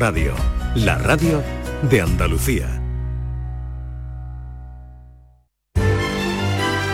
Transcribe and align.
Radio, 0.00 0.34
la 0.76 0.96
radio 0.96 1.42
de 1.90 2.00
Andalucía. 2.00 2.82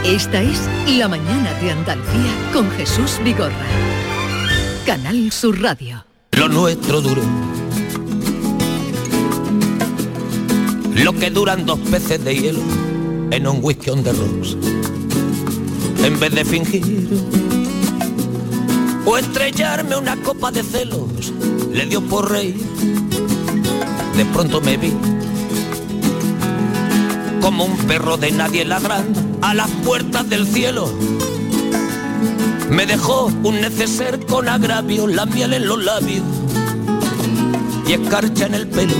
Esta 0.04 0.42
es 0.42 0.68
La 0.98 1.06
mañana 1.06 1.54
de 1.61 1.71
Andalucía 1.71 2.32
con 2.53 2.69
Jesús 2.72 3.21
Vigorra. 3.22 3.54
Canal 4.84 5.30
Sur 5.30 5.62
Radio. 5.62 6.04
Lo 6.32 6.48
nuestro 6.48 7.00
duro. 7.00 7.22
Lo 10.96 11.12
que 11.12 11.30
duran 11.30 11.64
dos 11.64 11.79
peces 11.88 12.25
de 12.25 12.34
hielo 12.34 12.61
en 13.30 13.46
un 13.46 13.61
whisky 13.62 13.91
on 13.91 14.02
the 14.02 14.12
rocks. 14.14 14.57
En 16.02 16.18
vez 16.18 16.34
de 16.34 16.45
fingir 16.45 17.09
o 19.04 19.16
estrellarme 19.16 19.95
una 19.95 20.16
copa 20.16 20.50
de 20.50 20.64
celos, 20.64 21.32
le 21.77 21.84
dio 21.84 22.00
por 22.00 22.30
rey. 22.30 22.54
De 24.16 24.24
pronto 24.24 24.62
me 24.62 24.79
vi 24.79 24.95
como 27.42 27.66
un 27.66 27.77
perro 27.87 28.16
de 28.16 28.32
nadie 28.32 28.64
ladrando 28.64 29.20
a 29.42 29.52
las 29.52 29.70
puertas 29.84 30.28
del 30.28 30.46
cielo. 30.46 30.91
Me 32.70 32.87
dejó 32.87 33.27
un 33.27 33.60
neceser 33.60 34.24
con 34.24 34.48
agravio, 34.48 35.06
la 35.06 35.27
miel 35.27 35.52
en 35.52 35.68
los 35.68 35.84
labios 35.84 36.24
y 37.87 37.93
escarcha 37.93 38.46
en 38.46 38.54
el 38.54 38.66
pelo. 38.66 38.96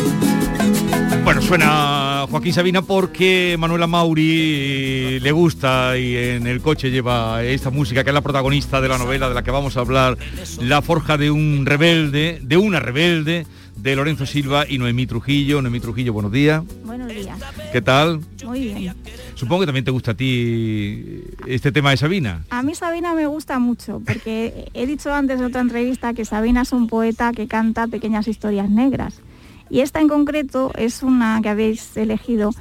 Bueno, 1.25 1.41
suena 1.41 2.06
Joaquín 2.31 2.53
Sabina 2.53 2.83
porque 2.83 3.57
Manuela 3.59 3.87
Mauri 3.87 5.21
le 5.21 5.33
gusta 5.33 5.97
y 5.97 6.17
en 6.17 6.47
el 6.47 6.61
coche 6.61 6.91
lleva 6.91 7.43
esta 7.45 7.71
música 7.71 8.03
que 8.03 8.11
es 8.11 8.15
la 8.15 8.21
protagonista 8.21 8.81
de 8.81 8.89
la 8.89 8.99
novela 8.99 9.29
de 9.29 9.35
la 9.35 9.43
que 9.43 9.51
vamos 9.51 9.77
a 9.77 9.81
hablar, 9.81 10.19
La 10.61 10.83
forja 10.83 11.17
de 11.17 11.31
un 11.31 11.65
rebelde, 11.67 12.41
de 12.43 12.57
una 12.57 12.81
rebelde, 12.81 13.47
de 13.77 13.97
Lorenzo 13.97 14.27
Silva 14.27 14.65
y 14.69 14.79
Noemí 14.79 15.07
Trujillo. 15.07 15.63
Noemí 15.63 15.81
Trujillo, 15.81 16.13
buenos 16.13 16.33
días. 16.33 16.63
Buenos 16.85 17.09
días. 17.09 17.39
¿Qué 17.73 17.81
tal? 17.81 18.21
Muy 18.45 18.75
bien. 18.75 18.95
Supongo 19.35 19.61
que 19.61 19.67
también 19.67 19.85
te 19.85 19.91
gusta 19.91 20.13
a 20.13 20.15
ti 20.15 21.23
este 21.47 21.71
tema 21.71 21.91
de 21.91 21.97
Sabina. 21.97 22.45
A 22.51 22.63
mí 22.63 22.75
Sabina 22.75 23.15
me 23.15 23.27
gusta 23.27 23.59
mucho 23.59 24.01
porque 24.05 24.71
he 24.75 24.87
dicho 24.87 25.13
antes 25.13 25.39
en 25.39 25.45
otra 25.45 25.61
entrevista 25.61 26.15
que 26.15 26.25
Sabina 26.25 26.63
es 26.63 26.73
un 26.73 26.89
poeta 26.89 27.33
que 27.33 27.47
canta 27.47 27.87
pequeñas 27.87 28.27
historias 28.29 28.71
negras. 28.71 29.21
Y 29.71 29.81
esta 29.81 30.01
en 30.01 30.09
concreto 30.09 30.73
es 30.77 31.03
una 31.03 31.41
que 31.43 31.49
habéis 31.49 31.97
elegido. 31.97 32.53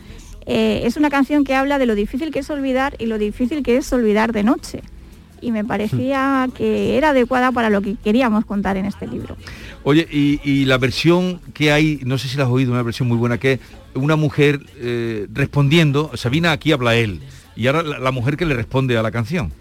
eh, 0.46 0.82
es 0.86 0.96
una 0.96 1.10
canción 1.10 1.44
que 1.44 1.56
habla 1.56 1.78
de 1.78 1.86
lo 1.86 1.96
difícil 1.96 2.32
que 2.32 2.40
es 2.40 2.50
olvidar 2.50 2.96
y 3.00 3.08
lo 3.08 3.18
difícil 3.18 3.64
que 3.64 3.78
es 3.78 3.92
olvidar 3.92 4.32
de 4.32 4.44
noche. 4.44 4.82
Y 5.42 5.52
me 5.52 5.64
parecía 5.64 6.48
que 6.56 6.98
era 6.98 7.10
adecuada 7.10 7.52
para 7.52 7.70
lo 7.70 7.82
que 7.82 7.96
queríamos 8.04 8.46
contar 8.46 8.78
en 8.78 8.86
este 8.86 9.06
libro. 9.06 9.36
Oye, 9.84 10.08
y, 10.12 10.40
y 10.44 10.66
la 10.66 10.78
versión 10.78 11.40
que 11.54 11.72
hay, 11.72 12.00
no 12.04 12.18
sé 12.18 12.28
si 12.28 12.38
la 12.38 12.46
has 12.46 12.50
oído, 12.50 12.72
una 12.72 12.82
versión 12.82 13.08
muy 13.08 13.18
buena, 13.18 13.38
que 13.38 13.54
es 13.54 13.60
una 13.94 14.16
mujer 14.16 14.62
eh, 14.78 15.28
respondiendo, 15.32 16.10
Sabina 16.16 16.52
aquí 16.52 16.72
habla 16.72 16.96
él, 16.96 17.22
y 17.56 17.68
ahora 17.68 17.84
la, 17.84 18.00
la 18.00 18.12
mujer 18.12 18.38
que 18.38 18.46
le 18.46 18.56
responde 18.56 18.98
a 18.98 19.04
la 19.04 19.12
canción. 19.12 19.52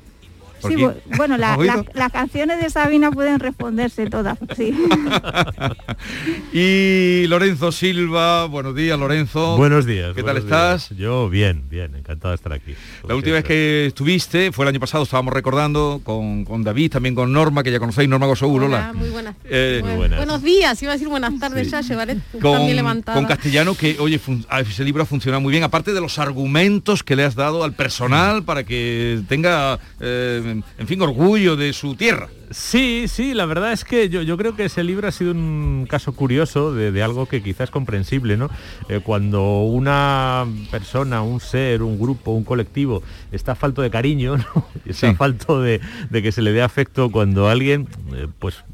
Sí, 0.68 0.76
bueno, 1.16 1.36
las 1.94 2.12
canciones 2.12 2.60
de 2.60 2.70
Sabina 2.70 3.10
pueden 3.10 3.40
responderse 3.40 4.06
todas, 4.08 4.38
sí. 4.56 4.74
y 6.52 7.26
Lorenzo 7.28 7.72
Silva, 7.72 8.46
buenos 8.46 8.74
días 8.74 8.98
Lorenzo. 8.98 9.56
Buenos 9.56 9.86
días. 9.86 10.14
¿Qué 10.14 10.22
tal 10.22 10.36
estás? 10.36 10.88
días. 10.90 11.00
Yo 11.00 11.28
bien, 11.28 11.64
bien, 11.68 11.94
encantado 11.96 12.30
de 12.30 12.36
estar 12.36 12.52
aquí. 12.52 12.74
La 13.06 13.14
última 13.14 13.34
vez 13.36 13.44
que 13.44 13.86
estuviste 13.86 14.52
fue 14.52 14.64
el 14.64 14.68
año 14.70 14.80
pasado, 14.80 15.04
estábamos 15.04 15.32
recordando 15.34 16.00
con, 16.04 16.44
con 16.44 16.62
David, 16.62 16.92
también 16.92 17.14
con 17.14 17.32
Norma, 17.32 17.62
que 17.62 17.70
ya 17.72 17.78
conocéis, 17.78 18.08
Norma 18.08 18.26
Gosoul, 18.26 18.64
Hola, 18.64 18.66
hola. 18.66 18.92
muy 18.94 19.08
buenas. 19.10 19.34
Eh, 19.44 19.80
Bueno, 19.96 20.16
Buenos 20.16 20.42
días, 20.42 20.82
iba 20.82 20.92
a 20.92 20.94
decir 20.94 21.08
buenas 21.08 21.38
tardes 21.38 21.70
ya, 21.70 21.80
llevaré 21.80 22.16
también 22.32 22.40
con, 22.42 22.76
levantada. 22.76 23.16
con 23.16 23.26
castellano 23.26 23.74
que, 23.74 23.96
oye, 23.98 24.20
ese 24.60 24.84
libro 24.84 25.02
ha 25.02 25.06
funcionado 25.06 25.40
muy 25.40 25.50
bien, 25.50 25.62
aparte 25.64 25.92
de 25.92 26.00
los 26.00 26.18
argumentos 26.18 27.02
que 27.02 27.16
le 27.16 27.24
has 27.24 27.34
dado 27.34 27.64
al 27.64 27.72
personal 27.72 28.44
para 28.44 28.64
que 28.64 29.20
tenga, 29.28 29.78
eh, 30.00 30.53
en 30.78 30.86
fin, 30.86 31.00
orgullo 31.02 31.56
de 31.56 31.72
su 31.72 31.94
tierra. 31.94 32.28
Sí, 32.50 33.06
sí, 33.08 33.34
la 33.34 33.46
verdad 33.46 33.72
es 33.72 33.84
que 33.84 34.08
yo, 34.08 34.22
yo 34.22 34.36
creo 34.36 34.54
que 34.54 34.66
ese 34.66 34.84
libro 34.84 35.08
ha 35.08 35.12
sido 35.12 35.32
un 35.32 35.86
caso 35.88 36.12
curioso 36.12 36.72
de, 36.72 36.92
de 36.92 37.02
algo 37.02 37.26
que 37.26 37.42
quizás 37.42 37.64
es 37.64 37.70
comprensible, 37.70 38.36
¿no? 38.36 38.48
Eh, 38.88 39.00
cuando 39.02 39.62
una 39.62 40.46
persona, 40.70 41.22
un 41.22 41.40
ser, 41.40 41.82
un 41.82 41.98
grupo, 41.98 42.30
un 42.32 42.44
colectivo 42.44 43.02
está 43.32 43.54
falto 43.54 43.82
de 43.82 43.90
cariño, 43.90 44.36
¿no? 44.36 44.66
está 44.86 45.10
Sí. 45.10 45.16
falto 45.16 45.60
de, 45.60 45.80
de 46.10 46.22
que 46.22 46.30
se 46.32 46.42
le 46.42 46.52
dé 46.52 46.62
afecto 46.62 47.10
cuando 47.10 47.48
alguien, 47.48 47.88
eh, 48.14 48.28
pues 48.38 48.64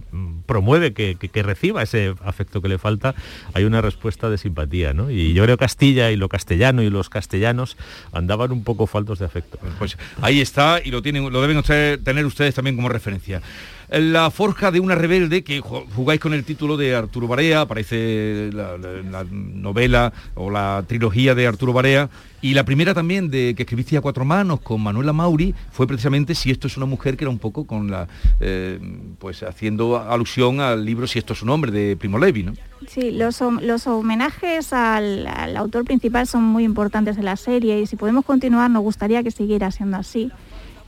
promueve 0.47 0.93
que, 0.93 1.17
reciba 1.43 1.83
ese 1.83 2.15
afecto 2.25 2.61
que 2.61 2.69
le 2.69 2.79
falta, 2.79 3.15
hay 3.55 3.65
una 3.65 3.81
respuesta 3.81 4.29
de 4.31 4.39
simpatía, 4.39 4.93
¿no? 4.93 5.11
Y 5.11 5.33
yo 5.33 5.45
creo 5.45 5.57
Castilla 5.57 6.11
y 6.11 6.17
lo 6.17 6.29
castellano 6.29 6.83
y 6.83 6.91
los 6.91 7.09
castellanos 7.09 7.77
andaban 8.13 8.53
un 8.53 8.65
poco 8.65 8.87
faltos 8.87 9.19
de 9.19 9.25
afecto. 9.27 9.59
Pues 9.79 9.97
ahí 10.21 10.41
está 10.41 10.81
y 10.85 10.91
lo 10.91 11.03
tienen, 11.03 11.31
lo 11.33 11.41
deben 11.43 11.63
tener 12.03 12.27
ustedes 12.27 12.55
también 12.55 12.77
como 12.77 12.89
referencia. 12.89 13.43
La 13.89 14.31
forja 14.31 14.71
de 14.71 14.79
una 14.79 14.95
rebelde, 14.95 15.43
que 15.43 15.61
ju- 15.61 15.85
jugáis 15.97 16.21
con 16.21 16.33
el 16.33 16.45
título 16.45 16.77
de 16.77 16.95
Arturo 16.95 17.27
Barea, 17.27 17.63
aparece 17.63 18.51
la- 18.53 18.77
la 18.79 19.25
novela 19.31 20.13
o 20.35 20.49
la 20.51 20.85
trilogía 20.87 21.35
de 21.35 21.47
Arturo 21.49 21.73
Barea, 21.73 22.09
y 22.43 22.55
la 22.55 22.65
primera 22.65 22.95
también 22.95 23.31
de 23.31 23.55
que 23.55 23.65
escribiste 23.65 23.97
a 23.97 24.01
cuatro 24.01 24.25
manos 24.25 24.61
con 24.61 24.81
Manuela 24.81 25.13
Mauri 25.13 25.55
fue 25.71 25.87
precisamente 25.87 26.35
Si 26.35 26.51
esto 26.51 26.67
es 26.67 26.77
una 26.77 26.87
mujer, 26.87 27.17
que 27.17 27.25
era 27.25 27.31
un 27.31 27.39
poco 27.39 27.67
con 27.67 27.91
la 27.91 28.09
eh, 28.41 28.79
pues 29.19 29.43
haciendo 29.43 29.99
alusión 29.99 30.61
al 30.61 30.85
libro 30.85 31.07
Si 31.07 31.19
esto 31.19 31.35
es 31.35 31.43
un 31.43 31.51
hombre 31.51 31.71
de 31.71 31.97
Primo 31.97 32.19
Levi, 32.19 32.45
¿no? 32.45 32.53
Sí, 32.89 33.11
los, 33.11 33.41
los 33.61 33.87
homenajes 33.87 34.73
al, 34.73 35.27
autor 35.57 35.85
principal 35.85 36.27
son 36.27 36.45
muy 36.45 36.65
importantes 36.65 37.19
en 37.19 37.27
la 37.27 37.37
serie 37.37 37.81
y 37.81 37.87
si 37.87 37.97
podemos 37.97 38.25
continuar 38.25 38.71
nos 38.71 38.83
gustaría 38.83 39.23
que 39.23 39.31
siguiera 39.31 39.71
siendo 39.71 39.99
así. 39.99 40.31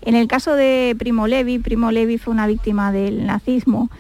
En 0.01 0.17
el 0.17 0.27
caso 0.27 0.55
de 0.55 0.97
Primo 0.99 1.27
Levi, 1.27 1.59
Primo 1.59 1.93
Levi 1.93 2.19
fue 2.19 2.33
una 2.33 2.47
víctima 2.47 2.93
del 2.93 3.27
nazismo. 3.27 3.91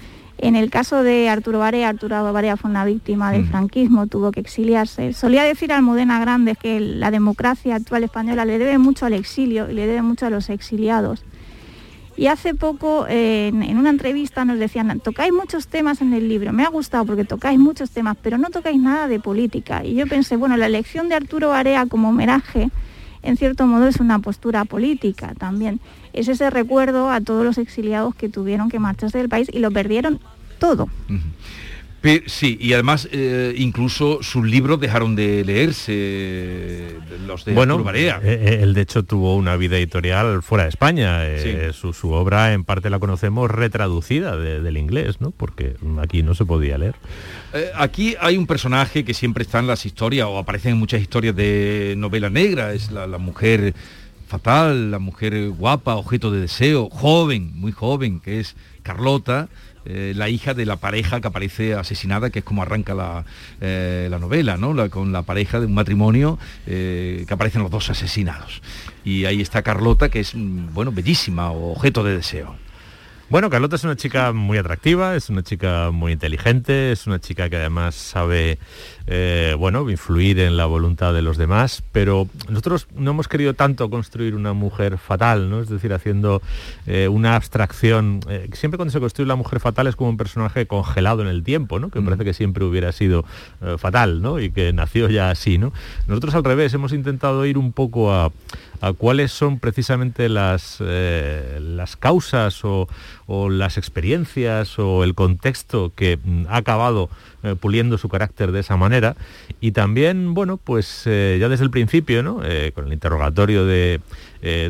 En 0.43 0.57
el 0.57 0.71
caso 0.71 1.05
de 1.05 1.29
Arturo 1.29 1.61
Barea, 1.61 1.89
Arturo 1.89 2.33
Barea 2.33 2.57
fue 2.57 2.69
una 2.69 2.85
víctima 2.85 3.31
del 3.31 3.43
Mm. 3.45 3.49
franquismo, 3.51 4.09
tuvo 4.09 4.33
que 4.33 4.41
exiliarse. 4.41 5.13
Solía 5.13 5.45
decir 5.45 5.73
Almudena 5.73 6.19
Grandes 6.19 6.59
que 6.59 6.81
la 6.81 7.13
democracia 7.13 7.77
actual 7.77 8.03
española 8.03 8.45
le 8.45 8.59
debe 8.59 8.77
mucho 8.79 9.07
al 9.07 9.13
exilio 9.13 9.71
y 9.71 9.75
le 9.75 9.87
debe 9.87 10.03
mucho 10.03 10.27
a 10.27 10.31
los 10.31 10.51
exiliados. 10.51 11.25
Y 12.17 12.27
hace 12.27 12.55
poco 12.57 13.07
eh, 13.09 13.51
en, 13.55 13.63
en 13.63 13.79
una 13.79 13.91
entrevista 13.91 14.45
nos 14.45 14.59
decían, 14.59 14.99
tocáis 14.99 15.33
muchos 15.33 15.69
temas 15.69 16.01
en 16.03 16.13
el 16.13 16.29
libro, 16.29 16.53
me 16.53 16.65
ha 16.65 16.69
gustado 16.71 17.07
porque 17.07 17.25
tocáis 17.25 17.61
muchos 17.61 17.93
temas, 17.93 18.17
pero 18.21 18.37
no 18.37 18.51
tocáis 18.51 18.81
nada 18.81 19.07
de 19.07 19.21
política. 19.21 19.85
Y 19.85 19.95
yo 19.95 20.09
pensé, 20.09 20.35
bueno, 20.35 20.57
la 20.57 20.67
elección 20.67 21.09
de 21.09 21.15
Arturo 21.15 21.51
Barea 21.51 21.87
como 21.87 22.09
homenaje, 22.09 22.69
en 23.23 23.37
cierto 23.37 23.69
modo, 23.69 23.87
es 23.87 24.01
una 24.01 24.19
postura 24.19 24.65
política 24.65 25.35
también. 25.39 25.79
Es 26.13 26.27
ese 26.27 26.51
recuerdo 26.51 27.11
a 27.11 27.21
todos 27.21 27.45
los 27.45 27.57
exiliados 27.59 28.17
que 28.17 28.29
tuvieron 28.29 28.69
que 28.69 28.81
marcharse 28.81 29.19
del 29.19 29.29
país 29.29 29.49
y 29.53 29.61
lo 29.61 29.71
perdieron 29.71 30.19
todo. 30.63 30.89
Sí, 32.27 32.59
y 32.61 32.73
además 32.73 33.09
eh, 33.13 33.55
incluso 33.57 34.25
sus 34.25 34.45
libros 34.45 34.81
dejaron 34.81 35.15
de 35.15 35.45
leerse, 35.45 35.93
eh, 35.95 36.99
los 37.29 37.45
de 37.45 37.55
bueno, 37.55 37.75
Arturo 37.75 37.85
Barea. 37.85 38.21
eh, 38.25 38.59
él 38.61 38.75
de 38.75 38.81
hecho 38.81 39.05
tuvo 39.05 39.37
una 39.37 39.55
vida 39.57 39.77
editorial 39.77 40.43
fuera 40.43 40.65
de 40.65 40.71
España. 40.71 41.25
eh, 41.25 41.71
su, 41.73 41.93
su 41.93 42.11
obra 42.11 42.55
en 42.55 42.65
parte 42.65 42.91
la 42.91 42.99
conocemos 42.99 43.49
retraducida 43.49 44.37
de- 44.37 44.61
del 44.61 44.79
inglés, 44.79 45.21
¿no? 45.21 45.31
Porque 45.31 45.77
aquí 46.01 46.25
no 46.25 46.35
se 46.35 46.45
podía 46.45 46.77
leer. 46.77 46.97
Eh, 47.55 47.71
aquí 47.77 48.17
hay 48.21 48.37
un 48.37 48.49
personaje 48.49 49.05
que 49.05 49.15
siempre 49.15 49.45
está 49.45 49.61
en 49.61 49.69
las 49.69 49.87
historias 49.87 50.27
o 50.27 50.39
aparece 50.39 50.71
en 50.71 50.79
muchas 50.79 51.01
historias 51.03 51.37
de 51.37 51.95
novela 51.97 52.31
negra, 52.31 52.73
es 52.73 52.91
la, 52.91 53.07
la 53.07 53.19
mujer 53.19 53.75
fatal, 54.27 54.91
la 54.91 54.99
mujer 54.99 55.51
guapa, 55.51 55.95
objeto 55.95 56.33
de 56.33 56.41
deseo, 56.41 56.91
joven, 56.91 57.53
muy 57.55 57.71
joven, 57.71 58.19
que 58.19 58.41
es 58.41 58.57
Carlota, 58.83 59.49
eh, 59.85 60.13
la 60.15 60.29
hija 60.29 60.55
de 60.55 60.67
la 60.67 60.77
pareja 60.77 61.21
que 61.21 61.29
aparece 61.29 61.75
asesinada, 61.75 62.31
que 62.31 62.41
es 62.41 62.45
como 62.45 62.63
arranca 62.63 62.95
la, 62.95 63.25
eh, 63.61 64.09
la 64.11 64.19
novela, 64.19 64.57
¿no? 64.57 64.91
Con 64.91 65.13
la 65.13 65.23
pareja 65.23 65.61
de 65.61 65.67
un 65.67 65.75
matrimonio 65.75 66.39
eh, 66.67 67.25
que 67.27 67.35
aparecen 67.35 67.63
los 67.63 67.71
dos 67.71 67.91
asesinados. 67.91 68.63
Y 69.05 69.25
ahí 69.25 69.41
está 69.41 69.63
Carlota, 69.63 70.09
que 70.09 70.21
es, 70.21 70.35
mm, 70.35 70.73
bueno, 70.73 70.93
bellísima, 70.93 71.51
objeto 71.51 72.05
de 72.05 72.17
deseo. 72.17 72.57
Bueno, 73.33 73.49
Carlota 73.49 73.77
es 73.77 73.85
una 73.85 73.97
chica 73.97 74.35
muy 74.35 74.59
atractiva, 74.59 75.17
es 75.17 75.31
una 75.31 75.43
chica 75.43 75.91
muy 75.91 76.13
inteligente, 76.13 76.93
es 76.93 77.07
una 77.07 77.19
chica 77.19 77.49
que 77.49 77.57
además 77.57 77.95
sabe, 77.95 78.59
eh, 79.07 79.57
bueno, 79.59 79.89
influir 79.89 80.39
en 80.39 80.59
la 80.59 80.67
voluntad 80.67 81.15
de 81.15 81.23
los 81.23 81.39
demás, 81.39 81.83
pero 81.93 82.29
nosotros 82.51 82.89
no 82.95 83.13
hemos 83.13 83.29
querido 83.29 83.55
tanto 83.55 83.89
construir 83.89 84.35
una 84.35 84.53
mujer 84.53 84.99
fatal, 84.99 85.49
¿no? 85.49 85.63
Es 85.63 85.71
decir, 85.71 85.95
haciendo 85.95 86.43
eh, 86.87 87.09
una 87.09 87.35
abstracción. 87.35 88.21
eh, 88.29 88.51
siempre 88.53 88.77
cuando 88.77 88.93
se 88.93 89.01
construye 89.01 89.27
la 89.27 89.37
mujer 89.37 89.61
fatal 89.61 89.87
es 89.87 89.97
como 89.97 90.11
un 90.11 90.19
personaje 90.19 90.67
congelado 90.67 91.23
en 91.23 91.29
el 91.29 91.43
tiempo, 91.43 91.79
¿no? 91.81 91.89
Que 91.89 92.03
parece 92.03 92.25
que 92.27 92.35
siempre 92.35 92.65
hubiera 92.67 92.93
sido 92.93 93.25
fatal, 93.79 94.21
¿no? 94.21 94.41
Y 94.41 94.51
que 94.51 94.75
nació 94.75 95.09
ya 95.09 95.31
así, 95.31 95.57
¿no? 95.57 95.73
Nosotros 96.07 96.35
al 96.35 96.45
revés 96.45 96.75
hemos 96.75 96.93
intentado 96.93 97.47
ir 97.47 97.57
un 97.57 97.73
poco 97.73 98.13
a, 98.13 98.31
a 98.83 98.93
cuáles 98.93 99.31
son 99.31 99.61
precisamente 99.61 100.29
las, 100.29 100.79
eh, 100.81 101.61
las 101.63 101.97
causas 101.97 102.65
o, 102.65 102.89
o 103.27 103.49
las 103.49 103.79
experiencias 103.79 104.77
o 104.81 105.05
el 105.05 105.15
contexto 105.15 105.93
que 105.95 106.19
mm, 106.23 106.47
ha 106.49 106.57
acabado 106.57 107.09
eh, 107.45 107.57
puliendo 107.59 107.99
su 107.99 108.09
carácter 108.09 108.53
de 108.53 108.61
esa 108.61 108.77
manera. 108.77 109.17
Y 109.61 109.73
también, 109.73 110.33
bueno, 110.33 110.59
pues 110.59 111.03
eh, 111.07 111.39
ya 111.41 111.49
desde 111.49 111.65
el 111.65 111.71
principio, 111.71 112.23
¿no? 112.23 112.41
Eh, 112.45 112.71
con 112.73 112.87
el 112.87 112.93
interrogatorio 112.93 113.67
de 113.67 114.01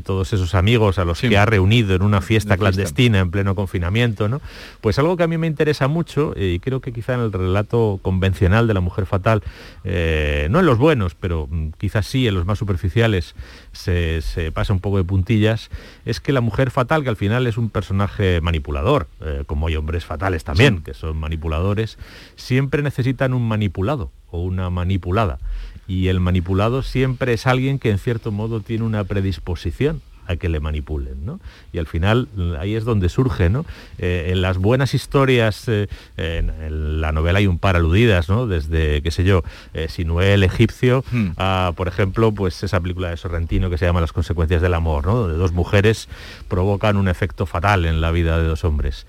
todos 0.05 0.35
esos 0.35 0.55
amigos 0.55 0.99
a 0.99 1.07
los 1.07 1.23
que 1.23 1.39
ha 1.39 1.47
reunido 1.47 1.95
en 1.95 2.03
una 2.03 2.21
fiesta 2.21 2.59
clandestina 2.59 3.21
en 3.21 3.31
pleno 3.31 3.55
confinamiento, 3.55 4.29
¿no? 4.29 4.43
Pues 4.83 4.99
algo 4.99 5.17
que 5.17 5.23
a 5.23 5.27
mí 5.27 5.39
me 5.39 5.47
interesa 5.47 5.89
mucho 5.89 6.35
y 6.37 6.59
creo 6.59 6.83
que 6.83 6.93
quizá 6.93 7.15
en 7.15 7.21
el 7.21 7.33
relato 7.33 7.99
convencional 8.03 8.67
de 8.67 8.75
la 8.75 8.81
mujer 8.81 9.07
fatal, 9.07 9.43
no 9.83 10.61
en 10.61 10.67
los 10.67 10.77
buenos, 10.77 11.15
pero 11.15 11.49
mm, 11.51 11.69
quizás 11.79 12.07
sí 12.07 12.29
en 12.29 12.35
los 12.35 12.45
más 12.45 12.59
superficiales, 12.59 13.35
se, 13.73 14.21
se, 14.21 14.53
pasa 14.53 14.75
un 14.75 14.81
poco 14.81 14.99
de 14.99 15.05
puntillas, 15.05 15.71
es 16.05 16.21
que 16.21 16.35
la 16.35 16.43
mujer 16.43 16.71
fatal, 16.71 17.03
que 17.03 17.09
al 17.09 17.17
final 17.17 17.47
es 17.47 17.57
un 17.57 17.71
personaje 17.71 18.43
manipulador, 18.43 19.09
como 19.47 19.69
hay 19.69 19.77
hombres 19.77 20.05
fatales 20.05 20.45
también, 20.45 20.83
que 20.83 20.93
son 20.93 21.17
manipuladores, 21.17 21.97
siempre 22.37 22.62
necesitan 22.71 23.35
un 23.35 23.47
manipulado 23.47 24.11
o 24.31 24.43
una 24.43 24.71
manipulada. 24.71 25.39
Y 25.87 26.09
el 26.09 26.21
manipulado 26.21 26.83
siempre 26.83 27.33
es 27.33 27.47
alguien 27.47 27.79
que 27.79 27.91
en 27.91 27.99
cierto 27.99 28.33
modo 28.33 28.61
tiene 28.61 28.85
una 28.85 29.05
predisposición 29.05 30.01
a 30.27 30.37
que 30.37 30.49
le 30.49 30.61
manipulen, 30.61 31.25
¿no? 31.25 31.41
Y 31.73 31.79
al 31.79 31.87
final 31.87 32.29
ahí 32.59 32.75
es 32.75 32.85
donde 32.85 33.09
surge, 33.09 33.49
¿no? 33.51 33.65
Eh, 33.99 34.31
en 34.31 34.41
las 34.41 34.59
buenas 34.59 34.95
historias, 34.95 35.69
eh, 35.69 35.89
en, 36.17 37.01
la 37.01 37.13
novela 37.13 37.41
hay 37.41 37.47
un 37.47 37.59
par 37.59 37.77
aludidas, 37.77 38.29
¿no? 38.29 38.47
Desde, 38.47 39.03
qué 39.03 39.11
sé 39.11 39.25
yo, 39.25 39.43
eh, 39.75 39.89
Sinué 39.89 40.35
el 40.35 40.45
egipcio, 40.45 41.05
hmm. 41.11 41.31
a, 41.37 41.73
por 41.77 41.89
ejemplo, 41.89 42.33
pues 42.33 42.63
esa 42.63 42.81
película 42.81 43.11
de 43.11 43.17
Sorrentino 43.17 43.69
que 43.69 43.79
se 43.79 43.85
llama 43.85 44.01
Las 44.01 44.13
consecuencias 44.13 44.63
del 44.63 44.75
amor, 44.75 45.07
¿no? 45.07 45.17
Donde 45.17 45.37
dos 45.37 45.53
mujeres 45.53 46.09
provocan 46.49 46.97
un 46.97 47.09
efecto 47.09 47.47
fatal 47.47 47.85
en 47.85 48.01
la 48.01 48.13
vida 48.13 48.39
de 48.39 48.47
dos 48.47 48.65
hombres. 48.65 49.07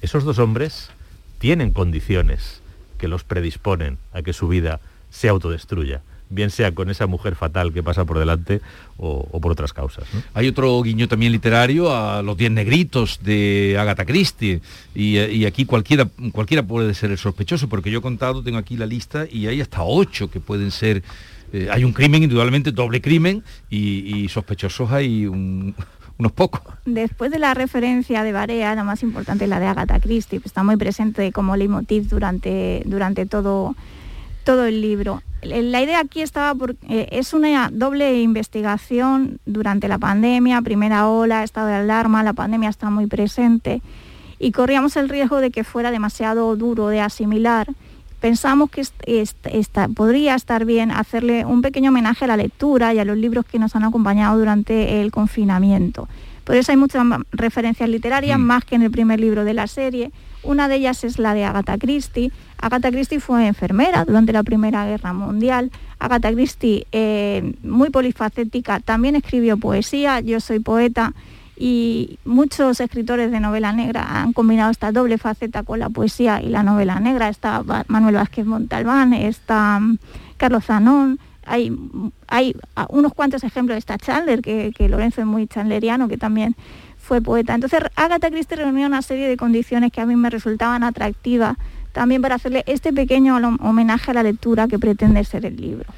Esos 0.00 0.24
dos 0.24 0.38
hombres 0.38 0.90
tienen 1.38 1.72
condiciones 1.72 2.61
que 3.02 3.08
los 3.08 3.24
predisponen 3.24 3.98
a 4.12 4.22
que 4.22 4.32
su 4.32 4.46
vida 4.46 4.78
se 5.10 5.28
autodestruya 5.28 6.02
bien 6.30 6.50
sea 6.50 6.70
con 6.72 6.88
esa 6.88 7.08
mujer 7.08 7.34
fatal 7.34 7.72
que 7.72 7.82
pasa 7.82 8.04
por 8.04 8.16
delante 8.16 8.60
o, 8.96 9.40
por 9.40 9.50
otras 9.50 9.72
causas. 9.72 10.04
Hay 10.34 10.46
otro 10.46 10.80
guiño 10.80 11.08
también 11.08 11.32
literario 11.32 11.92
a 11.92 12.22
los 12.22 12.36
diez 12.36 12.52
negritos 12.52 13.18
de 13.24 13.76
Agatha 13.76 14.06
Christie 14.06 14.60
y, 14.94 15.44
aquí 15.44 15.64
cualquiera, 15.64 16.08
cualquiera 16.30 16.62
puede 16.62 16.94
ser 16.94 17.10
el 17.10 17.18
sospechoso 17.18 17.68
porque 17.68 17.90
yo 17.90 17.98
he 17.98 18.02
contado, 18.02 18.44
tengo 18.44 18.58
aquí 18.58 18.76
la 18.76 18.86
lista 18.86 19.26
y 19.30 19.48
hay 19.48 19.60
hasta 19.60 19.82
ocho 19.82 20.30
que 20.30 20.38
pueden 20.38 20.70
ser... 20.70 21.02
Eh, 21.52 21.68
hay 21.70 21.84
un 21.84 21.92
crimen, 21.92 22.22
indudablemente, 22.22 22.70
doble 22.70 23.02
crimen 23.02 23.42
y, 23.68 24.22
y 24.22 24.28
sospechosos 24.30 24.90
hay 24.90 25.26
un, 25.26 25.74
unos 26.18 26.32
pocos. 26.32 26.60
Después 26.84 27.30
de 27.30 27.38
la 27.38 27.54
referencia 27.54 28.22
de 28.22 28.32
Barea, 28.32 28.74
la 28.74 28.84
más 28.84 29.02
importante 29.02 29.44
es 29.44 29.50
la 29.50 29.60
de 29.60 29.66
Agatha 29.66 30.00
Christie, 30.00 30.40
que 30.40 30.48
está 30.48 30.62
muy 30.62 30.76
presente 30.76 31.32
como 31.32 31.56
leitmotiv 31.56 32.08
durante, 32.08 32.82
durante 32.86 33.26
todo, 33.26 33.74
todo 34.44 34.66
el 34.66 34.80
libro. 34.80 35.22
La 35.42 35.82
idea 35.82 35.98
aquí 35.98 36.22
estaba 36.22 36.54
porque 36.54 36.78
eh, 36.88 37.08
es 37.10 37.34
una 37.34 37.68
doble 37.72 38.22
investigación 38.22 39.40
durante 39.44 39.88
la 39.88 39.98
pandemia, 39.98 40.62
primera 40.62 41.08
ola, 41.08 41.42
estado 41.42 41.66
de 41.66 41.74
alarma, 41.74 42.22
la 42.22 42.32
pandemia 42.32 42.68
está 42.68 42.90
muy 42.90 43.06
presente 43.06 43.82
y 44.38 44.52
corríamos 44.52 44.96
el 44.96 45.08
riesgo 45.08 45.40
de 45.40 45.50
que 45.50 45.64
fuera 45.64 45.90
demasiado 45.90 46.54
duro 46.56 46.88
de 46.88 47.00
asimilar 47.00 47.68
pensamos 48.22 48.70
que 48.70 48.84
podría 49.96 50.36
estar 50.36 50.64
bien 50.64 50.92
hacerle 50.92 51.44
un 51.44 51.60
pequeño 51.60 51.90
homenaje 51.90 52.24
a 52.24 52.28
la 52.28 52.36
lectura 52.36 52.94
y 52.94 53.00
a 53.00 53.04
los 53.04 53.18
libros 53.18 53.44
que 53.44 53.58
nos 53.58 53.74
han 53.74 53.82
acompañado 53.82 54.38
durante 54.38 55.02
el 55.02 55.10
confinamiento. 55.10 56.08
Por 56.44 56.54
eso 56.54 56.70
hay 56.70 56.78
muchas 56.78 57.04
referencias 57.32 57.88
literarias, 57.88 58.38
mm. 58.38 58.42
más 58.42 58.64
que 58.64 58.76
en 58.76 58.82
el 58.82 58.92
primer 58.92 59.18
libro 59.18 59.44
de 59.44 59.54
la 59.54 59.66
serie. 59.66 60.12
Una 60.44 60.68
de 60.68 60.76
ellas 60.76 61.02
es 61.02 61.18
la 61.18 61.34
de 61.34 61.44
Agatha 61.44 61.76
Christie. 61.78 62.30
Agatha 62.58 62.92
Christie 62.92 63.18
fue 63.18 63.44
enfermera 63.44 64.04
durante 64.04 64.32
la 64.32 64.44
Primera 64.44 64.86
Guerra 64.86 65.12
Mundial. 65.12 65.72
Agatha 65.98 66.32
Christie, 66.32 66.86
eh, 66.92 67.54
muy 67.64 67.90
polifacética, 67.90 68.78
también 68.78 69.16
escribió 69.16 69.56
poesía. 69.56 70.20
Yo 70.20 70.38
soy 70.38 70.60
poeta 70.60 71.12
y 71.56 72.18
muchos 72.24 72.80
escritores 72.80 73.30
de 73.30 73.40
novela 73.40 73.72
negra 73.72 74.20
han 74.20 74.32
combinado 74.32 74.70
esta 74.70 74.92
doble 74.92 75.18
faceta 75.18 75.62
con 75.62 75.78
la 75.78 75.88
poesía 75.90 76.40
y 76.42 76.48
la 76.48 76.62
novela 76.62 76.98
negra. 76.98 77.28
Está 77.28 77.62
Manuel 77.88 78.16
Vázquez 78.16 78.46
Montalbán, 78.46 79.12
está 79.12 79.78
mm, 79.80 79.98
Carlos 80.36 80.64
Zanón, 80.64 81.18
hay, 81.44 81.76
hay 82.28 82.54
unos 82.88 83.14
cuantos 83.14 83.44
ejemplos, 83.44 83.76
está 83.76 83.98
Chandler, 83.98 84.42
que, 84.42 84.72
que 84.76 84.88
Lorenzo 84.88 85.20
es 85.20 85.26
muy 85.26 85.46
chandleriano, 85.46 86.08
que 86.08 86.16
también 86.16 86.56
fue 86.96 87.20
poeta. 87.20 87.54
Entonces 87.54 87.80
Agatha 87.96 88.30
Christie 88.30 88.56
reunió 88.56 88.86
una 88.86 89.02
serie 89.02 89.28
de 89.28 89.36
condiciones 89.36 89.92
que 89.92 90.00
a 90.00 90.06
mí 90.06 90.16
me 90.16 90.30
resultaban 90.30 90.84
atractivas 90.84 91.56
también 91.92 92.22
para 92.22 92.36
hacerle 92.36 92.64
este 92.66 92.92
pequeño 92.92 93.36
homenaje 93.60 94.10
a 94.10 94.14
la 94.14 94.22
lectura 94.22 94.68
que 94.68 94.78
pretende 94.78 95.22
ser 95.24 95.44
el 95.44 95.56
libro. 95.56 95.92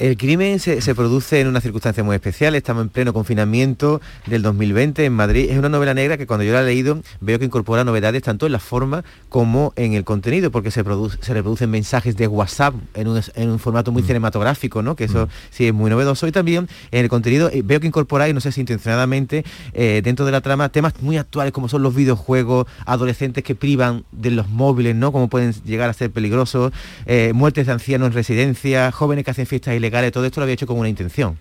El 0.00 0.16
crimen 0.16 0.58
se, 0.58 0.94
produce 0.96 1.40
en 1.40 1.46
una 1.46 1.60
circunstancia 1.60 2.02
muy 2.02 2.16
especial. 2.16 2.56
Estamos 2.56 2.82
en 2.82 2.88
pleno 2.88 3.12
confinamiento 3.12 4.00
del 4.26 4.42
2020 4.42 5.04
en 5.04 5.12
Madrid. 5.12 5.48
Es 5.50 5.56
una 5.56 5.68
novela 5.68 5.94
negra 5.94 6.16
que 6.18 6.26
cuando 6.26 6.42
yo 6.42 6.52
la 6.52 6.62
he 6.62 6.64
leído 6.64 7.00
veo 7.20 7.38
que 7.38 7.44
incorpora 7.44 7.84
novedades 7.84 8.22
tanto 8.22 8.46
en 8.46 8.52
la 8.52 8.58
forma 8.58 9.04
como 9.28 9.72
en 9.76 9.92
el 9.94 10.02
contenido, 10.02 10.50
porque 10.50 10.72
se, 10.72 10.82
se 11.20 11.34
reproducen 11.34 11.70
mensajes 11.70 12.16
de 12.16 12.26
WhatsApp 12.26 12.74
en 12.94 13.06
un, 13.06 13.58
formato 13.60 13.92
muy 13.92 14.02
mm. 14.02 14.06
cinematográfico, 14.06 14.82
¿no? 14.82 14.96
que 14.96 15.04
eso 15.04 15.26
mm. 15.26 15.30
sí 15.50 15.66
es 15.68 15.74
muy 15.74 15.90
novedoso. 15.90 16.26
Y 16.26 16.32
también 16.32 16.68
en 16.90 17.04
el 17.04 17.08
contenido 17.08 17.48
eh, 17.52 17.62
veo 17.64 17.78
que 17.78 17.86
incorpora, 17.86 18.28
y 18.28 18.32
no 18.32 18.40
sé 18.40 18.50
si 18.50 18.60
intencionadamente, 18.60 19.44
eh, 19.74 20.00
dentro 20.02 20.26
de 20.26 20.32
la 20.32 20.40
trama, 20.40 20.70
temas 20.70 20.94
muy 21.02 21.18
actuales 21.18 21.52
como 21.52 21.68
son 21.68 21.84
los 21.84 21.94
videojuegos, 21.94 22.66
adolescentes 22.84 23.44
que 23.44 23.54
privan 23.54 24.04
de 24.10 24.32
los 24.32 24.48
móviles, 24.48 24.96
¿no? 24.96 25.12
como 25.12 25.28
pueden 25.28 25.52
llegar 25.64 25.88
a 25.88 25.92
ser 25.92 26.10
peligrosos, 26.10 26.72
eh, 27.06 27.30
muertes 27.32 27.66
de 27.66 27.72
ancianos 27.72 28.08
en 28.08 28.12
residencia, 28.12 28.90
jóvenes 28.90 29.24
que 29.24 29.30
hacen 29.30 29.46
fiestas 29.46 29.76
ilegales, 29.84 30.12
todo 30.12 30.24
esto 30.24 30.40
lo 30.40 30.44
había 30.44 30.54
hecho 30.54 30.66
con 30.66 30.78
una 30.78 30.88
intención. 30.88 31.38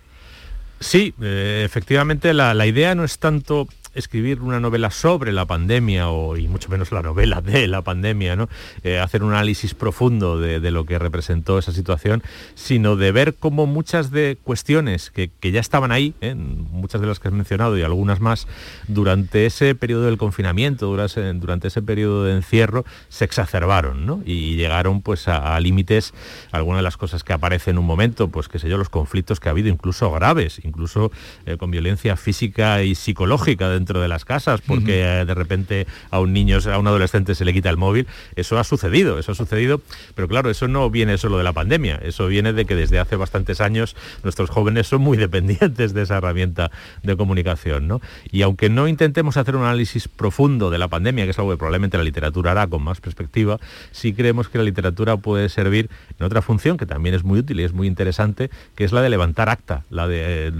Sí, 0.80 1.14
eh, 1.22 1.64
efectivamente 1.66 2.34
la, 2.34 2.54
la, 2.54 2.66
idea 2.66 2.94
no 2.94 3.04
es 3.04 3.18
tanto 3.18 3.68
escribir 3.94 4.42
una 4.42 4.60
novela 4.60 4.92
sobre 4.92 5.32
la 5.32 5.46
pandemia 5.46 6.10
o, 6.10 6.38
y 6.38 6.48
mucho 6.48 6.70
menos 6.70 6.92
la 6.92 7.02
novela 7.02 7.42
de 7.42 7.68
la 7.68 7.82
pandemia, 7.82 8.36
¿no? 8.36 8.50
Eh, 8.84 9.00
hacer 9.00 9.24
un 9.24 9.32
análisis 9.32 9.74
profundo 9.74 10.40
de, 10.40 10.72
lo 10.72 10.86
que 10.86 10.98
representó 10.98 11.60
esa 11.60 11.72
situación, 11.72 12.24
sino 12.56 12.96
de 12.96 13.12
ver 13.12 13.36
cómo 13.36 13.66
muchas 13.66 14.12
de 14.12 14.38
cuestiones 14.44 15.12
que, 15.12 15.30
ya 15.42 15.60
estaban 15.60 15.92
ahí, 15.92 16.14
¿eh? 16.22 16.36
muchas 16.36 17.02
de 17.02 17.08
las 17.08 17.20
que 17.20 17.28
has 17.28 17.34
mencionado 17.34 17.78
y 17.78 17.84
algunas 17.84 18.20
más, 18.20 18.48
durante 18.88 19.46
ese 19.46 19.76
periodo 19.76 20.06
del 20.06 20.18
confinamiento, 20.18 20.88
durante, 20.88 21.34
durante 21.34 21.68
ese 21.68 21.82
periodo 21.82 22.24
de 22.24 22.36
encierro, 22.36 22.86
se 23.10 23.26
exacerbaron 23.26 24.06
¿no? 24.06 24.22
y 24.26 24.56
llegaron 24.56 25.02
pues 25.02 25.28
a, 25.28 25.60
límites, 25.60 26.14
algunas 26.52 26.80
de 26.80 26.84
las 26.84 26.98
cosas 26.98 27.24
que 27.24 27.34
aparecen 27.34 27.74
en 27.74 27.78
un 27.80 27.86
momento, 27.86 28.28
pues 28.28 28.50
qué 28.50 28.60
sé 28.60 28.70
yo, 28.70 28.78
los 28.78 28.90
conflictos 28.90 29.40
que 29.40 29.50
ha 29.50 29.52
habido, 29.52 29.70
incluso 29.70 30.12
graves, 30.12 30.60
incluso 30.64 31.12
eh, 31.46 31.58
con 31.58 31.72
violencia 31.72 32.18
física 32.18 32.84
y 32.84 32.96
psicológica 32.96 33.70
de 33.84 34.08
las 34.08 34.26
casas 34.26 34.62
porque 34.62 35.02
eh, 35.02 35.26
de 35.26 35.34
repente 35.34 35.88
a 36.10 36.20
un 36.20 36.34
niño, 36.34 36.58
a 36.72 36.78
un 36.78 36.88
adolescente 36.88 37.36
se 37.36 37.46
le 37.46 37.54
quita 37.54 37.70
el 37.70 37.78
móvil. 37.78 38.08
Eso 38.36 38.58
ha 38.58 38.64
sucedido, 38.64 39.20
eso 39.20 39.34
ha 39.34 39.36
sucedido, 39.36 39.82
pero 40.16 40.28
claro, 40.28 40.50
eso 40.50 40.68
no 40.68 40.90
viene 40.90 41.18
solo 41.18 41.38
de 41.38 41.44
la 41.44 41.54
pandemia, 41.54 42.00
eso 42.04 42.28
viene 42.28 42.54
de 42.54 42.66
que 42.66 42.76
desde 42.76 43.00
hace 43.00 43.16
bastantes 43.16 43.62
años 43.62 43.96
nuestros 44.24 44.50
jóvenes 44.50 44.88
son 44.88 45.02
muy 45.02 45.18
dependientes 45.24 45.94
de 45.94 46.02
esa 46.04 46.18
herramienta 46.18 46.72
de 47.04 47.18
comunicación. 47.18 47.88
¿no? 47.88 48.02
Y 48.32 48.42
aunque 48.42 48.70
no 48.70 48.88
intentemos 48.88 49.38
hacer 49.38 49.56
un 49.56 49.64
análisis 49.64 50.08
profundo 50.08 50.70
de 50.70 50.78
la 50.78 50.88
pandemia, 50.88 51.26
que 51.26 51.32
es 51.32 51.40
algo 51.40 51.52
que 51.52 51.58
probablemente 51.58 51.98
la 51.98 52.04
literatura 52.04 52.52
hará 52.52 52.68
con 52.68 52.84
más 52.84 53.02
perspectiva, 53.02 53.60
sí 53.92 54.14
creemos 54.14 54.50
que 54.50 54.58
la 54.58 54.64
literatura 54.64 55.18
puede 55.18 55.50
servir 55.50 55.90
en 56.20 56.26
otra 56.26 56.42
función 56.42 56.78
que 56.78 56.86
también 56.86 57.16
es 57.16 57.24
muy 57.24 57.40
útil 57.40 57.60
y 57.60 57.64
es 57.64 57.74
muy 57.74 57.88
interesante, 57.88 58.50
que 58.76 58.84
es 58.84 58.92
la 58.92 59.02
de 59.02 59.10
levantar 59.10 59.50
acta, 59.50 59.84
la 59.90 60.08
de... 60.08 60.48
Eh, 60.48 60.52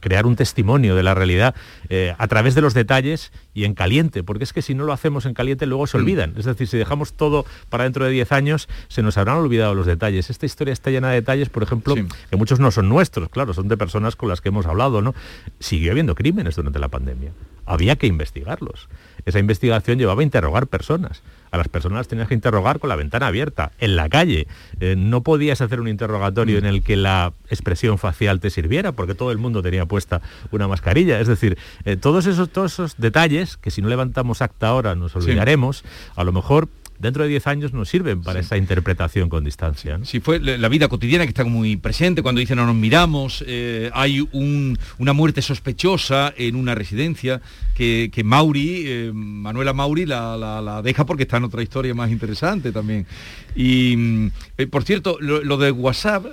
crear 0.00 0.26
un 0.26 0.36
testimonio 0.36 0.94
de 0.94 1.02
la 1.02 1.14
realidad 1.14 1.54
eh, 1.88 2.14
a 2.18 2.28
través 2.28 2.54
de 2.54 2.60
los 2.60 2.74
detalles 2.74 3.32
y 3.54 3.64
en 3.64 3.74
caliente, 3.74 4.22
porque 4.22 4.44
es 4.44 4.52
que 4.52 4.62
si 4.62 4.74
no 4.74 4.84
lo 4.84 4.92
hacemos 4.92 5.26
en 5.26 5.34
caliente 5.34 5.66
luego 5.66 5.86
se 5.86 5.98
mm. 5.98 6.00
olvidan. 6.00 6.34
Es 6.36 6.44
decir, 6.44 6.68
si 6.68 6.76
dejamos 6.76 7.12
todo 7.12 7.44
para 7.68 7.84
dentro 7.84 8.04
de 8.04 8.10
10 8.10 8.32
años, 8.32 8.68
se 8.88 9.02
nos 9.02 9.18
habrán 9.18 9.36
olvidado 9.36 9.74
los 9.74 9.86
detalles. 9.86 10.30
Esta 10.30 10.46
historia 10.46 10.72
está 10.72 10.90
llena 10.90 11.08
de 11.08 11.16
detalles, 11.16 11.48
por 11.48 11.62
ejemplo, 11.62 11.94
que 11.94 12.36
muchos 12.36 12.60
no 12.60 12.70
son 12.70 12.88
nuestros, 12.88 13.28
claro, 13.28 13.54
son 13.54 13.68
de 13.68 13.76
personas 13.76 14.16
con 14.16 14.28
las 14.28 14.40
que 14.40 14.48
hemos 14.48 14.66
hablado, 14.66 15.02
¿no? 15.02 15.14
Siguió 15.58 15.92
habiendo 15.92 16.14
crímenes 16.14 16.56
durante 16.56 16.78
la 16.78 16.88
pandemia. 16.88 17.32
Había 17.66 17.96
que 17.96 18.06
investigarlos. 18.06 18.88
Esa 19.26 19.38
investigación 19.38 19.98
llevaba 19.98 20.20
a 20.20 20.24
interrogar 20.24 20.66
personas. 20.66 21.22
A 21.50 21.58
las 21.58 21.68
personas 21.68 21.98
las 21.98 22.08
tenías 22.08 22.28
que 22.28 22.34
interrogar 22.34 22.78
con 22.78 22.88
la 22.88 22.96
ventana 22.96 23.28
abierta, 23.28 23.72
en 23.78 23.96
la 23.96 24.08
calle. 24.08 24.46
Eh, 24.80 24.94
no 24.96 25.22
podías 25.22 25.60
hacer 25.60 25.80
un 25.80 25.88
interrogatorio 25.88 26.58
en 26.58 26.66
el 26.66 26.82
que 26.82 26.96
la 26.96 27.32
expresión 27.48 27.98
facial 27.98 28.40
te 28.40 28.50
sirviera, 28.50 28.92
porque 28.92 29.14
todo 29.14 29.32
el 29.32 29.38
mundo 29.38 29.62
tenía 29.62 29.86
puesta 29.86 30.20
una 30.50 30.68
mascarilla. 30.68 31.20
Es 31.20 31.28
decir, 31.28 31.58
eh, 31.84 31.96
todos, 31.96 32.26
esos, 32.26 32.50
todos 32.50 32.72
esos 32.74 32.96
detalles, 32.98 33.56
que 33.56 33.70
si 33.70 33.82
no 33.82 33.88
levantamos 33.88 34.42
acta 34.42 34.68
ahora 34.68 34.94
nos 34.94 35.14
olvidaremos, 35.16 35.84
a 36.16 36.24
lo 36.24 36.32
mejor 36.32 36.68
dentro 36.98 37.22
de 37.22 37.28
10 37.28 37.46
años 37.46 37.72
nos 37.72 37.88
sirven 37.88 38.22
para 38.22 38.40
esa 38.40 38.56
interpretación 38.56 39.28
con 39.28 39.44
distancia. 39.44 39.98
Si 40.04 40.20
fue 40.20 40.40
la 40.40 40.68
vida 40.68 40.88
cotidiana 40.88 41.24
que 41.24 41.30
está 41.30 41.44
muy 41.44 41.76
presente, 41.76 42.22
cuando 42.22 42.40
dicen 42.40 42.56
no 42.56 42.66
nos 42.66 42.74
miramos, 42.74 43.44
eh, 43.46 43.90
hay 43.94 44.26
una 44.32 45.12
muerte 45.12 45.42
sospechosa 45.42 46.32
en 46.36 46.56
una 46.56 46.74
residencia 46.74 47.40
que, 47.74 48.10
Mauri, 48.24 48.82
eh, 48.86 49.10
Manuela 49.14 49.72
Mauri, 49.72 50.06
la, 50.06 50.80
deja 50.82 51.06
porque 51.06 51.22
está 51.22 51.36
en 51.36 51.44
otra 51.44 51.62
historia 51.62 51.94
más 51.94 52.10
interesante 52.10 52.72
también. 52.72 53.06
Y, 53.54 53.96
mm, 53.96 54.30
eh, 54.58 54.66
por 54.66 54.84
cierto, 54.84 55.18
lo, 55.20 55.56
de 55.56 55.70
WhatsApp 55.70 56.26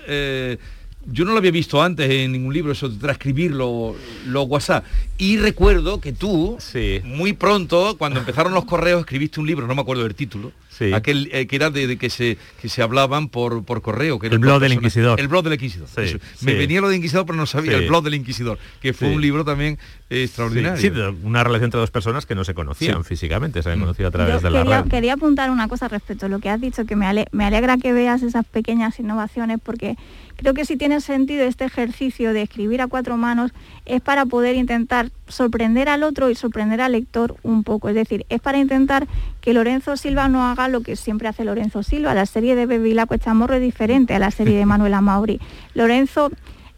yo 1.12 1.26
no 1.26 1.32
lo 1.32 1.38
había 1.38 1.52
visto 1.52 1.82
antes 1.82 2.10
en 2.10 2.32
ningún 2.32 2.54
libro, 2.54 2.72
eso 2.72 2.90
de 2.90 2.98
transcribir 2.98 3.52
los 3.52 3.96
WhatsApp. 4.48 4.86
Y 5.18 5.38
recuerdo 5.38 6.02
que 6.02 6.14
tú, 6.14 6.58
muy 7.04 7.34
pronto, 7.34 7.96
cuando 7.98 8.20
empezaron 8.20 8.54
los 8.54 8.66
correos, 8.66 9.02
escribiste 9.02 9.40
un 9.40 9.48
libro, 9.48 9.68
no 9.68 9.76
me 9.76 9.82
acuerdo 9.82 10.04
del 10.04 10.16
título, 10.16 10.52
aquel 10.94 11.30
eh, 11.32 11.48
que 11.48 11.56
era 11.56 11.70
de, 11.70 11.98
que, 11.98 12.10
se, 12.10 12.38
que 12.62 12.70
se 12.70 12.82
hablaban 12.82 13.30
por, 13.30 13.64
por 13.64 13.82
correo. 13.82 14.20
Que 14.20 14.28
el 14.28 14.40
blog 14.40 14.60
del 14.60 14.74
Inquisidor. 14.74 15.20
El 15.20 15.28
blog 15.28 15.44
del 15.44 15.54
Inquisidor. 15.54 15.88
Me 16.42 16.54
venía 16.54 16.82
lo 16.82 16.90
de 16.90 16.98
Inquisidor, 16.98 17.26
pero 17.26 17.38
no 17.38 17.46
sabía, 17.46 17.78
el 17.78 17.88
blog 17.88 18.04
del 18.04 18.16
Inquisidor, 18.16 18.58
que 18.82 18.94
fue 18.94 19.10
un 19.10 19.22
libro 19.22 19.46
también 19.46 19.78
extraordinario. 20.10 20.80
Sí, 20.80 20.92
una 21.24 21.44
relación 21.44 21.66
entre 21.66 21.80
dos 21.80 21.92
personas 21.92 22.26
que 22.26 22.36
no 22.36 22.44
se 22.44 22.54
conocían 22.54 23.04
físicamente, 23.04 23.62
se 23.62 23.70
habían 23.70 23.80
mm. 23.80 23.84
conocido 23.84 24.10
a 24.10 24.12
través 24.12 24.42
de 24.42 24.50
la 24.50 24.64
red. 24.64 24.90
Quería 24.90 25.14
apuntar 25.14 25.50
una 25.52 25.68
cosa 25.68 25.88
respecto 25.88 26.26
a 26.26 26.30
lo 26.30 26.40
que 26.40 26.50
has 26.50 26.62
dicho, 26.62 26.86
que 26.86 26.96
me, 26.96 27.26
me 27.32 27.46
alegra 27.46 27.78
que 27.78 27.94
veas 27.94 28.22
esas 28.24 28.46
pequeñas 28.46 29.00
innovaciones, 29.00 29.60
porque 29.64 29.96
Creo 30.38 30.54
que 30.54 30.66
si 30.66 30.76
tiene 30.76 31.00
sentido 31.00 31.46
este 31.46 31.66
ejercicio 31.66 32.34
de 32.34 32.42
escribir 32.42 32.82
a 32.82 32.88
cuatro 32.88 33.16
manos 33.16 33.52
es 33.86 34.02
para 34.02 34.26
poder 34.26 34.56
intentar 34.56 35.10
sorprender 35.28 35.90
al 35.90 36.04
otro 36.04 36.30
y 36.30 36.36
sorprender 36.36 36.82
al 36.82 36.94
lector 36.94 37.36
un 37.44 37.64
poco. 37.64 37.90
Es 37.90 37.96
decir, 37.96 38.26
es 38.30 38.42
para 38.42 38.58
intentar 38.58 39.08
que 39.42 39.54
Lorenzo 39.54 39.98
Silva 39.98 40.28
no 40.28 40.46
haga 40.46 40.68
lo 40.68 40.82
que 40.82 40.96
siempre 40.96 41.28
hace 41.28 41.46
Lorenzo 41.46 41.84
Silva. 41.84 42.14
La 42.14 42.26
serie 42.26 42.56
de 42.56 42.66
Bevilacqua 42.66 43.18
Chamorro 43.18 43.56
es 43.56 43.62
diferente 43.62 44.14
a 44.14 44.20
la 44.20 44.32
serie 44.32 44.58
de 44.58 44.66
Manuela 44.66 45.02
Mauri. 45.02 45.40
Lorenzo 45.74 46.32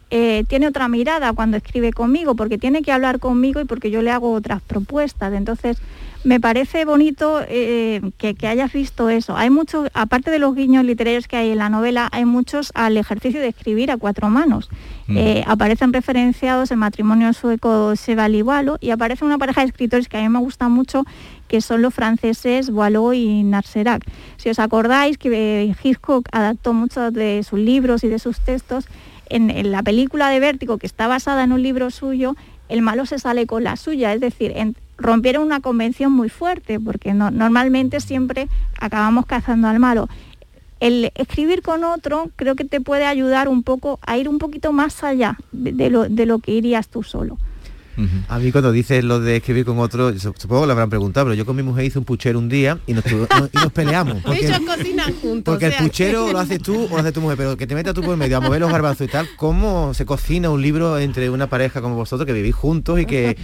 eh, 0.10 0.46
tiene 0.48 0.68
otra 0.68 0.88
mirada 0.88 1.34
cuando 1.34 1.58
escribe 1.58 1.92
conmigo, 1.92 2.36
porque 2.36 2.58
tiene 2.58 2.82
que 2.82 2.92
hablar 2.92 3.20
conmigo 3.20 3.60
y 3.60 3.66
porque 3.66 3.92
yo 3.92 4.02
le 4.02 4.12
hago 4.12 4.32
otras 4.32 4.62
propuestas. 4.62 5.34
Entonces, 5.34 5.78
me 6.24 6.40
parece 6.40 6.86
bonito 6.86 7.42
eh, 7.48 8.02
que, 8.18 8.36
hayas 8.48 8.74
visto 8.74 9.10
eso. 9.10 9.36
Hay 9.38 9.50
muchos, 9.50 9.90
aparte 9.94 10.32
de 10.32 10.40
los 10.40 10.56
guiños 10.56 10.84
literarios 10.84 11.28
que 11.28 11.38
hay 11.38 11.52
en 11.52 11.58
la 11.58 11.70
novela, 11.70 12.10
hay 12.12 12.26
muchos 12.26 12.72
al 12.74 12.98
ejercicio 12.98 13.40
de 13.40 13.48
escribir 13.48 13.92
a 13.92 13.98
cuatro 13.98 14.30
manos. 14.30 14.70
Mm. 15.08 15.18
Eh, 15.18 15.44
aparecen 15.48 15.94
referenciados 15.94 16.72
el 16.72 16.78
matrimonio 16.78 17.32
sueco 17.34 17.96
Sebali 17.96 18.42
Boileau 18.42 18.78
y 18.82 18.90
aparece 18.90 19.26
una 19.26 19.38
pareja 19.38 19.62
de 19.62 19.68
escritores 19.68 20.10
que 20.10 20.18
a 20.18 20.22
mí 20.22 20.30
me 20.30 20.40
gusta 20.40 20.70
mucho, 20.70 21.06
que 21.48 21.62
son 21.62 21.82
los 21.82 21.94
franceses 21.94 22.72
Boileau 22.72 23.14
y 23.14 23.44
Narserac. 23.44 24.04
Si 24.38 24.50
os 24.50 24.60
acordáis 24.60 25.18
que 25.18 25.74
Hitchcock 25.82 26.28
adaptó 26.32 26.74
muchos 26.74 27.14
de 27.14 27.44
sus 27.44 27.60
libros 27.60 28.04
y 28.04 28.10
de 28.10 28.20
sus 28.20 28.40
textos, 28.40 28.86
en, 29.30 29.72
la 29.72 29.84
película 29.84 30.30
de 30.30 30.40
Vértigo, 30.40 30.78
que 30.78 30.88
está 30.88 31.08
basada 31.08 31.44
en 31.44 31.52
un 31.52 31.62
libro 31.62 31.90
suyo, 31.92 32.36
el 32.70 32.82
malo 32.82 33.06
se 33.06 33.20
sale 33.20 33.46
con 33.48 33.64
la 33.64 33.76
suya, 33.76 34.14
es 34.14 34.20
decir, 34.20 34.54
rompieron 34.98 35.44
una 35.44 35.62
convención 35.62 36.12
muy 36.12 36.30
fuerte, 36.30 36.80
porque 36.80 37.14
normalmente 37.14 38.00
siempre 38.00 38.50
acabamos 38.80 39.26
cazando 39.26 39.68
al 39.68 39.80
malo. 39.80 40.10
El 40.80 41.12
escribir 41.16 41.62
con 41.62 41.84
otro 41.84 42.30
creo 42.36 42.56
que 42.56 42.66
te 42.66 42.82
puede 42.82 43.06
ayudar 43.06 43.48
un 43.48 43.64
poco 43.64 44.00
a 44.06 44.18
ir 44.18 44.30
un 44.30 44.38
poquito 44.38 44.74
más 44.74 45.04
allá 45.04 45.38
de 45.52 45.90
lo 45.90 46.40
que 46.40 46.52
irías 46.52 46.88
tú 46.88 47.04
solo. 47.04 47.38
A 48.28 48.40
mí 48.40 48.52
cuando 48.52 48.72
dices 48.72 49.04
lo 49.04 49.20
de 49.20 49.38
escribir 49.38 49.66
con 49.66 49.80
otro, 49.80 50.18
supongo 50.20 50.62
que 50.62 50.68
lo 50.68 50.72
habrán 50.72 50.90
preguntado, 50.90 51.26
pero 51.26 51.36
yo 51.36 51.46
con 51.46 51.56
mi 51.56 51.64
mujer 51.64 51.86
hice 51.86 51.98
un 51.98 52.06
puchero 52.06 52.38
un 52.38 52.48
día 52.48 52.78
y 52.86 52.94
nos, 52.94 53.04
peleamos. 53.74 54.22
Porque, 54.24 54.46
Ellos 54.46 54.60
cocinan 54.60 55.14
juntos. 55.16 55.54
Porque 55.54 55.66
el 55.68 55.74
puchero 55.74 56.32
lo 56.32 56.40
haces 56.40 56.62
tú 56.62 56.86
o 56.86 56.90
lo 56.90 56.98
haces 56.98 57.14
tu 57.14 57.22
mujer, 57.22 57.38
pero 57.38 57.58
que 57.58 57.66
te 57.66 57.74
metas 57.74 57.94
tú 57.94 58.02
por 58.02 58.16
medio 58.18 58.38
a 58.38 58.40
mover 58.40 58.62
los 58.62 58.72
garbanzos 58.72 59.08
y 59.08 59.10
tal, 59.10 59.28
¿cómo 59.36 59.94
se 59.94 60.06
cocina 60.06 60.50
un 60.50 60.62
libro 60.62 61.00
entre 61.00 61.30
una 61.30 61.48
pareja 61.48 61.82
como 61.82 61.96
vosotros 61.96 62.28
que 62.28 62.34
vivís 62.34 62.54
juntos 62.54 63.00
y 63.00 63.06
que, 63.06 63.36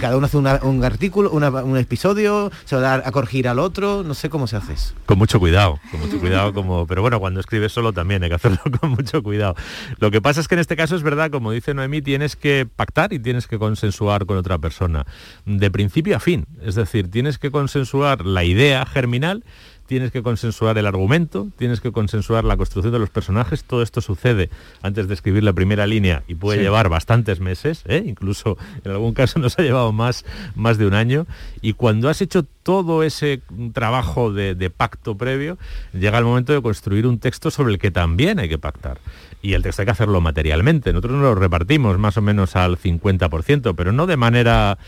cada 0.00 0.16
uno 0.16 0.26
hace 0.26 0.36
un 0.36 0.84
artículo, 0.84 1.30
un 1.30 1.76
episodio, 1.76 2.52
se 2.64 2.76
va 2.76 2.82
a, 2.82 2.84
dar 2.84 3.02
a 3.06 3.10
corregir 3.10 3.48
al 3.48 3.58
otro? 3.58 4.04
No 4.04 4.14
sé 4.14 4.30
cómo 4.30 4.46
se 4.46 4.56
hace 4.56 4.74
eso. 4.74 4.94
Con 5.06 5.18
mucho 5.18 5.40
cuidado, 5.40 5.80
con 5.90 6.00
mucho 6.00 6.20
cuidado, 6.20 6.52
como, 6.52 6.86
pero 6.86 7.02
bueno, 7.02 7.18
cuando 7.18 7.40
escribes 7.40 7.72
solo 7.72 7.92
también 7.92 8.22
hay 8.22 8.28
que 8.28 8.36
hacerlo 8.36 8.60
con 8.80 8.90
mucho 8.90 9.22
cuidado. 9.22 9.56
Lo 9.98 10.10
que 10.10 10.20
pasa 10.20 10.40
es 10.40 10.48
que 10.48 10.54
en 10.54 10.60
este 10.60 10.76
caso 10.76 10.94
es 10.94 11.02
verdad, 11.02 11.30
como 11.30 11.50
dice 11.50 11.74
Noemí, 11.74 12.02
tienes 12.02 12.36
que 12.36 12.66
pactar 12.66 13.12
y 13.12 13.18
tienes 13.18 13.46
que 13.46 13.58
consensuar 13.58 13.95
con 14.26 14.36
otra 14.36 14.58
persona, 14.58 15.06
de 15.44 15.70
principio 15.70 16.16
a 16.16 16.20
fin. 16.20 16.46
Es 16.62 16.74
decir, 16.74 17.10
tienes 17.10 17.38
que 17.38 17.50
consensuar 17.50 18.24
la 18.24 18.44
idea 18.44 18.84
germinal 18.86 19.44
tienes 19.86 20.10
que 20.10 20.22
consensuar 20.22 20.78
el 20.78 20.86
argumento, 20.86 21.48
tienes 21.56 21.80
que 21.80 21.92
consensuar 21.92 22.44
la 22.44 22.56
construcción 22.56 22.92
de 22.92 22.98
los 22.98 23.10
personajes. 23.10 23.64
Todo 23.64 23.82
esto 23.82 24.00
sucede 24.00 24.50
antes 24.82 25.08
de 25.08 25.14
escribir 25.14 25.44
la 25.44 25.52
primera 25.52 25.86
línea 25.86 26.22
y 26.28 26.34
puede 26.34 26.62
llevar 26.62 26.88
bastantes 26.88 27.40
meses, 27.40 27.82
¿eh? 27.86 28.02
incluso 28.06 28.58
en 28.84 28.90
algún 28.92 29.14
caso 29.14 29.38
nos 29.40 29.58
ha 29.58 29.62
llevado 29.62 29.92
más, 29.92 30.24
más 30.54 30.78
de 30.78 30.86
un 30.86 30.94
año. 30.94 31.26
Y 31.62 31.72
cuando 31.74 32.08
has 32.08 32.20
hecho 32.20 32.44
todo 32.62 33.02
ese 33.02 33.40
trabajo 33.72 34.32
de, 34.32 34.54
de 34.54 34.70
pacto 34.70 35.16
previo, 35.16 35.58
llega 35.92 36.18
el 36.18 36.24
momento 36.24 36.52
de 36.52 36.62
construir 36.62 37.06
un 37.06 37.18
texto 37.18 37.50
sobre 37.50 37.72
el 37.72 37.78
que 37.78 37.90
también 37.90 38.38
hay 38.38 38.48
que 38.48 38.58
pactar 38.58 38.98
y 39.42 39.54
el 39.54 39.62
texto 39.62 39.82
hay 39.82 39.86
que 39.86 39.92
hacerlo 39.92 40.20
materialmente. 40.20 40.92
Nosotros 40.92 41.12
nos 41.14 41.22
lo 41.22 41.34
repartimos 41.36 41.98
más 41.98 42.16
o 42.16 42.22
menos 42.22 42.56
al 42.56 42.78
50%, 42.78 43.74
pero 43.76 43.92
no 43.92 44.06
de 44.06 44.16
manera 44.16 44.78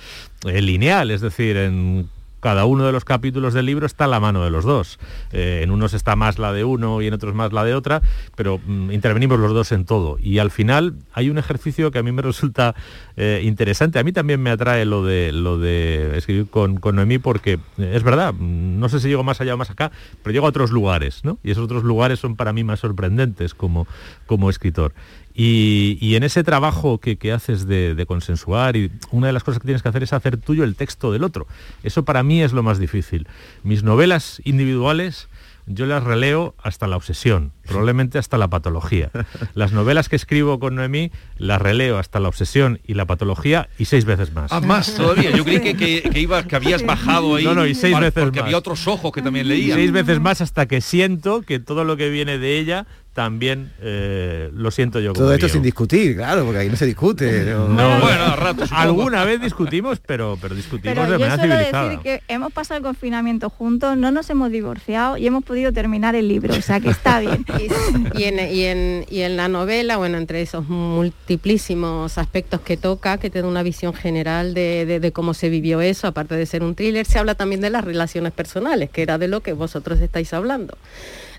eh, 0.44 0.60
lineal, 0.60 1.10
es 1.10 1.20
decir, 1.20 1.56
en 1.56 2.08
cada 2.40 2.64
uno 2.64 2.84
de 2.84 2.92
los 2.92 3.04
capítulos 3.04 3.54
del 3.54 3.66
libro 3.66 3.86
está 3.86 4.04
a 4.04 4.08
la 4.08 4.20
mano 4.20 4.44
de 4.44 4.50
los 4.50 4.64
dos. 4.64 4.98
Eh, 5.32 5.60
en 5.62 5.70
unos 5.70 5.94
está 5.94 6.16
más 6.16 6.38
la 6.38 6.52
de 6.52 6.64
uno 6.64 7.02
y 7.02 7.06
en 7.06 7.14
otros 7.14 7.34
más 7.34 7.52
la 7.52 7.64
de 7.64 7.74
otra, 7.74 8.02
pero 8.36 8.60
mm, 8.64 8.92
intervenimos 8.92 9.38
los 9.38 9.52
dos 9.52 9.72
en 9.72 9.84
todo. 9.84 10.18
Y 10.20 10.38
al 10.38 10.50
final 10.50 10.94
hay 11.12 11.30
un 11.30 11.38
ejercicio 11.38 11.90
que 11.90 11.98
a 11.98 12.02
mí 12.02 12.12
me 12.12 12.22
resulta 12.28 12.74
eh, 13.16 13.42
interesante. 13.44 13.98
A 13.98 14.04
mí 14.04 14.12
también 14.12 14.40
me 14.40 14.50
atrae 14.50 14.84
lo 14.84 15.04
de, 15.04 15.32
lo 15.32 15.58
de 15.58 16.16
escribir 16.16 16.48
con, 16.48 16.76
con 16.76 16.96
Noemí 16.96 17.18
porque 17.18 17.58
eh, 17.78 17.92
es 17.94 18.02
verdad, 18.02 18.34
mm, 18.34 18.78
no 18.78 18.88
sé 18.88 19.00
si 19.00 19.08
llego 19.08 19.24
más 19.24 19.40
allá 19.40 19.54
o 19.54 19.56
más 19.56 19.70
acá, 19.70 19.90
pero 20.22 20.32
llego 20.32 20.46
a 20.46 20.50
otros 20.50 20.70
lugares, 20.70 21.24
¿no? 21.24 21.38
Y 21.42 21.50
esos 21.50 21.64
otros 21.64 21.84
lugares 21.84 22.18
son 22.18 22.36
para 22.36 22.52
mí 22.52 22.64
más 22.64 22.80
sorprendentes 22.80 23.54
como, 23.54 23.86
como 24.26 24.50
escritor. 24.50 24.94
Y, 25.40 26.16
en 26.16 26.24
ese 26.24 26.42
trabajo 26.42 26.98
que, 26.98 27.32
haces 27.32 27.68
de, 27.68 28.04
consensuar, 28.08 28.76
y 28.76 28.90
una 29.12 29.28
de 29.28 29.32
las 29.32 29.44
cosas 29.44 29.60
que 29.60 29.66
tienes 29.66 29.82
que 29.82 29.88
hacer 29.88 30.02
es 30.02 30.12
hacer 30.12 30.36
tuyo 30.36 30.64
el 30.64 30.74
texto 30.74 31.12
del 31.12 31.22
otro. 31.22 31.46
Eso 31.84 32.04
para 32.04 32.24
mí 32.24 32.42
es 32.42 32.52
lo 32.52 32.64
más 32.64 32.80
difícil. 32.80 33.28
Mis 33.62 33.84
novelas 33.84 34.42
individuales 34.42 35.28
yo 35.70 35.86
las 35.86 36.02
releo 36.02 36.54
hasta 36.62 36.88
la 36.88 36.96
obsesión, 36.96 37.52
probablemente 37.66 38.18
hasta 38.18 38.38
la 38.38 38.48
patología. 38.48 39.10
Las 39.54 39.72
novelas 39.72 40.08
que 40.08 40.16
escribo 40.16 40.58
con 40.58 40.74
Noemí 40.74 41.12
las 41.36 41.60
releo 41.60 41.98
hasta 41.98 42.20
la 42.20 42.28
obsesión 42.28 42.80
y 42.86 42.94
la 42.94 43.04
patología 43.04 43.68
y 43.78 43.84
seis 43.84 44.06
veces 44.06 44.32
más. 44.32 44.50
Ah, 44.50 44.60
más 44.60 44.94
todavía. 44.94 45.30
Yo 45.30 45.44
creí 45.44 45.60
que, 45.60 45.76
que, 45.76 46.28
que 46.48 46.56
habías 46.56 46.84
bajado 46.84 47.36
ahí. 47.36 47.44
No, 47.44 47.54
no, 47.54 47.66
y 47.66 47.74
seis 47.74 47.98
veces 48.00 48.24
porque 48.24 48.40
había 48.40 48.56
otros 48.56 48.88
ojos 48.88 49.12
que 49.12 49.20
también 49.20 49.46
leían. 49.46 49.76
seis 49.76 49.92
veces 49.92 50.20
más 50.20 50.40
hasta 50.40 50.66
que 50.66 50.80
siento 50.80 51.42
que 51.42 51.60
todo 51.60 51.84
lo 51.84 51.96
que 51.96 52.08
viene 52.08 52.38
de 52.38 52.58
ella 52.58 52.86
también 53.18 53.72
eh, 53.80 54.48
lo 54.54 54.70
siento 54.70 55.00
yo. 55.00 55.12
Todo 55.12 55.34
esto 55.34 55.48
sin 55.48 55.60
discutir, 55.60 56.14
claro, 56.14 56.44
porque 56.44 56.60
ahí 56.60 56.68
no 56.68 56.76
se 56.76 56.86
discute. 56.86 57.46
No, 57.46 57.66
bueno, 58.00 58.24
a 58.26 58.36
ratos. 58.36 58.70
Alguna 58.70 59.24
vez 59.24 59.40
discutimos, 59.40 59.98
pero, 59.98 60.38
pero 60.40 60.54
discutimos 60.54 61.08
de 61.08 61.18
manera 61.18 61.36
civilizada. 61.36 61.88
decir 61.88 61.98
que 61.98 62.22
hemos 62.28 62.52
pasado 62.52 62.78
el 62.78 62.84
confinamiento 62.84 63.50
juntos, 63.50 63.96
no 63.96 64.12
nos 64.12 64.30
hemos 64.30 64.52
divorciado 64.52 65.16
y 65.16 65.26
hemos 65.26 65.42
podido 65.42 65.72
terminar 65.72 66.14
el 66.14 66.28
libro, 66.28 66.54
o 66.54 66.62
sea 66.62 66.78
que 66.78 66.90
está 66.90 67.18
bien. 67.18 67.44
y, 68.14 68.22
en, 68.22 69.04
y, 69.10 69.22
en, 69.22 69.36
la 69.36 69.48
novela, 69.48 69.96
bueno, 69.96 70.16
entre 70.16 70.40
esos 70.40 70.68
multiplísimos 70.68 72.18
aspectos 72.18 72.60
que 72.60 72.76
toca, 72.76 73.18
que 73.18 73.30
te 73.30 73.42
da 73.42 73.48
una 73.48 73.64
visión 73.64 73.94
general 73.94 74.54
de, 74.54 75.00
de 75.00 75.12
cómo 75.12 75.34
se 75.34 75.48
vivió 75.48 75.80
eso, 75.80 76.06
aparte 76.06 76.36
de 76.36 76.46
ser 76.46 76.62
un 76.62 76.76
thriller, 76.76 77.04
se 77.04 77.18
habla 77.18 77.34
también 77.34 77.60
de 77.62 77.70
las 77.70 77.84
relaciones 77.84 78.32
personales, 78.32 78.90
que 78.90 79.02
era 79.02 79.18
de 79.18 79.26
lo 79.26 79.40
que 79.40 79.54
vosotros 79.54 79.98
estáis 80.00 80.32
hablando 80.32 80.78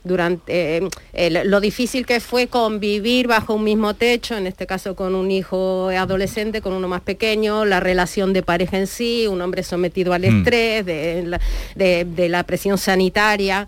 durante 0.03 0.87
eh, 1.13 1.43
lo 1.45 1.59
difícil 1.59 2.05
que 2.05 2.19
fue 2.19 2.47
convivir 2.47 3.27
bajo 3.27 3.53
un 3.53 3.63
mismo 3.63 3.93
techo, 3.93 4.37
en 4.37 4.47
este 4.47 4.67
caso 4.67 4.95
con 4.95 5.15
un 5.15 5.31
hijo 5.31 5.89
adolescente, 5.89 6.61
con 6.61 6.73
uno 6.73 6.87
más 6.87 7.01
pequeño, 7.01 7.65
la 7.65 7.79
relación 7.79 8.33
de 8.33 8.43
pareja 8.43 8.77
en 8.77 8.87
sí, 8.87 9.27
un 9.27 9.41
hombre 9.41 9.63
sometido 9.63 10.13
al 10.13 10.21
mm. 10.21 10.37
estrés, 10.37 10.85
de 10.85 12.29
la 12.29 12.43
presión 12.43 12.77
sanitaria, 12.77 13.67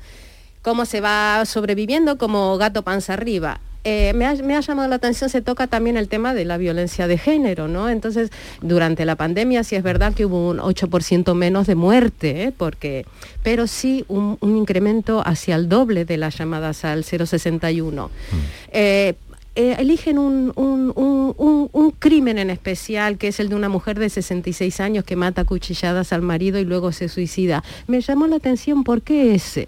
cómo 0.61 0.85
se 0.85 1.01
va 1.01 1.43
sobreviviendo 1.45 2.17
como 2.17 2.57
gato 2.57 2.83
panza 2.83 3.13
arriba. 3.13 3.59
Eh, 3.83 4.13
me, 4.13 4.25
ha, 4.27 4.61
llamado 4.61 4.87
la 4.87 4.95
atención, 4.95 5.29
se 5.29 5.41
toca 5.41 5.65
también 5.65 5.97
el 5.97 6.07
tema 6.07 6.35
de 6.35 6.45
la 6.45 6.57
violencia 6.57 7.07
de 7.07 7.17
género, 7.17 7.67
¿no? 7.67 7.89
Entonces, 7.89 8.29
durante 8.61 9.05
la 9.05 9.15
pandemia 9.15 9.63
sí 9.63 9.75
es 9.75 9.81
verdad 9.81 10.13
que 10.13 10.25
hubo 10.25 10.49
un 10.49 10.59
8% 10.59 11.33
menos 11.33 11.65
de 11.65 11.73
muerte, 11.73 12.43
¿eh? 12.43 12.53
porque, 12.55 13.05
pero 13.41 13.65
sí 13.65 14.05
un, 14.07 14.37
incremento 14.41 15.23
hacia 15.25 15.55
el 15.55 15.67
doble 15.67 16.05
de 16.05 16.17
las 16.17 16.37
llamadas 16.37 16.85
al 16.85 17.03
061. 17.03 18.07
Mm. 18.07 18.35
Eh, 18.71 19.15
eligen 19.55 20.19
un, 20.19 20.53
un, 20.55 21.91
crimen 21.97 22.37
en 22.37 22.49
especial, 22.49 23.17
que 23.17 23.29
es 23.29 23.39
el 23.39 23.49
de 23.49 23.55
una 23.55 23.69
mujer 23.69 23.99
de 23.99 24.09
66 24.09 24.79
años 24.79 25.03
que 25.03 25.15
mata 25.15 25.43
cuchilladas 25.43 26.13
al 26.13 26.21
marido 26.21 26.59
y 26.59 26.65
luego 26.65 26.91
se 26.91 27.09
suicida. 27.09 27.63
Me 27.87 28.01
llamó 28.01 28.27
la 28.27 28.37
atención, 28.37 28.83
¿por 28.83 29.01
qué 29.01 29.35
ese? 29.35 29.67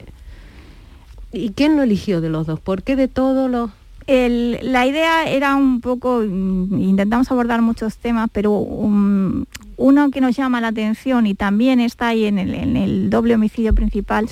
¿Y 1.32 1.52
quién 1.52 1.76
lo 1.76 1.84
eligió 1.84 2.22
de 2.22 2.30
los 2.30 2.46
dos? 2.46 2.60
¿Por 2.60 2.84
qué 2.84 2.96
de 2.96 3.08
todos 3.08 3.50
los...? 3.50 3.72
La 4.08 4.86
idea 4.86 5.26
era 5.30 5.56
un 5.56 5.82
poco, 5.82 6.24
mm, 6.28 6.80
intentamos 6.80 7.32
abordar 7.32 7.62
muchos 7.62 7.98
temas, 7.98 8.30
pero 8.32 8.52
uno 8.58 10.12
que 10.12 10.22
nos 10.22 10.36
llama 10.36 10.62
la 10.62 10.70
atención 10.70 11.28
y 11.28 11.36
también 11.36 11.80
está 11.80 12.08
ahí 12.08 12.26
en 12.26 12.40
el, 12.40 13.10
doble 13.10 13.36
homicidio 13.36 13.74
principal, 13.74 14.28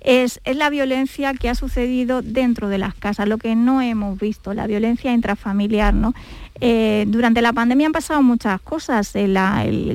es, 0.00 0.40
es, 0.44 0.56
la 0.56 0.68
violencia 0.68 1.32
que 1.32 1.48
ha 1.48 1.54
sucedido 1.54 2.20
dentro 2.20 2.68
de 2.68 2.78
las 2.78 2.94
casas, 2.94 3.26
lo 3.26 3.38
que 3.38 3.56
no 3.56 3.80
hemos 3.80 4.18
visto, 4.18 4.52
la 4.52 4.66
violencia 4.66 5.12
intrafamiliar. 5.12 5.94
¿no? 5.94 6.12
Eh, 6.60 7.04
durante 7.08 7.42
la 7.42 7.52
pandemia 7.52 7.86
han 7.86 7.92
pasado 7.92 8.22
muchas 8.22 8.60
cosas. 8.60 9.16
El, 9.16 9.36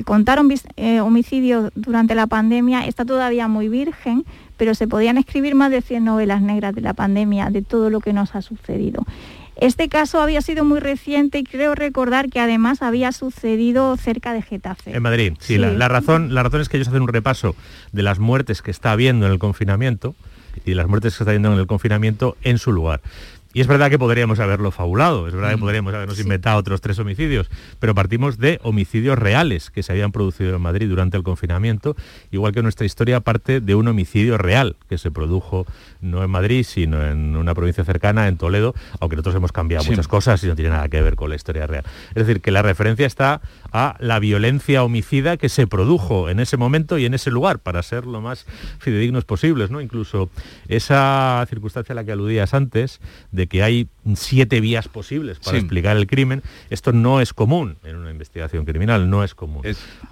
contar 0.06 0.40
un 0.40 0.54
eh, 0.76 1.00
homicidio 1.00 1.72
durante 1.76 2.16
la 2.16 2.28
pandemia 2.28 2.86
está 2.86 3.06
todavía 3.06 3.48
muy 3.48 3.70
virgen, 3.70 4.26
pero 4.60 4.75
se 4.75 4.89
podían 4.89 5.18
escribir 5.18 5.56
más 5.56 5.72
de 5.72 5.82
100 5.82 6.04
novelas 6.04 6.42
negras 6.42 6.75
de 6.75 6.82
la 6.82 6.94
pandemia, 6.94 7.50
de 7.50 7.62
todo 7.62 7.89
lo 7.89 8.01
que 8.01 8.12
nos 8.12 8.36
ha 8.36 8.42
sucedido. 8.42 9.06
Este 9.56 9.88
caso 9.88 10.22
había 10.22 10.42
sido 10.42 10.66
muy 10.66 10.80
reciente 10.80 11.39
y 11.39 11.44
creo 11.46 11.75
recordar 11.75 12.30
que 12.30 12.42
además 12.42 12.82
había 12.82 13.13
sucedido 13.13 13.96
cerca 13.96 14.34
de 14.34 14.42
Getafe. 14.42 14.96
En 14.96 15.01
Madrid, 15.01 15.34
sí, 15.39 15.58
La, 15.58 15.88
razón, 15.88 16.34
la 16.34 16.44
razón 16.44 16.60
es 16.60 16.68
que 16.68 16.75
ellos 16.75 16.89
hacen 16.89 17.01
un 17.01 17.08
repaso 17.08 17.56
de 17.94 18.04
las 18.04 18.20
muertes 18.20 18.62
que 18.62 18.70
está 18.70 18.92
habiendo 18.92 19.25
en 19.25 19.32
el 19.32 19.39
confinamiento 19.39 20.13
y 20.66 20.72
de 20.72 20.75
las 20.75 20.88
muertes 20.88 21.16
que 21.16 21.24
está 21.24 21.32
habiendo 21.32 21.54
en 21.54 21.60
el 21.60 21.68
confinamiento 21.68 22.36
en 22.44 22.58
su 22.58 22.74
lugar. 22.74 23.00
Y 23.51 23.62
es 23.62 23.68
verdad 23.68 23.89
que 23.89 23.98
podríamos 23.98 24.39
haberlo 24.39 24.70
fabulado, 24.70 25.27
es 25.27 25.34
verdad 25.34 25.50
que 25.50 25.58
mm. 25.58 25.62
podríamos 25.62 25.94
habernos 25.94 26.20
inventado 26.20 26.60
otros 26.60 26.82
tres 26.82 27.00
homicidios, 27.00 27.50
pero 27.79 27.96
partimos 27.96 28.38
de 28.38 28.60
homicidios 28.62 29.18
reales 29.18 29.72
que 29.72 29.82
se 29.82 29.91
habían 29.91 30.12
producido 30.12 30.56
en 30.56 30.62
Madrid 30.62 30.88
durante 30.88 31.18
el 31.18 31.24
confinamiento, 31.24 31.96
igual 32.29 32.53
que 32.53 32.62
nuestra 32.62 32.86
historia 32.86 33.22
parte 33.22 33.60
de 33.60 33.74
un 33.74 33.88
homicidio 33.88 34.38
real 34.38 34.75
que 34.88 35.00
se 35.00 35.10
produjo 35.10 35.65
no 36.00 36.24
en 36.24 36.29
Madrid, 36.29 36.63
sino 36.63 37.03
en 37.03 37.36
una 37.36 37.56
provincia 37.56 37.84
cercana, 37.84 38.27
en 38.27 38.38
Toledo, 38.38 38.75
aunque 39.00 39.15
nosotros 39.15 39.36
hemos 39.36 39.51
cambiado 39.51 39.84
muchas 39.86 40.08
cosas 40.08 40.44
y 40.44 40.48
no 40.48 40.56
tiene 40.56 40.70
nada 40.70 40.88
que 40.88 41.01
ver 41.01 41.15
con 41.15 41.29
la 41.29 41.36
historia 41.36 41.65
real. 41.65 41.84
Es 42.10 42.27
decir, 42.27 42.41
que 42.41 42.51
la 42.51 42.62
referencia 42.62 43.08
está 43.08 43.41
a 43.72 43.96
la 44.00 44.20
violencia 44.20 44.84
homicida 44.84 45.38
que 45.38 45.50
se 45.50 45.65
produjo 45.65 46.29
en 46.29 46.39
ese 46.39 46.58
momento 46.58 47.00
y 47.00 47.06
en 47.06 47.15
ese 47.15 47.32
lugar, 47.32 47.60
para 47.60 47.82
ser 47.82 48.06
lo 48.06 48.22
más 48.22 48.46
fidedignos 48.77 49.25
posibles, 49.25 49.72
¿no? 49.72 49.82
Incluso 49.82 50.29
esa 50.68 51.44
circunstancia 51.50 51.94
a 51.94 51.96
la 51.96 52.03
que 52.03 52.12
aludías 52.12 52.53
antes, 52.53 53.00
de 53.32 53.38
que 53.48 53.63
hay 53.63 53.88
siete 54.15 54.62
vías 54.62 54.88
posibles 54.88 55.39
para 55.39 55.58
explicar 55.58 55.98
el 55.98 56.08
crimen, 56.08 56.41
esto 56.69 56.91
no 56.91 57.22
es 57.22 57.34
común 57.34 57.77
en 57.84 57.96
una 57.96 58.12
investigación 58.12 58.65
criminal, 58.65 59.10
no 59.10 59.24
es 59.24 59.36
común. 59.36 59.63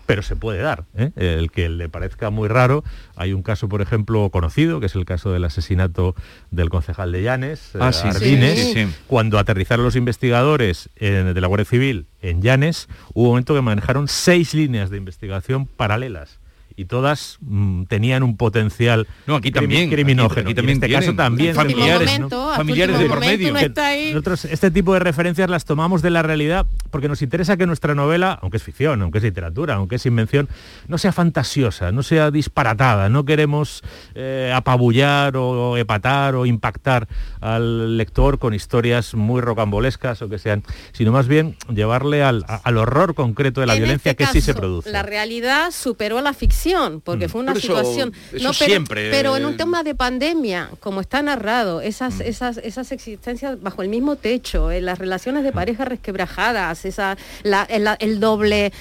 Pero 0.05 0.21
se 0.21 0.35
puede 0.35 0.61
dar. 0.61 0.85
¿eh? 0.95 1.11
El 1.15 1.51
que 1.51 1.69
le 1.69 1.89
parezca 1.89 2.29
muy 2.29 2.47
raro, 2.47 2.83
hay 3.15 3.33
un 3.33 3.43
caso, 3.43 3.69
por 3.69 3.81
ejemplo, 3.81 4.29
conocido, 4.29 4.79
que 4.79 4.85
es 4.85 4.95
el 4.95 5.05
caso 5.05 5.31
del 5.31 5.43
asesinato 5.45 6.15
del 6.51 6.69
concejal 6.69 7.11
de 7.11 7.23
Llanes, 7.23 7.71
ah, 7.79 7.91
eh, 8.21 8.87
cuando 9.07 9.39
aterrizaron 9.39 9.85
los 9.85 9.95
investigadores 9.95 10.89
de 10.99 11.41
la 11.41 11.47
Guardia 11.47 11.65
Civil 11.65 12.07
en 12.21 12.41
Llanes, 12.41 12.87
hubo 13.13 13.25
un 13.25 13.29
momento 13.31 13.53
que 13.55 13.61
manejaron 13.61 14.07
seis 14.07 14.53
líneas 14.53 14.89
de 14.89 14.97
investigación 14.97 15.65
paralelas 15.65 16.39
y 16.79 16.85
todas 16.85 17.39
mm, 17.41 17.85
tenían 17.85 18.21
un 18.21 18.37
potencial 18.37 19.07
no, 19.25 19.37
aquí 19.37 19.49
también, 19.49 19.89
criminógeno. 19.89 20.47
Aquí, 20.47 20.53
también 20.53 20.77
en 20.77 20.83
este 20.83 20.95
caso 20.95 21.15
también 21.15 21.55
familiares, 21.55 22.19
familiares 22.55 22.99
de 22.99 23.05
por 23.07 23.19
medio. 23.19 23.51
Nosotros 23.51 24.45
este 24.45 24.69
tipo 24.69 24.93
de 24.93 24.99
referencias 24.99 25.49
las 25.49 25.65
tomamos 25.65 26.03
de 26.03 26.11
la 26.11 26.21
realidad 26.21 26.67
porque 26.91 27.07
nos 27.07 27.23
interesa 27.23 27.57
que 27.57 27.65
nuestra 27.65 27.95
novela, 27.95 28.37
aunque 28.43 28.57
es 28.57 28.63
ficción, 28.63 29.01
aunque 29.01 29.17
es 29.17 29.23
literatura, 29.23 29.73
aunque 29.73 29.95
es 29.95 30.05
invención, 30.05 30.49
no 30.87 30.99
sea 30.99 31.11
fantasiosa, 31.11 31.91
no 31.91 32.03
sea 32.03 32.29
disparatada. 32.29 33.09
No 33.09 33.25
queremos 33.25 33.81
eh, 34.13 34.53
apabullar 34.55 35.35
o 35.35 35.77
epatar 35.77 36.35
o 36.35 36.45
impactar 36.45 37.07
al 37.41 37.97
lector 37.97 38.37
con 38.37 38.53
historias 38.53 39.15
muy 39.15 39.41
rocambolescas 39.41 40.21
o 40.21 40.29
que 40.29 40.37
sean, 40.37 40.63
sino 40.91 41.11
más 41.11 41.27
bien 41.27 41.57
llevarle 41.73 42.21
al, 42.21 42.45
horror 42.77 43.15
concreto 43.15 43.61
de 43.61 43.67
la 43.67 43.73
violencia 43.73 44.11
este 44.11 44.25
que 44.25 44.31
sí 44.31 44.41
se 44.41 44.53
produce. 44.53 44.91
La 44.91 45.01
realidad 45.01 45.71
superó 45.71 46.21
la 46.21 46.33
ficción 46.33 46.66
porque 47.03 47.27
mm. 47.27 47.29
fue 47.29 47.41
una 47.41 47.55
situación. 47.55 48.13
no, 48.33 48.39
pero, 48.39 48.53
siempre. 48.53 49.11
Pero 49.11 49.37
en 49.37 49.45
un 49.45 49.57
tema 49.57 49.83
de 49.83 49.95
pandemia, 49.95 50.69
como 50.79 51.01
está 51.01 51.21
narrado, 51.21 51.81
esas, 51.81 52.15
mm. 52.15 52.21
esas, 52.23 52.57
esas 52.57 52.91
existencias 52.91 53.61
bajo 53.61 53.81
el 53.81 53.89
mismo 53.89 54.15
techo, 54.15 54.71
eh, 54.71 54.81
las 54.81 54.99
relaciones 54.99 55.43
de 55.43 55.51
pareja 55.51 55.85
resquebrajadas, 55.85 56.85
esa, 56.85 57.17
la, 57.43 57.63
el, 57.63 58.19
doble, 58.19 58.71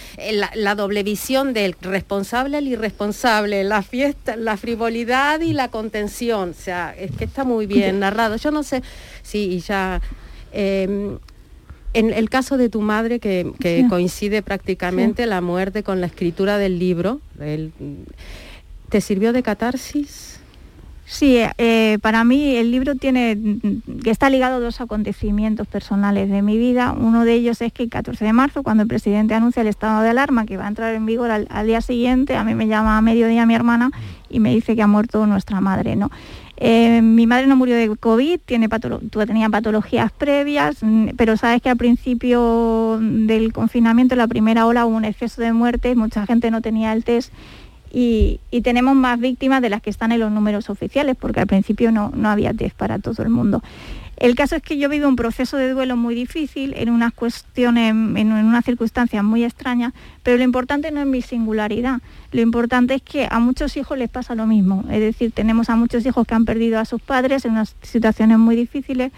la, 0.55 0.75
doble 0.75 1.03
visión 1.03 1.53
del 1.53 1.77
responsable 1.81 2.57
al 2.59 2.69
irresponsable, 2.69 3.65
la 3.65 3.83
fiesta, 3.83 4.37
la 4.37 4.57
frivolidad 4.57 5.41
y 5.41 5.53
la 5.53 5.69
contención. 5.69 6.51
O 6.51 6.63
sea, 6.63 6.95
es 6.97 7.11
que 7.13 7.25
está 7.25 7.45
muy 7.45 7.67
bien 7.67 8.01
narrado. 8.01 8.37
Yo 8.37 8.51
no 8.51 8.63
sé 8.63 8.83
si 9.23 9.61
ya. 9.61 10.01
Em, 10.53 11.19
en 11.99 12.13
el 12.13 12.29
caso 12.29 12.57
de 12.57 12.69
tu 12.69 12.83
madre, 12.83 13.21
que, 13.21 13.87
coincide 13.89 14.43
prácticamente 14.43 15.27
la 15.27 15.41
muerte 15.41 15.83
con 15.83 16.01
la 16.01 16.07
escritura 16.07 16.59
del 16.59 16.79
libro, 16.79 17.21
¿te 18.89 19.01
sirvió 19.01 19.33
de 19.33 19.43
catarsis? 19.43 20.41
Sí, 21.09 21.39
eh, 21.59 21.99
para 22.03 22.25
mí 22.25 22.57
el 22.57 22.73
libro 22.73 22.97
tiene 22.97 23.39
que 24.03 24.11
está 24.11 24.29
ligado 24.29 24.57
a 24.57 24.61
dos 24.61 24.81
acontecimientos 24.81 25.69
personales 25.69 26.29
de 26.29 26.43
mi 26.43 26.59
vida. 26.59 26.97
Uno 26.99 27.25
de 27.25 27.35
ellos 27.35 27.63
es 27.63 27.73
que 27.73 27.85
el 27.85 27.91
14 27.91 28.25
de 28.25 28.33
marzo, 28.33 28.65
cuando 28.65 28.83
el 28.83 28.89
presidente 28.89 29.33
anuncia 29.33 29.63
el 29.63 29.69
estado 29.69 30.03
de 30.03 30.09
alarma 30.09 30.47
que 30.47 30.57
va 30.57 30.65
a 30.65 30.69
entrar 30.69 30.93
en 30.95 31.07
vigor 31.07 31.31
al, 31.31 31.47
al 31.49 31.69
día 31.69 31.81
siguiente, 31.81 32.35
a 32.35 32.43
mí 32.43 32.57
me 32.57 32.67
llama 32.67 32.99
a 32.99 33.03
mediodía 33.03 33.47
mi 33.47 33.55
hermana 33.55 33.93
y 34.29 34.41
me 34.41 34.53
dice 34.53 34.75
que 34.75 34.83
ha 34.83 34.89
muerto 34.89 35.25
nuestra 35.27 35.61
madre, 35.61 35.95
¿no? 35.95 36.11
Eh, 36.59 37.03
mi 37.03 37.27
madre 37.27 37.47
no 37.47 37.57
murió 37.57 37.77
de 37.77 37.95
COVID, 37.97 38.41
tiene 38.45 38.69
tenía 38.69 39.49
patologías 39.51 40.11
previas, 40.13 40.79
mm, 40.81 41.09
pero 41.17 41.37
sabes 41.37 41.61
que 41.61 41.69
al 41.69 41.77
principio 41.77 42.99
del 43.01 43.53
confinamiento, 43.53 44.17
la 44.17 44.27
primera 44.27 44.67
ola, 44.67 44.87
hubo 44.87 44.97
un 44.97 45.05
exceso 45.05 45.43
de 45.43 45.53
muertes, 45.53 45.97
mucha 45.97 46.25
gente 46.27 46.51
no 46.51 46.63
tenía 46.63 46.93
el 46.93 47.05
test 47.05 47.33
y, 47.93 48.41
tenemos 48.63 48.97
más 48.97 49.21
víctimas 49.21 49.63
de 49.63 49.71
las 49.71 49.81
que 49.81 49.91
están 49.91 50.13
en 50.13 50.21
los 50.21 50.33
números 50.33 50.71
oficiales, 50.71 51.17
porque 51.19 51.41
al 51.41 51.47
principio 51.47 51.93
no, 51.93 52.11
no 52.15 52.31
había 52.31 52.53
test 52.53 52.77
para 52.77 52.99
todo 52.99 53.23
el 53.23 53.29
mundo. 53.29 53.63
El 54.17 54.35
caso 54.35 54.57
es 54.57 54.63
que 54.63 54.79
yo 54.79 54.89
vivo 54.89 55.09
un 55.09 55.17
proceso 55.17 55.59
de 55.59 55.71
duelo 55.71 55.97
muy 55.97 56.15
difícil, 56.15 56.73
en 56.77 56.89
unas 56.89 57.13
cuestiones, 57.13 57.91
en 57.91 58.33
unas 58.33 58.65
circunstancias 58.65 59.23
muy 59.23 59.45
extrañas, 59.45 59.93
pero 60.23 60.39
lo 60.39 60.43
importante 60.43 60.91
no 60.91 61.01
es 61.01 61.07
mi 61.07 61.21
singularidad, 61.21 62.01
lo 62.33 62.41
importante 62.41 62.95
es 62.95 63.03
que 63.03 63.29
a 63.31 63.39
muchos 63.41 63.77
hijos 63.77 63.99
les 63.99 64.09
pasa 64.09 64.35
lo 64.35 64.47
mismo, 64.47 64.85
es 64.91 65.01
decir, 65.01 65.33
tenemos 65.33 65.69
a 65.69 65.77
muchos 65.77 66.07
hijos 66.07 66.27
que 66.27 66.35
han 66.35 66.47
perdido 66.47 66.79
a 66.79 66.87
sus 66.87 67.03
padres 67.03 67.45
en 67.45 67.53
unas 67.53 67.77
situaciones 67.83 68.39
muy 68.39 68.57
difíciles 68.57 69.13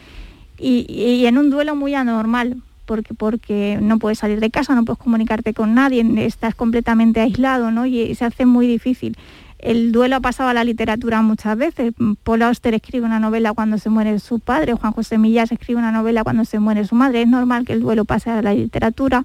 y, 0.59 1.25
en 1.27 1.39
un 1.39 1.51
duelo 1.51 1.77
muy 1.77 1.95
anormal, 1.95 2.57
porque, 2.85 3.15
porque 3.15 3.79
no 3.81 3.99
puedes 4.01 4.19
salir 4.19 4.41
de 4.41 4.51
casa, 4.51 4.75
no 4.75 4.85
puedes 4.85 4.99
comunicarte 4.99 5.55
con 5.55 5.75
nadie, 5.75 6.05
estás 6.25 6.57
completamente 6.57 7.21
aislado 7.21 7.71
¿no? 7.71 7.87
y 7.87 8.15
se 8.17 8.25
hace 8.25 8.47
muy 8.47 8.67
difícil. 8.67 9.17
El 9.59 9.91
duelo 9.91 10.17
ha 10.17 10.21
pasado 10.21 10.49
a 10.49 10.55
la 10.55 10.63
literatura 10.63 11.21
muchas 11.21 11.59
veces. 11.59 11.93
Paul 12.23 12.43
Auster 12.43 12.75
escribe 12.75 13.05
una 13.05 13.19
novela 13.19 13.53
cuando 13.53 13.79
se 13.79 13.91
muere 13.91 14.19
su 14.21 14.39
padre, 14.39 14.75
Juan 14.75 14.93
José 14.93 15.19
Millás 15.19 15.51
escribe 15.51 15.79
una 15.79 15.91
novela 15.91 16.23
cuando 16.23 16.45
se 16.45 16.61
muere 16.61 16.85
su 16.85 16.95
madre. 16.95 17.23
Es 17.23 17.29
normal 17.29 17.65
que 17.65 17.73
el 17.73 17.81
duelo 17.81 18.05
pase 18.05 18.31
a 18.31 18.41
la 18.41 18.55
literatura. 18.55 19.25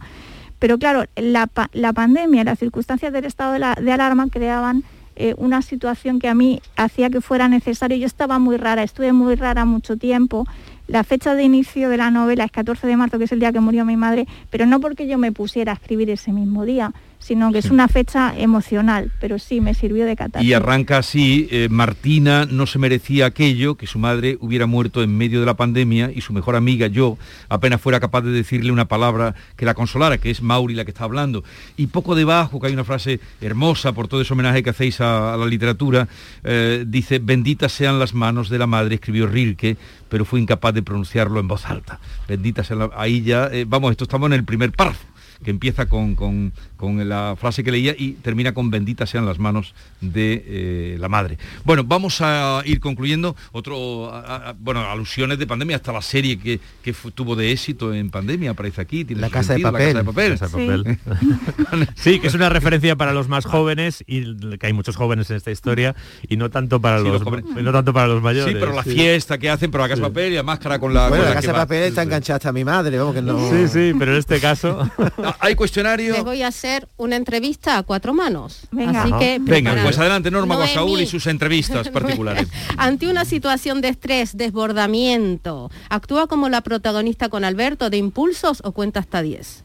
Pero 0.58 0.78
claro, 0.78 1.04
la, 1.15 1.48
pandemia, 1.93 2.43
las 2.43 2.58
circunstancias 2.58 3.13
del 3.13 3.26
estado 3.26 3.54
de, 3.54 3.91
alarma 3.91 4.30
creaban 4.30 4.84
eh, 5.15 5.36
una 5.38 5.62
situación 5.62 6.19
que 6.19 6.30
a 6.30 6.34
mí 6.34 6.62
hacía 6.78 7.10
que 7.10 7.22
fuera 7.22 7.48
necesario. 7.48 7.98
Yo 7.98 8.08
estaba 8.08 8.39
muy 8.39 8.58
rara, 8.58 8.82
estuve 8.82 9.13
muy 9.13 9.36
rara 9.36 9.65
mucho 9.65 9.98
tiempo. 9.98 10.48
La 10.88 11.04
fecha 11.04 11.36
de 11.36 11.43
inicio 11.43 11.89
de 11.89 11.98
la 11.98 12.12
novela 12.12 12.46
es 12.46 12.52
14 12.52 12.88
de 12.88 12.98
marzo, 12.98 13.17
que 13.17 13.26
es 13.26 13.32
el 13.32 13.39
día 13.39 13.52
que 13.52 13.60
murió 13.60 13.86
mi 13.86 13.98
madre, 13.98 14.26
pero 14.50 14.65
no 14.65 14.80
porque 14.80 15.06
yo 15.06 15.17
me 15.17 15.32
pusiera 15.32 15.74
a 15.74 15.76
escribir 15.76 16.10
ese 16.10 16.32
mismo 16.32 16.65
día, 16.65 16.91
sino 17.23 17.53
que 17.53 17.59
es 17.59 17.71
una 17.71 17.88
fecha 17.88 18.38
emocional, 18.38 19.09
pero 19.21 19.39
sí 19.39 19.62
me 19.62 19.73
sirvió 19.73 20.05
de 20.05 20.15
catarsis. 20.17 20.49
Y 20.49 20.53
arranca 20.53 20.97
así, 20.97 21.47
eh, 21.51 21.69
Martina 21.71 22.45
no 22.45 22.67
se 22.67 22.79
merecía 22.79 23.27
aquello, 23.27 23.75
que 23.75 23.88
su 23.88 23.97
madre 23.97 24.38
hubiera 24.41 24.65
muerto 24.65 25.01
en 25.01 25.17
medio 25.17 25.39
de 25.39 25.45
la 25.45 25.53
pandemia 25.53 26.12
y 26.13 26.19
su 26.19 26.33
mejor 26.33 26.57
amiga, 26.57 26.88
yo, 26.88 27.17
apenas 27.47 27.79
fuera 27.79 28.01
capaz 28.01 28.21
de 28.21 28.31
decirle 28.31 28.73
una 28.73 28.89
palabra 28.89 29.36
que 29.55 29.65
la 29.65 29.73
consolara, 29.73 30.17
que 30.17 30.31
es 30.31 30.41
Mauri 30.41 30.75
la 30.75 30.83
que 30.83 30.91
está 30.91 31.05
hablando. 31.05 31.45
Y 31.77 31.88
poco 31.88 32.13
debajo, 32.13 32.59
que 32.59 32.67
hay 32.67 32.73
una 32.73 32.83
frase 32.83 33.21
hermosa 33.39 33.93
por 33.93 34.09
todo 34.09 34.19
ese 34.19 34.33
homenaje 34.33 34.62
que 34.62 34.71
hacéis 34.71 34.99
a, 34.99 35.38
la 35.38 35.45
literatura, 35.45 36.09
eh, 36.43 36.83
dice, 36.86 37.19
benditas 37.19 37.71
sean 37.71 37.99
las 37.99 38.13
manos 38.13 38.49
de 38.49 38.59
la 38.59 38.67
madre, 38.67 38.95
escribió 38.95 39.27
Rilke, 39.27 39.77
pero 40.09 40.25
fue 40.25 40.41
incapaz 40.41 40.73
de 40.73 40.83
pronunciarlo 40.83 41.39
en 41.39 41.47
voz 41.47 41.65
alta. 41.67 42.01
Benditas 42.27 42.67
sean 42.67 42.79
las... 42.79 42.89
Ahí 42.97 43.21
ya, 43.21 43.47
eh, 43.47 43.63
vamos, 43.65 43.91
esto 43.91 44.03
estamos 44.03 44.27
en 44.27 44.33
el 44.33 44.43
primer 44.43 44.73
párrafo 44.73 45.13
que 45.43 45.51
empieza 45.51 45.88
con, 45.88 46.15
con, 46.15 46.53
con 46.84 47.08
la 47.10 47.36
frase 47.39 47.63
que 47.63 47.72
leía 47.72 47.96
y 47.98 48.12
termina 48.13 48.54
con 48.54 48.69
benditas 48.69 49.10
sean 49.10 49.26
las 49.26 49.39
manos 49.39 49.74
de 50.02 50.43
eh, 50.46 50.98
la 51.00 51.08
madre. 51.10 51.38
Bueno, 51.63 51.84
vamos 51.84 52.17
a 52.22 52.62
ir 52.65 52.80
concluyendo 52.80 53.36
otro, 53.54 54.13
a- 54.13 54.50
a- 54.50 54.56
bueno, 54.60 54.82
alusiones 54.89 55.39
de 55.39 55.48
pandemia, 55.48 55.78
hasta 55.78 55.91
la 55.93 56.02
serie 56.02 56.38
que, 56.38 56.60
que 56.84 56.93
tuvo 57.15 57.36
de 57.36 57.52
éxito 57.52 57.93
en 57.93 58.10
pandemia, 58.10 58.52
aparece 58.52 58.82
aquí, 58.82 59.06
tiene 59.06 59.22
La 59.22 59.30
Casa 59.30 59.54
de 59.54 59.62
sentido, 59.62 59.72
Papel. 59.72 59.93
La 59.93 60.38
Casa 60.38 60.58
de 60.58 60.67
Papel. 60.67 60.84
Casa 60.84 61.06
de 61.06 61.08
papel. 61.08 61.88
Sí, 61.96 62.19
que 62.19 62.28
es 62.28 62.34
una 62.34 62.50
referencia 62.50 62.96
para 62.96 63.13
los 63.13 63.28
más 63.28 63.46
jóvenes 63.46 64.04
y 64.08 64.36
que 64.58 64.67
hay 64.67 64.74
muchos 64.74 64.96
jóvenes 64.96 65.30
en 65.30 65.38
esta 65.38 65.52
historia 65.52 65.96
y 66.28 66.38
no 66.38 66.50
tanto 66.50 66.80
para 66.82 66.98
Sí, 67.00 67.04
los, 67.06 67.13
los 67.13 67.24
jóvenes. 67.24 67.63
no 67.63 67.72
tanto 67.72 67.93
para 67.93 68.08
los 68.08 68.22
mayores. 68.22 68.54
Sí, 68.54 68.60
pero 68.60 68.74
la 68.74 68.84
sí. 68.84 68.91
fiesta 68.91 69.38
que 69.38 69.50
hacen, 69.50 69.72
pero 69.72 69.84
la 69.84 69.89
Casa 69.89 70.02
de 70.02 70.08
Papel 70.10 70.34
y 70.34 70.36
la 70.36 70.43
máscara 70.43 70.80
con 70.80 70.93
la... 70.93 71.08
Bueno, 71.10 71.24
con 71.24 71.30
la 71.30 71.36
casa 71.36 71.48
de 71.48 71.54
va. 71.54 71.60
papel 71.60 71.84
está 71.84 72.04
enganchada 72.04 72.38
hasta 72.38 72.52
mi 72.52 72.63
madre, 72.65 72.98
vamos 72.98 73.13
que 73.15 73.22
no. 73.22 73.50
Sí, 73.50 73.67
sí, 73.67 73.93
pero 73.98 74.12
en 74.13 74.17
este 74.17 74.39
caso 74.39 74.89
Ah, 75.24 75.38
Hay 75.39 75.56
cuestionario... 75.56 76.24
Voy 76.24 76.41
a 76.41 76.48
hacer 76.48 76.72
una 76.97 77.15
entrevista 77.15 77.77
a 77.77 77.83
cuatro 77.83 78.13
manos. 78.13 78.67
Venga. 78.71 79.01
Así 79.03 79.12
Ajá. 79.12 79.19
que 79.19 79.39
Venga, 79.39 79.71
preparad. 79.71 79.83
pues 79.83 79.97
adelante 79.99 80.31
Norma. 80.31 80.55
Guasaúl 80.55 81.01
y 81.01 81.07
sus 81.07 81.27
entrevistas 81.27 81.89
particulares. 81.97 82.47
Ante 82.77 83.07
una 83.09 83.25
situación 83.25 83.81
de 83.81 83.89
estrés, 83.89 84.36
desbordamiento, 84.38 85.71
¿actúa 85.89 86.27
como 86.27 86.49
la 86.49 86.62
protagonista 86.62 87.29
con 87.29 87.43
Alberto 87.43 87.89
de 87.89 87.97
impulsos 87.97 88.62
o 88.63 88.71
cuenta 88.71 88.99
hasta 88.99 89.21
10? 89.21 89.63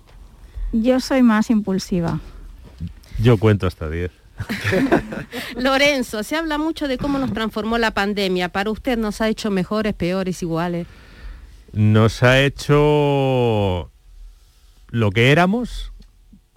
Yo 0.73 1.01
soy 1.01 1.23
más 1.23 1.51
impulsiva. 1.51 2.21
yo 3.19 3.37
cuento 3.39 3.67
hasta 3.67 3.89
10. 3.89 4.11
Lorenzo, 5.57 6.23
se 6.23 6.37
habla 6.37 6.59
mucho 6.59 6.87
de 6.89 6.99
cómo 6.99 7.19
nos 7.19 7.33
transformó 7.33 7.79
la 7.79 7.91
pandemia. 7.93 8.49
¿Para 8.51 8.71
usted 8.71 8.97
nos 8.99 9.21
ha 9.21 9.29
hecho 9.29 9.51
mejores, 9.51 9.95
peores, 9.95 10.43
iguales? 10.43 10.87
Nos 11.73 12.23
ha 12.23 12.41
hecho 12.41 13.91
lo 14.91 15.11
que 15.11 15.33
éramos 15.33 15.93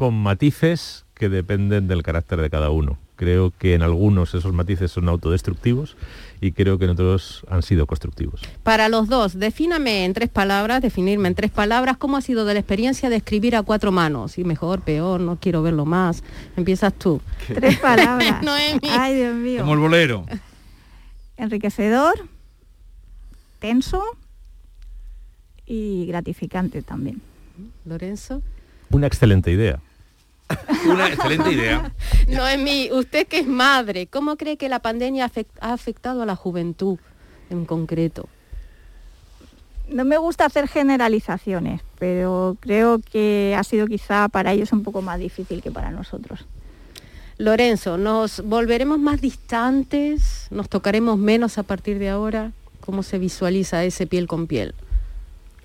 con 0.01 0.15
matices 0.15 1.05
que 1.13 1.29
dependen 1.29 1.87
del 1.87 2.01
carácter 2.01 2.41
de 2.41 2.49
cada 2.49 2.71
uno. 2.71 2.97
Creo 3.17 3.51
que 3.51 3.75
en 3.75 3.83
algunos 3.83 4.33
esos 4.33 4.51
matices 4.51 4.91
son 4.91 5.07
autodestructivos 5.07 5.95
y 6.41 6.53
creo 6.53 6.79
que 6.79 6.85
en 6.85 6.91
otros 6.91 7.45
han 7.47 7.61
sido 7.61 7.85
constructivos. 7.85 8.41
Para 8.63 8.89
los 8.89 9.09
dos, 9.09 9.37
defíname 9.37 10.05
en 10.05 10.13
tres 10.13 10.29
palabras, 10.29 10.81
definirme 10.81 11.27
en 11.27 11.35
tres 11.35 11.51
palabras 11.51 11.97
cómo 11.97 12.17
ha 12.17 12.21
sido 12.21 12.45
de 12.45 12.55
la 12.55 12.61
experiencia 12.61 13.11
de 13.11 13.17
escribir 13.17 13.55
a 13.55 13.61
cuatro 13.61 13.91
manos. 13.91 14.39
Y 14.39 14.43
mejor, 14.43 14.81
peor, 14.81 15.21
no 15.21 15.37
quiero 15.39 15.61
verlo 15.61 15.85
más. 15.85 16.23
Empiezas 16.57 16.95
tú. 16.95 17.21
Tres 17.45 17.77
palabras. 17.77 18.41
Noemí. 18.43 18.89
Ay, 18.89 19.17
Dios 19.17 19.35
mío. 19.35 19.59
Como 19.59 19.75
el 19.75 19.79
bolero. 19.81 20.25
Enriquecedor, 21.37 22.27
tenso 23.59 24.03
y 25.67 26.07
gratificante 26.07 26.81
también. 26.81 27.21
Lorenzo. 27.85 28.41
Una 28.89 29.05
excelente 29.05 29.51
idea. 29.51 29.79
Una 30.85 31.07
excelente 31.07 31.51
idea. 31.51 31.93
Noemí, 32.27 32.89
usted 32.91 33.27
que 33.27 33.39
es 33.39 33.47
madre, 33.47 34.07
¿cómo 34.07 34.37
cree 34.37 34.57
que 34.57 34.69
la 34.69 34.79
pandemia 34.79 35.31
ha 35.59 35.73
afectado 35.73 36.21
a 36.21 36.25
la 36.25 36.35
juventud 36.35 36.97
en 37.49 37.65
concreto? 37.65 38.27
No 39.89 40.05
me 40.05 40.17
gusta 40.17 40.45
hacer 40.45 40.67
generalizaciones, 40.67 41.81
pero 41.99 42.55
creo 42.61 42.99
que 42.99 43.55
ha 43.57 43.63
sido 43.63 43.87
quizá 43.87 44.29
para 44.29 44.53
ellos 44.53 44.71
un 44.71 44.83
poco 44.83 45.01
más 45.01 45.19
difícil 45.19 45.61
que 45.61 45.71
para 45.71 45.91
nosotros. 45.91 46.45
Lorenzo, 47.37 47.97
¿nos 47.97 48.41
volveremos 48.45 48.99
más 48.99 49.19
distantes? 49.19 50.47
¿Nos 50.51 50.69
tocaremos 50.69 51.17
menos 51.17 51.57
a 51.57 51.63
partir 51.63 51.99
de 51.99 52.09
ahora? 52.09 52.51
¿Cómo 52.81 53.03
se 53.03 53.17
visualiza 53.19 53.83
ese 53.83 54.07
piel 54.07 54.27
con 54.27 54.47
piel? 54.47 54.75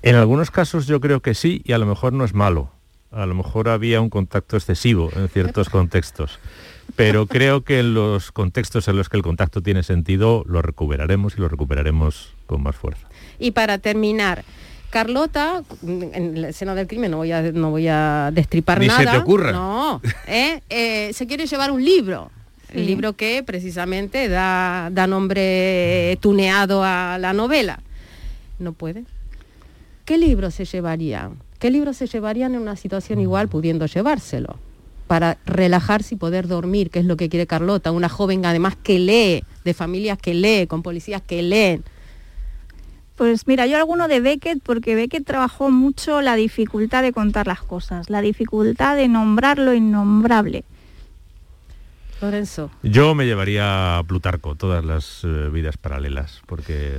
En 0.03 0.14
algunos 0.14 0.51
casos 0.51 0.87
yo 0.87 1.01
creo 1.01 1.20
que 1.20 1.35
sí 1.35 1.62
y 1.64 1.72
a 1.72 1.79
lo 1.79 1.87
mejor 1.87 2.12
no 2.12 2.25
es 2.25 2.35
malo. 2.35 2.70
A 3.12 3.25
lo 3.27 3.35
mejor 3.35 3.69
había 3.69 4.01
un 4.01 4.11
contacto 4.11 4.57
excesivo 4.57 5.11
en 5.16 5.29
ciertos 5.29 5.69
contextos. 5.71 6.38
Pero 6.97 7.27
creo 7.27 7.62
que 7.62 7.81
en 7.81 7.95
los 7.95 8.31
contextos 8.33 8.88
en 8.88 8.97
los 8.97 9.09
que 9.09 9.16
el 9.16 9.23
contacto 9.23 9.61
tiene 9.62 9.83
sentido 9.83 10.45
lo 10.47 10.62
recuperaremos 10.62 11.35
y 11.37 11.40
lo 11.40 11.49
recuperaremos 11.49 12.33
con 12.47 12.62
más 12.62 12.77
fuerza. 12.77 13.07
Y 13.38 13.51
para 13.51 13.79
terminar, 13.79 14.45
Carlota, 14.90 15.62
en 15.87 16.40
la 16.40 16.49
escena 16.51 16.75
del 16.75 16.87
crimen 16.87 17.11
no 17.11 17.19
voy 17.19 17.33
a, 17.33 17.42
no 17.53 17.71
voy 17.71 17.88
a 17.88 18.31
destripar 18.33 18.79
Ni 18.81 18.88
se 18.88 19.05
nada. 19.05 19.12
te 19.12 19.19
ocurra. 19.19 19.53
No, 19.53 20.01
¿eh? 20.29 20.61
Eh, 20.71 21.11
se 21.12 21.27
quiere 21.27 21.47
llevar 21.47 21.71
un 21.71 21.85
libro. 21.85 22.31
El 22.71 22.81
Sí. 22.81 22.87
libro 22.87 23.12
que 23.14 23.42
precisamente 23.45 24.29
da, 24.29 24.88
da 24.92 25.07
nombre 25.07 26.19
tuneado 26.21 26.83
a 26.85 27.16
la 27.19 27.33
novela. 27.33 27.81
No 28.59 28.73
puede. 28.73 29.05
¿Qué 30.05 30.19
libro 30.19 30.51
se 30.51 30.64
llevarían? 30.64 31.37
¿Qué 31.67 31.73
libro 31.73 31.93
se 31.93 32.07
llevarían 32.07 32.55
en 32.55 32.61
una 32.61 32.77
situación 32.77 33.19
igual 33.19 33.49
pudiendo 33.49 33.87
llevárselo? 33.87 34.57
Para 35.09 35.39
relajarse 35.47 36.15
y 36.15 36.17
poder 36.17 36.47
dormir, 36.47 36.91
que 36.91 37.01
es 37.01 37.05
lo 37.05 37.17
que 37.17 37.29
quiere 37.29 37.49
Carlota, 37.49 37.91
una 37.91 38.09
joven 38.09 38.47
además 38.47 38.77
que 38.77 39.01
lee, 39.01 39.43
de 39.65 39.75
familias 39.75 40.17
que 40.17 40.33
lee, 40.33 40.69
con 40.69 40.85
policías 40.85 41.23
que 41.23 41.43
leen. 41.43 41.83
Pues 43.17 43.49
mira, 43.49 43.67
yo 43.67 43.79
alguno 43.79 44.07
de 44.07 44.21
Beckett, 44.21 44.63
porque 44.63 44.95
Beckett 44.95 45.27
trabajó 45.27 45.69
mucho 45.69 46.23
la 46.23 46.37
dificultad 46.37 47.03
de 47.03 47.13
contar 47.13 47.49
las 47.49 47.63
cosas, 47.63 48.11
la 48.11 48.21
dificultad 48.21 48.95
de 48.95 49.09
nombrar 49.09 49.59
lo 49.59 49.75
innombrable. 49.75 50.63
Lorenzo. 52.21 52.71
Yo 52.85 53.17
me 53.17 53.27
llevaría 53.27 53.99
a 53.99 54.05
Plutarco, 54.05 54.55
todas 54.55 54.85
las 54.85 55.25
eh, 55.25 55.51
vidas 55.53 55.79
paralelas, 55.79 56.43
porque 56.47 56.93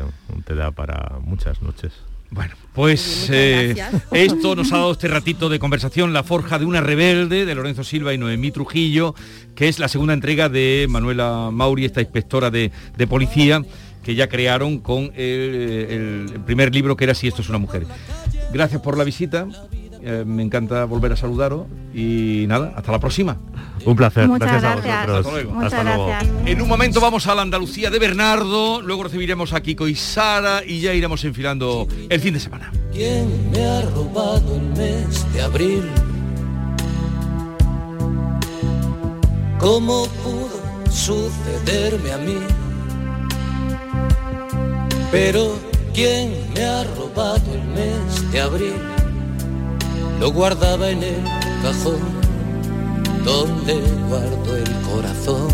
te 0.43 0.55
da 0.55 0.71
para 0.71 1.19
muchas 1.21 1.61
noches. 1.61 1.93
Bueno, 2.29 2.55
pues 2.73 3.29
eh, 3.31 3.75
esto 4.11 4.55
nos 4.55 4.71
ha 4.73 4.77
dado 4.77 4.91
este 4.91 5.07
ratito 5.07 5.49
de 5.49 5.59
conversación, 5.59 6.11
La 6.13 6.23
Forja 6.23 6.59
de 6.59 6.65
una 6.65 6.81
Rebelde, 6.81 7.45
de 7.45 7.55
Lorenzo 7.55 7.83
Silva 7.83 8.13
y 8.13 8.17
Noemí 8.17 8.51
Trujillo, 8.51 9.15
que 9.55 9.67
es 9.67 9.79
la 9.79 9.87
segunda 9.87 10.13
entrega 10.13 10.49
de 10.49 10.87
Manuela 10.89 11.49
Mauri, 11.51 11.85
esta 11.85 12.01
inspectora 12.01 12.51
de, 12.51 12.71
de 12.97 13.07
policía, 13.07 13.63
que 14.03 14.15
ya 14.15 14.27
crearon 14.27 14.79
con 14.79 15.11
el 15.15 16.39
primer 16.45 16.73
libro 16.73 16.95
que 16.95 17.05
era 17.05 17.13
Si 17.13 17.27
esto 17.27 17.41
es 17.41 17.49
una 17.49 17.57
mujer. 17.57 17.85
Gracias 18.53 18.81
por 18.81 18.97
la 18.97 19.03
visita, 19.03 19.47
eh, 20.01 20.23
me 20.25 20.43
encanta 20.43 20.85
volver 20.85 21.11
a 21.11 21.15
saludaros 21.15 21.65
y 21.93 22.45
nada, 22.47 22.73
hasta 22.75 22.91
la 22.91 22.99
próxima. 22.99 23.37
Un 23.87 23.95
placer. 23.95 24.27
Muchas 24.27 24.61
gracias, 24.61 24.83
gracias. 24.83 24.97
a 24.97 25.05
vosotros. 25.05 25.25
Hasta 25.25 25.31
luego. 25.31 25.53
Muchas 25.53 25.73
Hasta 25.73 25.83
luego. 25.83 26.07
gracias. 26.07 26.33
En 26.45 26.61
un 26.61 26.67
momento 26.67 26.99
vamos 26.99 27.25
a 27.27 27.35
la 27.35 27.41
Andalucía 27.41 27.89
de 27.89 27.99
Bernardo, 27.99 28.81
luego 28.81 29.03
recibiremos 29.03 29.53
a 29.53 29.61
Kiko 29.61 29.87
y 29.87 29.95
Sara 29.95 30.61
y 30.65 30.81
ya 30.81 30.93
iremos 30.93 31.23
enfilando 31.23 31.87
el 32.09 32.19
fin 32.19 32.33
de 32.33 32.41
semana. 32.41 32.69
¿Quién 32.91 33.49
me 33.49 33.65
ha 33.65 33.81
robado 33.83 34.55
el 34.55 34.61
mes 34.77 35.33
de 35.33 35.41
abril? 35.41 35.83
¿Cómo 39.57 40.05
pudo 40.21 40.91
sucederme 40.91 42.11
a 42.11 42.17
mí? 42.17 42.37
Pero 45.11 45.57
¿quién 45.93 46.33
me 46.53 46.65
ha 46.65 46.83
robado 46.83 47.53
el 47.53 47.63
mes 47.63 48.31
de 48.33 48.41
abril? 48.41 48.75
Lo 50.19 50.29
guardaba 50.33 50.89
en 50.89 51.03
el 51.03 51.23
cajón 51.63 52.26
donde 53.27 53.81
guardo 54.07 54.55
el 54.55 54.71
corazón. 54.89 55.49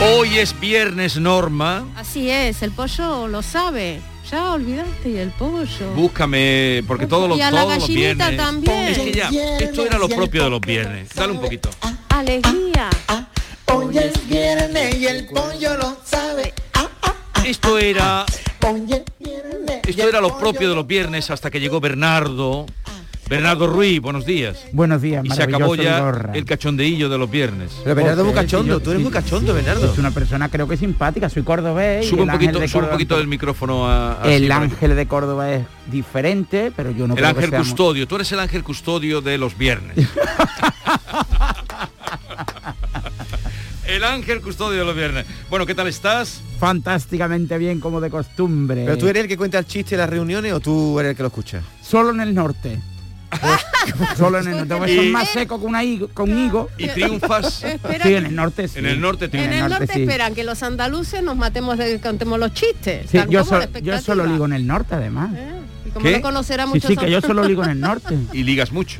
Hoy 0.00 0.38
es 0.38 0.58
viernes, 0.60 1.16
Norma. 1.16 1.86
Así 1.96 2.30
es, 2.30 2.62
el 2.62 2.70
pollo 2.72 3.26
lo 3.28 3.42
sabe. 3.42 4.00
Ya 4.30 4.52
olvidaste 4.52 5.08
y 5.08 5.16
el 5.16 5.30
pollo. 5.30 5.92
Búscame, 5.94 6.82
porque 6.86 7.06
todos 7.06 7.28
los, 7.28 7.38
y 7.38 7.42
a 7.42 7.50
la 7.50 7.62
todos 7.62 7.74
los 7.74 7.88
gallinita 7.88 8.28
viernes. 8.28 8.36
también. 8.36 8.88
Es 8.88 8.98
que 8.98 9.12
ya, 9.12 9.30
esto 9.58 9.86
era 9.86 9.98
lo 9.98 10.08
propio 10.08 10.44
de 10.44 10.50
los 10.50 10.60
viernes. 10.60 11.08
Dale 11.14 11.32
un 11.32 11.40
poquito. 11.40 11.70
Alegría. 12.08 12.90
Hoy 13.72 13.98
es 13.98 14.28
viernes 14.28 14.96
y 14.96 15.06
el 15.06 15.26
pollo 15.26 15.76
lo 15.76 15.96
sabe. 16.04 16.52
Esto 17.44 17.78
era, 17.78 18.26
esto 19.86 20.08
era 20.08 20.20
lo 20.20 20.36
propio 20.38 20.68
de 20.68 20.74
los 20.74 20.86
viernes 20.86 21.30
hasta 21.30 21.50
que 21.50 21.60
llegó 21.60 21.80
Bernardo. 21.80 22.66
Bernardo 23.28 23.66
Ruiz, 23.66 24.00
buenos 24.00 24.24
días. 24.24 24.66
Buenos 24.72 25.02
días, 25.02 25.24
Y 25.24 25.30
se 25.30 25.42
acabó 25.42 25.74
ya 25.74 25.96
Vigorra. 25.96 26.30
el 26.34 26.44
cachondeillo 26.44 27.08
de 27.08 27.18
los 27.18 27.28
viernes. 27.28 27.72
Pero 27.82 27.96
Bernardo 27.96 28.20
es 28.22 28.26
muy 28.26 28.34
cachondo, 28.34 28.78
tú 28.78 28.90
eres 28.90 29.00
sí, 29.00 29.02
muy 29.04 29.12
cachondo, 29.12 29.52
Bernardo. 29.52 29.92
Es 29.92 29.98
una 29.98 30.12
persona 30.12 30.48
creo 30.48 30.68
que 30.68 30.76
simpática, 30.76 31.28
soy 31.28 31.42
cordobés. 31.42 32.06
y 32.06 32.08
Sube 32.10 32.22
un 32.22 32.28
el 32.28 32.34
ángel 32.36 32.46
poquito, 32.50 32.60
de 32.60 32.68
sube 32.68 32.78
un 32.78 32.82
Córdoba- 32.84 32.92
poquito 32.92 33.16
del 33.18 33.26
micrófono 33.26 33.88
a, 33.90 34.20
El 34.24 34.46
que- 34.46 34.52
ángel 34.52 34.94
de 34.94 35.06
Córdoba 35.08 35.52
es 35.52 35.64
diferente, 35.90 36.72
pero 36.76 36.92
yo 36.92 37.08
no 37.08 37.14
el 37.14 37.18
creo 37.20 37.30
que 37.32 37.36
ángel 37.38 37.50
seamos- 37.50 37.68
custodio, 37.68 38.06
tú 38.06 38.14
eres 38.14 38.30
el 38.30 38.38
ángel 38.38 38.62
custodio 38.62 39.20
de 39.20 39.38
los 39.38 39.58
viernes. 39.58 39.96
el 43.88 44.04
ángel 44.04 44.40
custodio 44.40 44.78
de 44.78 44.84
los 44.84 44.94
viernes. 44.94 45.26
Bueno, 45.50 45.66
¿qué 45.66 45.74
tal 45.74 45.88
estás? 45.88 46.42
Fantásticamente 46.60 47.58
bien, 47.58 47.80
como 47.80 48.00
de 48.00 48.08
costumbre. 48.08 48.84
¿Pero 48.84 48.96
tú 48.96 49.08
eres 49.08 49.22
el 49.24 49.28
que 49.28 49.36
cuenta 49.36 49.58
el 49.58 49.66
chiste 49.66 49.96
en 49.96 50.00
las 50.02 50.10
reuniones 50.10 50.52
o 50.52 50.60
tú 50.60 51.00
eres 51.00 51.10
el 51.10 51.16
que 51.16 51.24
lo 51.24 51.28
escucha? 51.28 51.60
Solo 51.82 52.10
en 52.10 52.20
el 52.20 52.32
norte. 52.32 52.78
Solo 54.16 54.38
en 54.40 54.48
el 54.48 54.68
norte, 54.68 54.96
son 54.96 55.12
más 55.12 55.28
secos 55.28 55.60
que 55.60 55.66
una 55.66 55.84
higo, 55.84 56.08
con 56.08 56.36
higo. 56.36 56.68
¿Y 56.78 56.88
triunfas? 56.88 57.54
Sí, 57.54 57.66
en 58.04 58.26
el 58.26 58.34
norte 58.34 58.68
sí. 58.68 58.78
En 58.78 58.86
el 58.86 59.00
norte 59.00 59.24
En 59.26 59.30
triunfas. 59.30 59.54
el 59.54 59.68
norte 59.70 59.86
sí. 59.92 60.00
esperan 60.02 60.34
que 60.34 60.44
los 60.44 60.62
andaluces 60.62 61.22
nos 61.22 61.36
matemos 61.36 61.78
de 61.78 61.86
que 61.86 62.00
contemos 62.00 62.38
los 62.38 62.52
chistes. 62.52 63.08
Sí, 63.10 63.18
yo, 63.28 63.44
so- 63.44 63.60
solo 64.02 64.26
ligo 64.26 64.44
en 64.46 64.52
el 64.52 64.66
norte, 64.66 64.94
además. 64.94 65.30
¿Eh? 65.34 65.52
Y 65.86 65.90
como 65.90 66.04
¿Qué? 66.06 66.12
no 66.16 66.22
conocerá 66.22 66.64
Sí, 66.64 66.70
mucho 66.70 66.88
sí, 66.88 66.96
que 66.96 67.10
yo 67.10 67.20
solo 67.20 67.44
ligo 67.48 67.64
en 67.64 67.70
el 67.70 67.80
norte. 67.80 68.16
Y 68.32 68.42
ligas 68.42 68.72
mucho. 68.72 68.98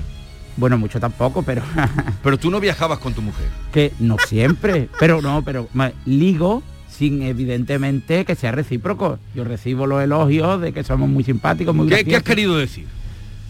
Bueno, 0.56 0.78
mucho 0.78 0.98
tampoco, 1.00 1.42
pero 1.42 1.62
Pero 2.22 2.38
tú 2.38 2.50
no 2.50 2.60
viajabas 2.60 2.98
con 2.98 3.12
tu 3.14 3.22
mujer. 3.22 3.46
que 3.72 3.92
no 3.98 4.16
siempre. 4.26 4.88
Pero 4.98 5.20
no, 5.22 5.42
pero 5.44 5.68
ligo 6.06 6.62
sin 6.90 7.22
evidentemente 7.22 8.24
que 8.24 8.34
sea 8.34 8.52
recíproco. 8.52 9.18
Yo 9.34 9.44
recibo 9.44 9.86
los 9.86 10.02
elogios 10.02 10.60
de 10.62 10.72
que 10.72 10.82
somos 10.82 11.08
muy 11.10 11.24
simpáticos, 11.24 11.74
muy 11.74 11.88
¿Qué, 11.88 12.04
qué 12.04 12.16
has 12.16 12.22
querido 12.22 12.56
decir? 12.56 12.86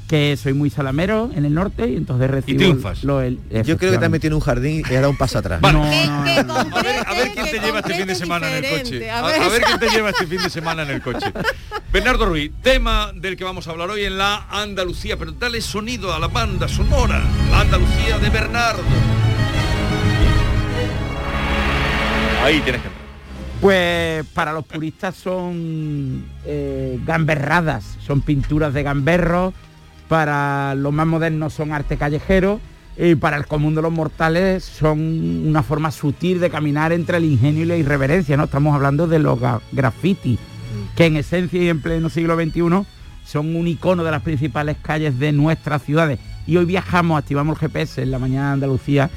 Que 0.08 0.36
soy 0.36 0.52
muy 0.52 0.70
salamero 0.70 1.30
en 1.34 1.44
el 1.44 1.52
norte 1.54 1.88
y 1.88 1.96
entonces 1.96 2.30
recibo 2.30 2.58
triunfas. 2.58 3.02
lo- 3.02 3.20
el- 3.20 3.38
Yo 3.64 3.76
creo 3.76 3.90
que 3.92 3.98
te 3.98 4.04
has 4.04 4.10
metido 4.10 4.28
en 4.28 4.34
un 4.34 4.40
jardín 4.40 4.80
y 4.88 4.94
has 4.94 5.00
dado 5.00 5.10
un 5.10 5.16
paso 5.16 5.38
atrás. 5.38 5.60
No, 5.60 5.72
no, 5.72 5.84
no, 5.84 6.42
no. 6.44 6.54
A 6.76 6.82
ver, 6.82 6.96
a 7.06 7.12
ver 7.14 7.30
quién 7.34 7.46
te 7.50 7.58
lleva 7.58 7.80
este 7.80 7.94
fin 7.94 8.06
de 8.06 8.14
semana 8.14 8.56
en 8.56 8.64
el 8.64 8.78
coche. 8.78 9.10
A 9.10 9.18
A, 9.18 9.26
ver. 9.26 9.42
a 9.42 9.48
ver 9.48 9.62
quién 9.62 9.78
te 9.80 9.88
lleva 9.90 10.10
este 10.10 10.26
fin 10.26 10.40
de 10.42 10.50
semana 10.50 10.82
en 10.84 10.90
el 10.90 11.02
coche. 11.02 11.26
Bernardo 11.92 12.26
Ruiz, 12.26 12.52
tema 12.62 13.10
del 13.14 13.36
que 13.36 13.44
vamos 13.44 13.66
a 13.66 13.70
hablar 13.72 13.90
hoy 13.90 14.04
en 14.04 14.16
la 14.18 14.46
Andalucía, 14.50 15.16
pero 15.16 15.32
dale 15.32 15.60
sonido 15.60 16.14
a 16.14 16.18
la 16.18 16.28
banda 16.28 16.68
sonora, 16.68 17.22
la 17.50 17.60
Andalucía 17.62 18.18
de 18.18 18.28
Bernardo. 18.30 18.82
Ahí 22.44 22.60
tienes 22.60 22.82
que. 22.82 22.88
Pues 23.60 24.24
para 24.34 24.52
los 24.52 24.64
puristas 24.66 25.14
son 25.16 26.26
eh, 26.44 26.98
gamberradas, 27.04 27.96
son 28.06 28.20
pinturas 28.20 28.74
de 28.74 28.82
gamberros, 28.82 29.54
para 30.08 30.74
los 30.74 30.92
más 30.92 31.06
modernos 31.06 31.52
son 31.52 31.72
arte 31.72 31.96
callejero 31.96 32.60
y 32.96 33.14
para 33.14 33.36
el 33.36 33.46
común 33.46 33.74
de 33.74 33.82
los 33.82 33.92
mortales 33.92 34.64
son 34.64 34.98
una 35.46 35.62
forma 35.62 35.90
sutil 35.90 36.40
de 36.40 36.50
caminar 36.50 36.92
entre 36.92 37.18
el 37.18 37.24
ingenio 37.24 37.62
y 37.62 37.66
la 37.66 37.76
irreverencia, 37.76 38.36
¿no? 38.36 38.44
Estamos 38.44 38.74
hablando 38.74 39.06
de 39.06 39.18
los 39.18 39.38
graffiti, 39.72 40.38
que 40.94 41.06
en 41.06 41.16
esencia 41.16 41.62
y 41.62 41.68
en 41.68 41.82
pleno 41.82 42.08
siglo 42.08 42.36
XXI 42.36 42.86
son 43.24 43.56
un 43.56 43.68
icono 43.68 44.04
de 44.04 44.10
las 44.10 44.22
principales 44.22 44.76
calles 44.80 45.18
de 45.18 45.32
nuestras 45.32 45.82
ciudades. 45.82 46.18
Y 46.46 46.56
hoy 46.56 46.64
viajamos, 46.64 47.18
activamos 47.18 47.60
el 47.60 47.68
GPS 47.68 48.02
en 48.02 48.12
la 48.12 48.18
mañana 48.18 48.48
de 48.48 48.52
Andalucía 48.54 49.10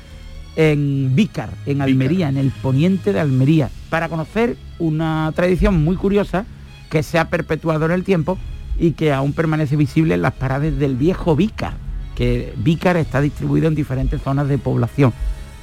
en 0.56 1.16
Vícar, 1.16 1.52
en 1.66 1.82
Almería, 1.82 2.28
en 2.28 2.38
el 2.38 2.52
poniente 2.52 3.14
de 3.14 3.20
Almería, 3.22 3.70
para 3.90 4.10
conocer 4.10 4.58
una 4.78 5.32
tradición 5.36 5.82
muy 5.84 5.96
curiosa 5.96 6.46
que 6.90 7.04
se 7.04 7.18
ha 7.18 7.30
perpetuado 7.30 7.86
en 7.86 7.92
el 7.92 8.04
tiempo 8.04 8.38
y 8.80 8.92
que 8.92 9.12
aún 9.12 9.34
permanece 9.34 9.76
visible 9.76 10.14
en 10.16 10.22
las 10.22 10.34
paradas 10.34 10.78
del 10.78 10.96
viejo 10.96 11.36
Vícar, 11.36 11.74
que 12.16 12.54
Vícar 12.58 12.98
está 12.98 13.22
distribuido 13.22 13.68
en 13.68 13.76
diferentes 13.76 14.22
zonas 14.22 14.48
de 14.48 14.58
población. 14.58 15.14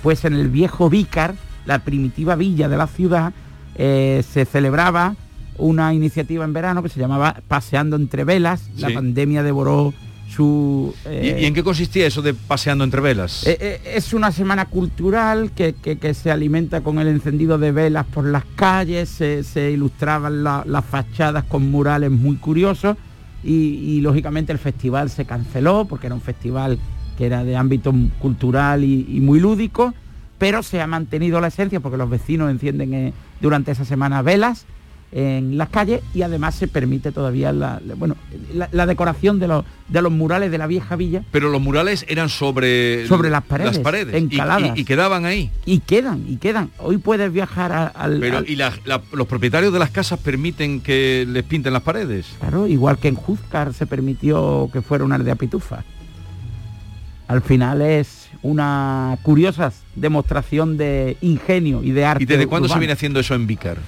Pues 0.03 0.25
en 0.25 0.35
el 0.35 0.49
viejo 0.49 0.91
Vícar, 0.91 1.35
la 1.65 1.79
primitiva 1.81 2.37
villa 2.37 2.69
de 2.69 2.77
la 2.77 2.87
ciudad, 2.87 3.33
eh, 3.75 4.23
se 4.31 4.45
celebraba 4.45 5.17
una 5.59 5.93
iniciativa 5.95 6.45
en 6.45 6.53
verano 6.53 6.83
que 6.83 6.89
se 6.91 7.01
llamaba 7.01 7.41
Paseando 7.49 7.97
entre 7.97 8.25
velas. 8.25 8.69
La 8.77 8.89
pandemia 8.95 9.43
devoró 9.43 9.95
su... 10.29 10.95
¿Y, 11.07 11.09
eh, 11.09 11.39
y 11.43 11.45
en 11.47 11.55
qué 11.55 11.63
consistía 11.63 12.07
eso 12.07 12.21
de 12.21 12.35
paseando 12.35 12.85
entre 12.85 13.01
velas? 13.01 13.47
eh, 13.47 13.57
eh, 13.61 13.81
es 13.95 14.13
una 14.13 14.33
semana 14.33 14.67
cultural 14.67 15.53
que, 15.53 15.73
que- 15.75 15.99
que 15.99 16.15
se 16.15 16.31
alimenta 16.31 16.81
con 16.83 16.99
el 16.99 17.09
encendido 17.09 17.59
de 17.59 17.73
velas 17.73 18.05
por 18.07 18.25
las 18.27 18.45
calles, 18.57 19.09
se, 19.09 19.43
se 19.45 19.71
ilustraban 19.71 20.43
la- 20.45 20.65
las 20.67 20.85
fachadas 20.85 21.45
con 21.45 21.71
murales 21.71 22.11
muy 22.11 22.37
curiosos 22.37 22.97
y, 23.47 24.01
lógicamente 24.01 24.53
el 24.53 24.59
festival 24.59 25.11
se 25.11 25.25
canceló 25.25 25.85
porque 25.85 26.07
era 26.07 26.15
un 26.15 26.21
festival 26.21 26.79
que 27.17 27.27
era 27.27 27.45
de 27.45 27.57
ámbito 27.57 27.95
cultural 28.19 28.85
y, 28.85 29.07
y 29.09 29.21
muy 29.21 29.41
lúdico, 29.41 29.95
pero 30.39 30.63
se 30.63 30.81
ha 30.81 30.87
mantenido 30.87 31.41
la 31.41 31.49
esencia 31.49 31.81
porque 31.81 31.97
los 31.97 32.11
vecinos 32.11 32.51
encienden 32.51 32.93
eh, 32.93 33.13
durante 33.41 33.71
esa 33.73 33.85
semana 33.85 34.23
velas 34.23 34.67
en 35.13 35.57
las 35.57 35.69
calles 35.71 36.03
y 36.15 36.23
además 36.23 36.55
se 36.57 36.67
permite 36.69 37.13
todavía 37.13 37.53
la, 37.53 37.81
la- 37.87 37.95
bueno, 37.95 38.17
la, 38.53 38.69
la 38.73 38.87
decoración 38.87 39.39
de 39.39 39.47
los, 39.49 39.65
de 39.89 40.03
los 40.03 40.11
murales 40.13 40.51
de 40.51 40.59
la 40.59 40.67
vieja 40.67 40.97
villa 40.97 41.23
Pero 41.31 41.49
los 41.49 41.61
murales 41.63 42.05
eran 42.09 42.29
sobre 42.29 43.07
sobre 43.07 43.31
las 43.31 43.45
paredes, 43.45 43.75
las 43.77 43.83
paredes 43.85 44.15
encaladas. 44.15 44.77
y, 44.77 44.81
y 44.81 44.85
quedaban 44.85 45.25
ahí. 45.25 45.51
y 45.65 45.79
quedan, 45.79 46.25
y 46.29 46.37
quedan. 46.37 46.71
Hoy 46.79 46.99
puedes 46.99 47.33
viajar 47.33 47.73
a- 47.73 47.87
al... 47.87 48.19
Pero 48.21 48.39
al- 48.39 48.51
y 48.51 48.57
la- 48.57 48.73
los 49.13 49.27
propietarios 49.27 49.73
de 49.73 49.79
las 49.79 49.91
casas 49.91 50.19
permiten 50.19 50.81
que 50.81 51.25
les 51.29 51.45
pinten 51.45 51.73
las 51.73 51.83
paredes. 51.83 52.27
Claro, 52.41 52.67
igual 52.67 52.99
que 52.99 53.09
en 53.09 53.15
Juzcar 53.15 53.73
se 53.75 53.87
permitió 53.87 54.69
que 54.73 54.83
fuera 54.83 55.05
una 55.05 55.15
aldea 55.15 55.37
pitufa. 55.37 55.85
Al 57.29 57.43
final 57.43 57.81
es 57.83 58.29
una 58.43 59.19
curiosa 59.23 59.73
demostración 59.97 60.77
de 60.77 61.17
ingenio 61.23 61.83
y 61.83 61.91
de 61.91 62.05
arte. 62.05 62.23
¿Y 62.23 62.27
desde 62.27 62.47
cuándo 62.47 62.69
se 62.69 62.73
urbano. 62.73 62.81
viene 62.81 62.93
haciendo 62.93 63.19
eso 63.21 63.35
en 63.35 63.47
Vícar? 63.47 63.79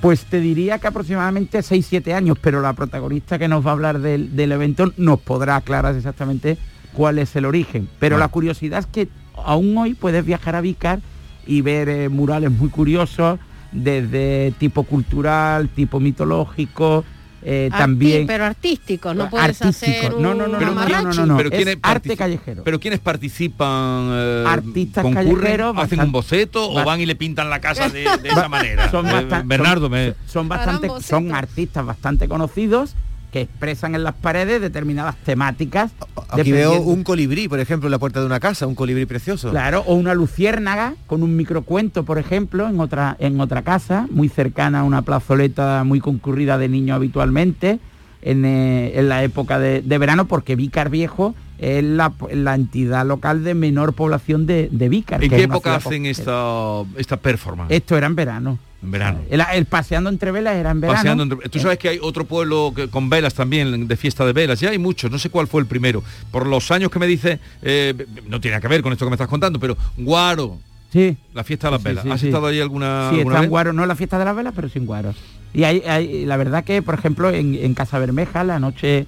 Pues 0.00 0.24
te 0.24 0.40
diría 0.40 0.78
que 0.78 0.86
aproximadamente 0.86 1.58
6-7 1.58 2.14
años, 2.14 2.38
pero 2.40 2.62
la 2.62 2.72
protagonista 2.72 3.38
que 3.38 3.48
nos 3.48 3.64
va 3.64 3.70
a 3.70 3.72
hablar 3.74 3.98
del, 4.00 4.34
del 4.34 4.52
evento 4.52 4.92
nos 4.96 5.20
podrá 5.20 5.56
aclarar 5.56 5.94
exactamente 5.94 6.56
cuál 6.94 7.18
es 7.18 7.36
el 7.36 7.44
origen. 7.44 7.88
Pero 7.98 8.14
Bueno. 8.16 8.24
la 8.24 8.28
curiosidad 8.28 8.78
es 8.80 8.86
que 8.86 9.08
aún 9.44 9.76
hoy 9.76 9.94
puedes 9.94 10.24
viajar 10.24 10.56
a 10.56 10.60
Vícar 10.62 11.00
y 11.46 11.60
ver 11.60 11.88
eh, 11.88 12.08
murales 12.08 12.50
muy 12.50 12.68
curiosos, 12.70 13.38
desde 13.72 14.52
tipo 14.58 14.82
cultural, 14.84 15.68
tipo 15.68 16.00
mitológico, 16.00 17.04
eh, 17.42 17.68
Arti- 17.72 17.78
también... 17.78 18.26
pero 18.26 18.44
artístico, 18.44 19.14
no 19.14 19.30
puedes 19.30 19.60
artístico. 19.62 19.96
hacer 19.96 20.14
un 20.14 20.22
No, 20.22 20.34
no, 20.34 20.46
no, 20.46 20.58
Pero, 20.58 20.72
no, 20.74 20.86
no, 21.02 21.12
no, 21.12 21.26
no, 21.26 21.36
pero 21.36 21.48
es 21.50 21.56
¿quiénes 21.56 21.76
arte 21.82 22.16
callejero. 22.16 22.62
Pero 22.64 22.78
¿quiénes 22.80 23.00
participan? 23.00 24.08
eh, 24.12 24.44
Artistas 24.46 25.04
callejeros, 25.14 25.70
¿Hacen 25.70 25.76
bastante- 25.76 26.04
un 26.04 26.12
boceto 26.12 26.70
o 26.70 26.84
van 26.84 27.00
y 27.00 27.06
le 27.06 27.14
pintan 27.16 27.50
la 27.50 27.60
casa 27.60 27.88
de, 27.88 28.00
de 28.22 28.28
esa 28.28 28.48
manera? 28.48 28.90
Son 28.90 29.06
Eh, 29.08 29.26
Bernardo, 29.44 29.82
son- 29.86 29.92
me... 29.92 30.14
son 30.26 30.48
bastante 30.48 30.88
son 31.02 31.34
artistas 31.34 31.84
bastante 31.86 32.28
conocidos 32.28 32.94
que 33.30 33.42
expresan 33.42 33.94
en 33.94 34.02
las 34.04 34.14
paredes 34.14 34.60
determinadas 34.60 35.16
temáticas 35.24 35.92
Aquí 36.28 36.52
veo 36.52 36.80
un 36.80 37.02
colibrí, 37.02 37.48
por 37.48 37.60
ejemplo, 37.60 37.88
en 37.88 37.90
la 37.92 37.98
puerta 37.98 38.20
de 38.20 38.26
una 38.26 38.40
casa, 38.40 38.66
un 38.66 38.74
colibrí 38.74 39.06
precioso. 39.06 39.50
claro 39.50 39.82
o 39.86 39.94
una 39.94 40.14
luciérnaga 40.14 40.94
con 41.06 41.22
un 41.22 41.36
microcuento 41.36 42.04
por 42.04 42.18
ejemplo 42.18 42.68
en 42.68 42.80
otra 42.80 43.16
en 43.18 43.40
otra 43.40 43.62
casa 43.62 44.06
muy 44.10 44.28
cercana 44.28 44.80
a 44.80 44.84
una 44.84 45.02
plazoleta 45.02 45.82
muy 45.84 46.00
concurrida 46.00 46.58
de 46.58 46.68
niños 46.68 46.96
habitualmente 46.96 47.78
en, 48.22 48.44
eh, 48.44 48.98
en 48.98 49.08
la 49.08 49.22
época 49.24 49.58
de, 49.58 49.82
de 49.82 49.98
verano 49.98 50.26
porque 50.26 50.56
Vícar 50.56 50.90
Viejo 50.90 51.34
es 51.60 51.84
la, 51.84 52.12
la 52.32 52.54
entidad 52.54 53.06
local 53.06 53.44
de 53.44 53.54
menor 53.54 53.92
población 53.92 54.46
de, 54.46 54.68
de 54.72 54.88
Vícar 54.88 55.22
¿En 55.22 55.30
qué 55.30 55.42
época 55.42 55.74
hacen 55.76 56.06
esta, 56.06 56.82
esta 56.96 57.16
performance? 57.18 57.70
esto 57.72 57.96
era 57.96 58.06
en 58.06 58.14
verano 58.16 58.58
en 58.82 58.90
verano. 58.90 59.18
el, 59.28 59.42
el 59.52 59.66
paseando 59.66 60.08
entre 60.08 60.30
velas 60.32 60.56
era 60.56 60.70
en 60.70 60.80
verano 60.80 60.96
Paseando 60.96 61.22
entre- 61.24 61.48
Tú 61.50 61.58
sabes 61.58 61.76
que 61.78 61.90
hay 61.90 61.98
otro 62.00 62.24
pueblo 62.24 62.72
que- 62.74 62.88
con 62.88 63.10
velas 63.10 63.34
también, 63.34 63.86
de 63.86 63.96
fiesta 63.96 64.24
de 64.24 64.32
velas. 64.32 64.58
Ya 64.58 64.70
hay 64.70 64.78
muchos, 64.78 65.10
no 65.10 65.18
sé 65.18 65.28
cuál 65.28 65.46
fue 65.48 65.60
el 65.60 65.66
primero. 65.66 66.02
Por 66.30 66.46
los 66.46 66.70
años 66.70 66.90
que 66.90 66.98
me 66.98 67.06
dice, 67.06 67.40
eh, 67.60 67.92
no 68.26 68.40
tiene 68.40 68.58
que 68.58 68.68
ver 68.68 68.80
con 68.80 68.90
esto 68.92 69.04
que 69.04 69.10
me 69.10 69.16
estás 69.16 69.28
contando, 69.28 69.60
pero 69.60 69.76
Guaro, 69.98 70.56
Sí. 70.90 71.14
la 71.34 71.44
fiesta 71.44 71.66
de 71.68 71.72
las 71.72 71.82
Sí, 71.82 71.88
velas. 71.88 72.04
sí, 72.04 72.10
¿Has 72.10 72.20
sí. 72.20 72.26
estado 72.28 72.46
ahí 72.46 72.58
alguna, 72.58 73.10
Sí, 73.10 73.16
alguna 73.18 73.34
está 73.36 73.44
en? 73.44 73.50
Guaro, 73.50 73.72
no 73.74 73.84
la 73.84 73.94
fiesta 73.96 74.18
de 74.18 74.24
las 74.24 74.34
velas, 74.34 74.54
pero 74.56 74.70
sin 74.70 74.86
Guaros. 74.86 75.14
Y 75.52 75.64
hay, 75.64 75.82
hay- 75.86 76.24
la 76.24 76.36
verdad 76.38 76.64
que, 76.64 76.80
por 76.80 76.94
ejemplo, 76.94 77.28
en, 77.30 77.54
en 77.56 77.74
Casa 77.74 77.98
Bermeja, 77.98 78.44
la 78.44 78.58
noche 78.58 79.06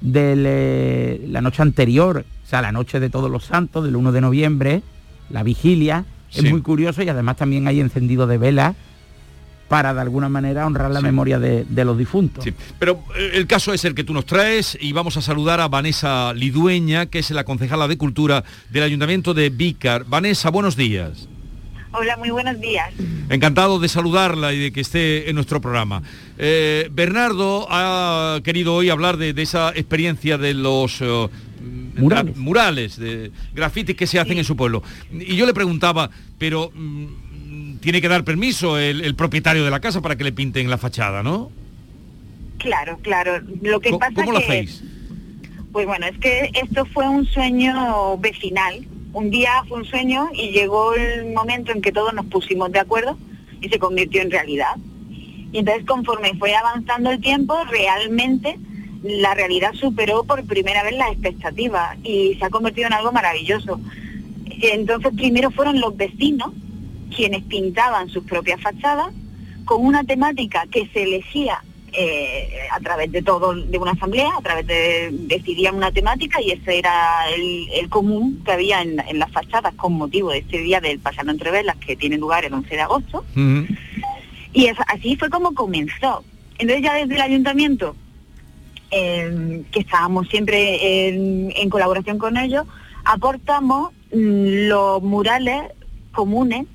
del, 0.00 0.44
eh, 0.46 1.24
la 1.28 1.40
noche 1.40 1.62
anterior, 1.62 2.24
o 2.44 2.46
sea, 2.48 2.62
la 2.62 2.72
noche 2.72 3.00
de 3.00 3.10
todos 3.10 3.30
los 3.30 3.44
santos, 3.44 3.84
del 3.84 3.96
1 3.96 4.12
de 4.12 4.20
noviembre, 4.20 4.82
la 5.30 5.42
vigilia, 5.42 6.04
Sí. 6.30 6.46
es 6.46 6.50
muy 6.52 6.62
curioso 6.62 7.02
y 7.02 7.08
además 7.08 7.36
también 7.36 7.66
hay 7.66 7.80
encendido 7.80 8.26
de 8.28 8.38
velas 8.38 8.76
para 9.68 9.94
de 9.94 10.00
alguna 10.00 10.28
manera 10.28 10.66
honrar 10.66 10.90
la 10.90 11.00
Sí. 11.00 11.06
memoria 11.06 11.38
de, 11.38 11.64
de 11.68 11.84
los 11.84 11.96
difuntos. 11.98 12.42
Sí, 12.44 12.52
pero 12.78 13.02
eh, 13.16 13.32
el 13.34 13.46
caso 13.46 13.72
es 13.72 13.84
el 13.84 13.94
que 13.94 14.02
tú 14.04 14.12
nos 14.12 14.26
traes 14.26 14.76
y 14.80 14.92
vamos 14.92 15.16
a 15.16 15.22
saludar 15.22 15.60
a 15.60 15.68
Vanessa 15.68 16.32
Lidueña, 16.34 17.06
que 17.06 17.18
es 17.20 17.30
la 17.30 17.44
concejala 17.44 17.86
de 17.88 17.96
Cultura 17.98 18.42
del 18.70 18.82
Ayuntamiento 18.84 19.34
de 19.34 19.50
Vícar. 19.50 20.04
Vanessa, 20.08 20.50
buenos 20.50 20.76
días. 20.76 21.28
Hola, 21.92 22.16
muy 22.16 22.30
buenos 22.30 22.60
días. 22.60 22.88
Encantado 23.28 23.78
de 23.80 23.88
saludarla 23.88 24.52
y 24.52 24.58
de 24.58 24.72
que 24.72 24.80
esté 24.80 25.28
en 25.28 25.34
nuestro 25.34 25.60
programa. 25.60 26.02
Eh, 26.38 26.88
Bernardo 26.92 27.66
ha 27.70 28.40
querido 28.44 28.74
hoy 28.74 28.90
hablar 28.90 29.16
de, 29.16 29.32
de 29.32 29.42
esa 29.42 29.70
experiencia 29.70 30.38
de 30.38 30.54
los 30.54 31.00
eh, 31.00 31.28
Murales. 31.96 32.34
gra- 32.34 32.38
murales, 32.38 32.96
de 32.96 33.32
grafitis 33.54 33.96
que 33.96 34.06
se 34.06 34.20
hacen 34.20 34.38
en 34.38 34.44
su 34.44 34.56
pueblo. 34.56 34.82
Y 35.12 35.34
yo 35.36 35.46
le 35.46 35.54
preguntaba, 35.54 36.10
pero 36.38 36.70
mm, 36.74 37.76
tiene 37.80 38.00
que 38.00 38.08
dar 38.08 38.24
permiso 38.24 38.78
el, 38.78 39.00
el 39.00 39.14
propietario 39.16 39.64
de 39.64 39.70
la 39.70 39.80
casa 39.80 40.00
para 40.00 40.16
que 40.16 40.24
le 40.24 40.32
pinten 40.32 40.70
la 40.70 40.78
fachada, 40.78 41.22
¿no? 41.24 41.50
Claro, 42.58 42.98
claro. 43.02 43.40
Lo 43.62 43.80
que 43.80 43.90
¿Cómo, 43.90 43.98
pasa 44.00 44.14
cómo 44.14 44.32
lo 44.32 44.38
que, 44.38 44.44
hacéis? 44.44 44.82
pues 45.72 45.86
bueno, 45.86 46.06
es 46.06 46.16
que 46.18 46.50
esto 46.54 46.84
fue 46.86 47.08
un 47.08 47.26
sueño 47.26 48.16
vecinal. 48.18 48.86
Un 49.12 49.30
día 49.30 49.64
fue 49.68 49.78
un 49.78 49.84
sueño 49.84 50.28
y 50.32 50.50
llegó 50.50 50.94
el 50.94 51.32
momento 51.32 51.72
en 51.72 51.82
que 51.82 51.90
todos 51.90 52.14
nos 52.14 52.26
pusimos 52.26 52.70
de 52.70 52.78
acuerdo 52.78 53.18
y 53.60 53.68
se 53.68 53.78
convirtió 53.78 54.22
en 54.22 54.30
realidad. 54.30 54.76
Y 55.52 55.58
entonces 55.58 55.84
conforme 55.84 56.34
fue 56.34 56.54
avanzando 56.54 57.10
el 57.10 57.20
tiempo, 57.20 57.56
realmente 57.64 58.56
la 59.02 59.34
realidad 59.34 59.72
superó 59.74 60.24
por 60.24 60.44
primera 60.44 60.84
vez 60.84 60.96
las 60.96 61.10
expectativas 61.10 61.98
y 62.04 62.36
se 62.38 62.44
ha 62.44 62.50
convertido 62.50 62.86
en 62.86 62.92
algo 62.92 63.10
maravilloso. 63.10 63.80
Entonces 64.62 65.12
primero 65.16 65.50
fueron 65.50 65.80
los 65.80 65.96
vecinos 65.96 66.52
quienes 67.14 67.42
pintaban 67.44 68.08
sus 68.08 68.24
propias 68.24 68.60
fachadas 68.60 69.12
con 69.64 69.84
una 69.84 70.04
temática 70.04 70.66
que 70.70 70.86
se 70.92 71.02
elegía 71.02 71.64
eh, 71.92 72.48
a 72.70 72.80
través 72.80 73.10
de 73.12 73.22
todo, 73.22 73.54
de 73.54 73.78
una 73.78 73.92
asamblea, 73.92 74.30
a 74.38 74.42
través 74.42 74.66
de, 74.66 75.08
decidían 75.12 75.74
una 75.76 75.90
temática 75.92 76.40
y 76.40 76.50
ese 76.52 76.78
era 76.78 77.28
el, 77.34 77.68
el 77.72 77.88
común 77.88 78.42
que 78.44 78.52
había 78.52 78.82
en, 78.82 79.00
en 79.00 79.18
las 79.18 79.30
fachadas 79.32 79.74
con 79.74 79.92
motivo 79.94 80.30
de 80.30 80.38
este 80.38 80.58
día 80.58 80.80
del 80.80 80.98
Pasando 81.00 81.32
entre 81.32 81.50
Velas 81.50 81.76
que 81.76 81.96
tiene 81.96 82.16
lugar 82.18 82.44
el 82.44 82.54
11 82.54 82.74
de 82.74 82.80
agosto. 82.80 83.24
Y 84.52 84.66
es- 84.66 84.76
así 84.88 85.16
fue 85.16 85.30
como 85.30 85.54
comenzó. 85.54 86.24
Entonces 86.58 86.82
ya 86.84 86.94
desde 86.94 87.14
el 87.14 87.20
ayuntamiento, 87.22 87.94
eh, 88.90 89.62
que 89.70 89.80
estábamos 89.80 90.28
siempre 90.28 91.08
en, 91.08 91.52
en 91.56 91.70
colaboración 91.70 92.18
con 92.18 92.36
ellos, 92.36 92.66
aportamos 93.04 93.92
mm, 94.12 94.68
los 94.68 95.02
murales 95.02 95.62
comunes 96.12 96.66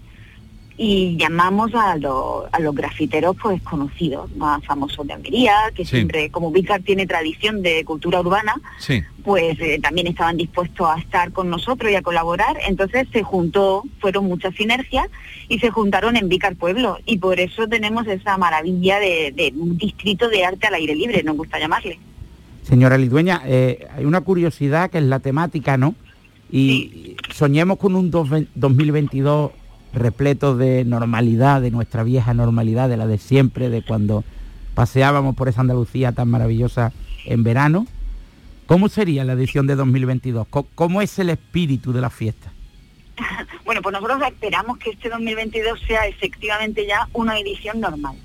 y 0.77 1.15
llamamos 1.17 1.73
a, 1.73 1.95
los- 1.95 2.45
a 2.51 2.59
los 2.59 2.75
grafiteros 2.75 3.35
pues 3.41 3.61
conocidos, 3.61 4.35
más 4.35 4.63
famosos 4.65 5.07
de 5.07 5.13
Almería, 5.13 5.53
que 5.73 5.85
Sí. 5.85 5.91
siempre, 5.95 6.29
como 6.29 6.51
Vícar 6.51 6.81
tiene 6.81 7.07
tradición 7.07 7.61
de 7.61 7.85
cultura 7.85 8.19
urbana, 8.19 8.55
Sí. 8.79 9.01
pues 9.23 9.57
eh, 9.61 9.79
también 9.81 10.07
estaban 10.07 10.35
dispuestos 10.35 10.85
a 10.87 10.99
estar 10.99 11.31
con 11.31 11.49
nosotros 11.49 11.89
y 11.91 11.95
a 11.95 12.01
colaborar. 12.01 12.57
Entonces 12.67 13.07
se 13.13 13.23
juntó, 13.23 13.83
fueron 13.99 14.25
muchas 14.25 14.53
sinergias 14.55 15.07
y 15.47 15.59
se 15.59 15.69
juntaron 15.69 16.17
en 16.17 16.27
Vícar 16.27 16.55
Pueblo. 16.57 16.97
Y 17.05 17.19
por 17.19 17.39
eso 17.39 17.67
tenemos 17.67 18.05
esa 18.07 18.37
maravilla 18.37 18.99
de, 18.99 19.31
de 19.33 19.53
un 19.57 19.77
distrito 19.77 20.27
de 20.27 20.43
arte 20.43 20.67
al 20.67 20.73
aire 20.73 20.93
libre, 20.93 21.23
nos 21.23 21.37
gusta 21.37 21.57
llamarle. 21.57 21.99
Señora 22.63 22.97
Lidueña, 22.97 23.43
eh, 23.45 23.87
hay 23.95 24.03
una 24.03 24.21
curiosidad 24.21 24.89
que 24.89 24.97
es 24.97 25.03
la 25.05 25.19
temática, 25.19 25.77
¿no? 25.77 25.95
Y 26.51 27.15
soñemos 27.33 27.77
con 27.77 27.95
un 27.95 28.11
dos- 28.11 28.29
2022 28.55 29.51
repleto 29.95 30.55
de 30.55 30.85
normalidad, 30.85 31.61
de 31.61 31.71
nuestra 31.71 32.03
vieja 32.03 32.33
normalidad, 32.33 32.89
de 32.89 32.97
la 32.97 33.07
de 33.07 33.17
siempre, 33.17 33.69
de 33.69 33.81
cuando 33.81 34.23
paseábamos 34.75 35.35
por 35.35 35.47
esa 35.47 35.61
Andalucía 35.61 36.11
tan 36.11 36.29
maravillosa 36.29 36.91
en 37.25 37.43
verano. 37.43 37.87
¿Cómo 38.67 38.89
sería 38.89 39.23
la 39.23 39.33
edición 39.33 39.67
de 39.67 39.75
2022? 39.75 40.47
Co- 40.49 40.67
¿Cómo 40.75 41.01
es 41.01 41.17
el 41.19 41.29
espíritu 41.29 41.93
de 41.93 42.01
la 42.01 42.09
fiesta? 42.09 42.51
Bueno, 43.65 43.81
pues 43.81 43.93
nosotros 43.93 44.21
esperamos 44.27 44.77
que 44.77 44.91
este 44.91 45.09
2022 45.09 45.79
sea 45.87 46.05
efectivamente 46.05 46.85
ya 46.85 47.07
una 47.13 47.39
edición 47.39 47.79
normal, 47.79 48.15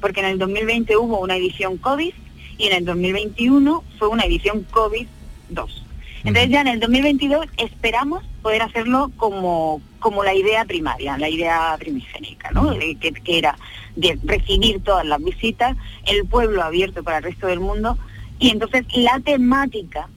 porque 0.00 0.20
en 0.20 0.26
el 0.26 0.38
2020 0.38 0.96
hubo 0.96 1.20
una 1.20 1.36
edición 1.36 1.76
COVID 1.76 2.14
y 2.56 2.66
en 2.66 2.72
el 2.72 2.84
2021 2.86 3.84
fue 3.98 4.08
una 4.08 4.24
edición 4.24 4.64
COVID-2. 4.70 5.82
Entonces 6.24 6.50
ya 6.50 6.60
en 6.62 6.68
el 6.68 6.80
2022 6.80 7.46
esperamos 7.58 8.24
poder 8.42 8.62
hacerlo 8.62 9.10
como, 9.16 9.80
como 10.00 10.24
la 10.24 10.34
idea 10.34 10.64
primaria, 10.64 11.16
la 11.18 11.28
idea 11.28 11.76
primigénica, 11.78 12.50
¿no? 12.50 12.72
Eh, 12.72 12.96
Que, 13.00 13.12
que 13.12 13.38
era 13.38 13.56
de 13.96 14.18
recibir 14.24 14.82
todas 14.82 15.04
las 15.06 15.22
visitas, 15.22 15.76
el 16.06 16.24
pueblo 16.26 16.62
abierto 16.62 17.02
para 17.02 17.18
el 17.18 17.24
resto 17.24 17.46
del 17.46 17.60
mundo 17.60 17.96
y 18.38 18.50
entonces 18.50 18.84
la 18.94 19.18
temática 19.20 20.08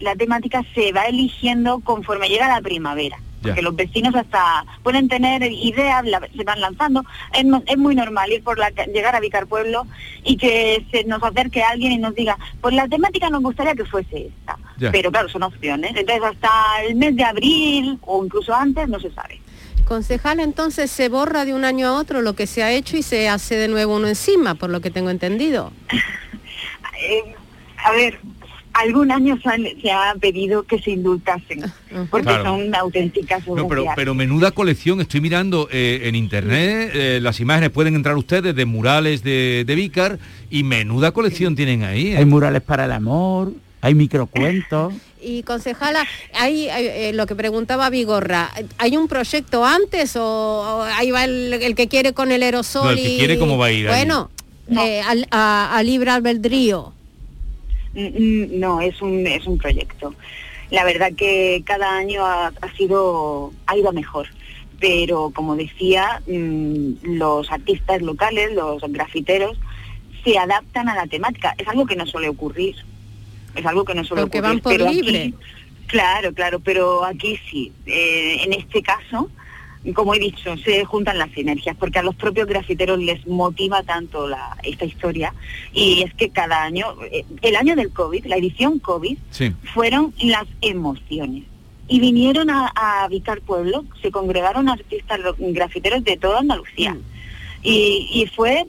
la 0.00 0.14
temática 0.16 0.62
se 0.74 0.92
va 0.92 1.04
eligiendo 1.04 1.80
conforme 1.80 2.28
llega 2.30 2.48
la 2.48 2.62
primavera. 2.62 3.18
Porque 3.42 3.60
los 3.62 3.74
vecinos 3.76 4.14
hasta 4.14 4.64
pueden 4.82 5.08
tener 5.08 5.42
ideas, 5.42 6.04
la- 6.06 6.26
se 6.36 6.44
van 6.44 6.60
lanzando. 6.60 7.04
Es, 7.66 7.76
muy 7.78 7.94
normal 7.94 8.30
ir 8.32 8.42
por 8.42 8.58
la 8.58 8.68
llegar 8.70 9.14
a 9.16 9.20
Vicar 9.20 9.46
Pueblo 9.46 9.86
y 10.24 10.36
que 10.36 10.84
se 10.90 11.04
nos 11.04 11.22
acerque 11.22 11.62
alguien 11.62 11.92
y 11.92 11.98
nos 11.98 12.14
diga, 12.14 12.36
pues 12.60 12.74
la 12.74 12.86
temática 12.88 13.28
nos 13.30 13.42
gustaría 13.42 13.74
que 13.74 13.84
fuese 13.86 14.26
esta. 14.28 14.56
Ya. 14.80 14.90
Pero 14.90 15.12
claro, 15.12 15.28
son 15.28 15.42
opciones. 15.44 15.92
Entonces 15.94 16.24
hasta 16.24 16.50
el 16.88 16.94
mes 16.96 17.14
de 17.14 17.22
abril 17.24 17.98
o 18.02 18.24
incluso 18.24 18.52
antes 18.54 18.88
no 18.88 18.98
se 18.98 19.10
sabe. 19.12 19.40
Concejal, 19.84 20.40
entonces 20.40 20.90
se 20.90 21.08
borra 21.08 21.44
de 21.44 21.52
un 21.52 21.64
año 21.64 21.86
a 21.88 21.92
otro 21.98 22.22
lo 22.22 22.34
que 22.34 22.46
se 22.46 22.62
ha 22.62 22.72
hecho 22.72 22.96
y 22.96 23.02
se 23.02 23.28
hace 23.28 23.56
de 23.56 23.68
nuevo 23.68 23.96
uno 23.96 24.06
encima, 24.08 24.54
por 24.54 24.70
lo 24.70 24.80
que 24.80 24.90
tengo 24.90 25.10
entendido. 25.10 25.72
Eh, 27.02 27.34
a 27.82 27.92
ver, 27.92 28.18
algún 28.74 29.10
año 29.10 29.38
se, 29.42 29.48
han- 29.48 29.80
se 29.80 29.90
ha 29.90 30.14
pedido 30.20 30.64
que 30.64 30.78
se 30.78 30.90
indultasen, 30.90 31.62
porque 32.10 32.26
Claro. 32.26 32.44
son 32.44 32.74
auténticas 32.74 33.46
No, 33.46 33.66
pero, 33.66 33.86
pero 33.96 34.14
menuda 34.14 34.50
colección, 34.50 35.00
estoy 35.00 35.22
mirando 35.22 35.66
eh, 35.72 36.02
en 36.04 36.14
internet, 36.14 36.90
eh, 36.92 37.18
las 37.22 37.40
imágenes 37.40 37.70
pueden 37.70 37.94
entrar 37.94 38.16
ustedes 38.18 38.54
de 38.54 38.64
murales 38.66 39.22
de, 39.22 39.64
de 39.66 39.74
Vícar 39.74 40.18
y 40.50 40.62
menuda 40.62 41.12
colección 41.12 41.56
tienen 41.56 41.84
ahí. 41.84 42.08
¿eh? 42.08 42.18
Hay 42.18 42.26
murales 42.26 42.60
para 42.60 42.84
el 42.84 42.92
amor, 42.92 43.54
hay 43.80 43.94
microcuentos. 43.94 44.92
Y 45.22 45.42
concejala, 45.42 46.06
hay, 46.32 46.70
hay, 46.70 46.86
eh, 46.86 47.12
lo 47.12 47.26
que 47.26 47.34
preguntaba 47.34 47.90
Vigorra, 47.90 48.50
¿hay 48.78 48.96
un 48.96 49.06
proyecto 49.06 49.66
antes 49.66 50.16
o, 50.16 50.22
o 50.24 50.80
ahí 50.82 51.10
va 51.10 51.24
el, 51.24 51.52
el 51.52 51.74
que 51.74 51.88
quiere 51.88 52.14
con 52.14 52.32
el 52.32 52.42
aerosol? 52.42 52.84
No, 52.86 52.90
el 52.92 52.96
que 52.96 53.08
y- 53.10 53.18
quiere, 53.18 53.38
¿cómo 53.38 53.58
va 53.58 53.66
a 53.66 53.70
ir? 53.70 53.86
Bueno, 53.86 54.30
eh, 54.70 55.02
al- 55.02 55.28
a, 55.30 55.76
a 55.76 55.82
libre 55.82 56.10
albedrío. 56.10 56.94
Mm, 57.92 58.06
mm, 58.06 58.60
No, 58.60 58.80
es 58.80 59.02
un, 59.02 59.26
es 59.26 59.46
un 59.46 59.58
proyecto. 59.58 60.14
La 60.70 60.84
verdad 60.84 61.12
que 61.14 61.62
cada 61.66 61.98
año 61.98 62.24
ha, 62.24 62.46
ha 62.46 62.72
sido, 62.78 63.52
ha 63.66 63.76
ido 63.76 63.92
mejor. 63.92 64.26
Pero 64.80 65.32
como 65.34 65.54
decía, 65.54 66.22
mm, 66.26 66.92
los 67.18 67.52
artistas 67.52 68.00
locales, 68.00 68.54
los 68.54 68.80
grafiteros, 68.90 69.58
se 70.24 70.38
adaptan 70.38 70.88
a 70.88 70.94
la 70.94 71.06
temática. 71.06 71.54
Es 71.58 71.68
algo 71.68 71.84
que 71.84 71.96
no 71.96 72.06
suele 72.06 72.30
ocurrir. 72.30 72.76
Es 73.54 73.66
algo 73.66 73.84
que 73.84 73.94
no 73.94 74.04
suele 74.04 74.22
Porque 74.22 74.38
ocurrir. 74.38 74.54
van 74.56 74.62
por 74.62 74.72
pero 74.72 74.86
aquí- 74.88 75.02
libre. 75.02 75.34
claro, 75.86 76.32
claro, 76.32 76.60
pero 76.60 77.04
aquí 77.04 77.38
sí. 77.50 77.72
Eh, 77.86 78.42
en 78.44 78.52
este 78.52 78.82
caso, 78.82 79.28
como 79.94 80.14
he 80.14 80.18
dicho, 80.18 80.56
se 80.58 80.84
juntan 80.84 81.18
las 81.18 81.30
sinergias, 81.32 81.74
porque 81.76 81.98
a 81.98 82.02
los 82.02 82.14
propios 82.14 82.46
grafiteros 82.46 82.98
les 82.98 83.26
motiva 83.26 83.82
tanto 83.82 84.28
la, 84.28 84.56
esta 84.62 84.84
historia. 84.84 85.32
Y 85.72 86.02
es 86.02 86.12
que 86.14 86.28
cada 86.30 86.62
año, 86.62 86.86
eh, 87.10 87.24
el 87.42 87.56
año 87.56 87.74
del 87.76 87.90
COVID, 87.90 88.26
la 88.26 88.36
edición 88.36 88.78
COVID, 88.78 89.16
Sí. 89.30 89.52
fueron 89.74 90.12
las 90.22 90.44
emociones. 90.60 91.44
Y 91.88 91.98
vinieron 91.98 92.50
a, 92.50 92.68
a 92.76 93.08
Vicar 93.08 93.40
Pueblo, 93.40 93.84
se 94.00 94.12
congregaron 94.12 94.68
artistas 94.68 95.18
grafiteros 95.38 96.04
de 96.04 96.16
toda 96.18 96.38
Andalucía. 96.40 96.96
Y, 97.62 98.06
y 98.12 98.26
fue 98.26 98.64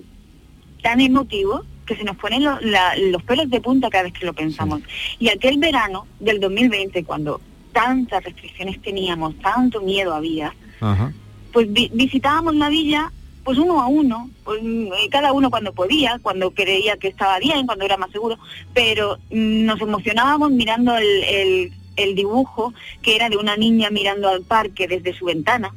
tan 0.82 1.00
emotivo 1.02 1.64
que 1.92 1.98
se 1.98 2.04
nos 2.06 2.16
ponen 2.18 2.44
lo- 2.44 2.60
la- 2.62 2.96
los 2.98 3.22
pelos 3.24 3.50
de 3.50 3.60
punta 3.62 3.90
cada 3.90 4.04
vez 4.06 4.14
que 4.14 4.26
lo 4.26 4.34
pensamos. 4.34 4.82
Y 5.20 5.30
aquel 5.30 5.58
verano 5.58 6.08
del 6.20 6.40
2020, 6.40 7.04
cuando 7.04 7.42
tantas 7.74 8.24
restricciones 8.24 8.82
teníamos, 8.82 9.36
tanto 9.40 9.82
miedo 9.82 10.14
había, 10.14 10.54
Ajá. 10.80 11.12
pues 11.54 11.72
vi- 11.72 11.92
visitábamos 11.94 12.56
la 12.56 12.70
villa 12.70 13.12
pues 13.44 13.58
uno 13.58 13.82
a 13.82 13.88
uno, 13.88 14.30
pues, 14.44 14.62
mm, 14.62 14.90
cada 15.10 15.34
uno 15.34 15.50
cuando 15.50 15.74
podía, 15.74 16.20
cuando 16.22 16.52
creía 16.52 16.98
que 16.98 17.08
estaba 17.08 17.40
bien, 17.40 17.66
cuando 17.66 17.84
era 17.86 17.98
más 17.98 18.12
seguro, 18.12 18.38
pero 18.72 19.18
mm, 19.32 19.66
nos 19.66 19.82
emocionábamos 19.82 20.52
mirando 20.52 20.96
el, 20.96 21.24
el- 21.24 21.74
el 21.96 22.14
dibujo 22.16 22.72
que 23.02 23.16
era 23.16 23.30
de 23.30 23.38
una 23.38 23.58
niña 23.58 23.90
mirando 23.90 24.30
al 24.30 24.44
parque 24.44 24.88
desde 24.88 25.14
su 25.18 25.26
ventana, 25.26 25.74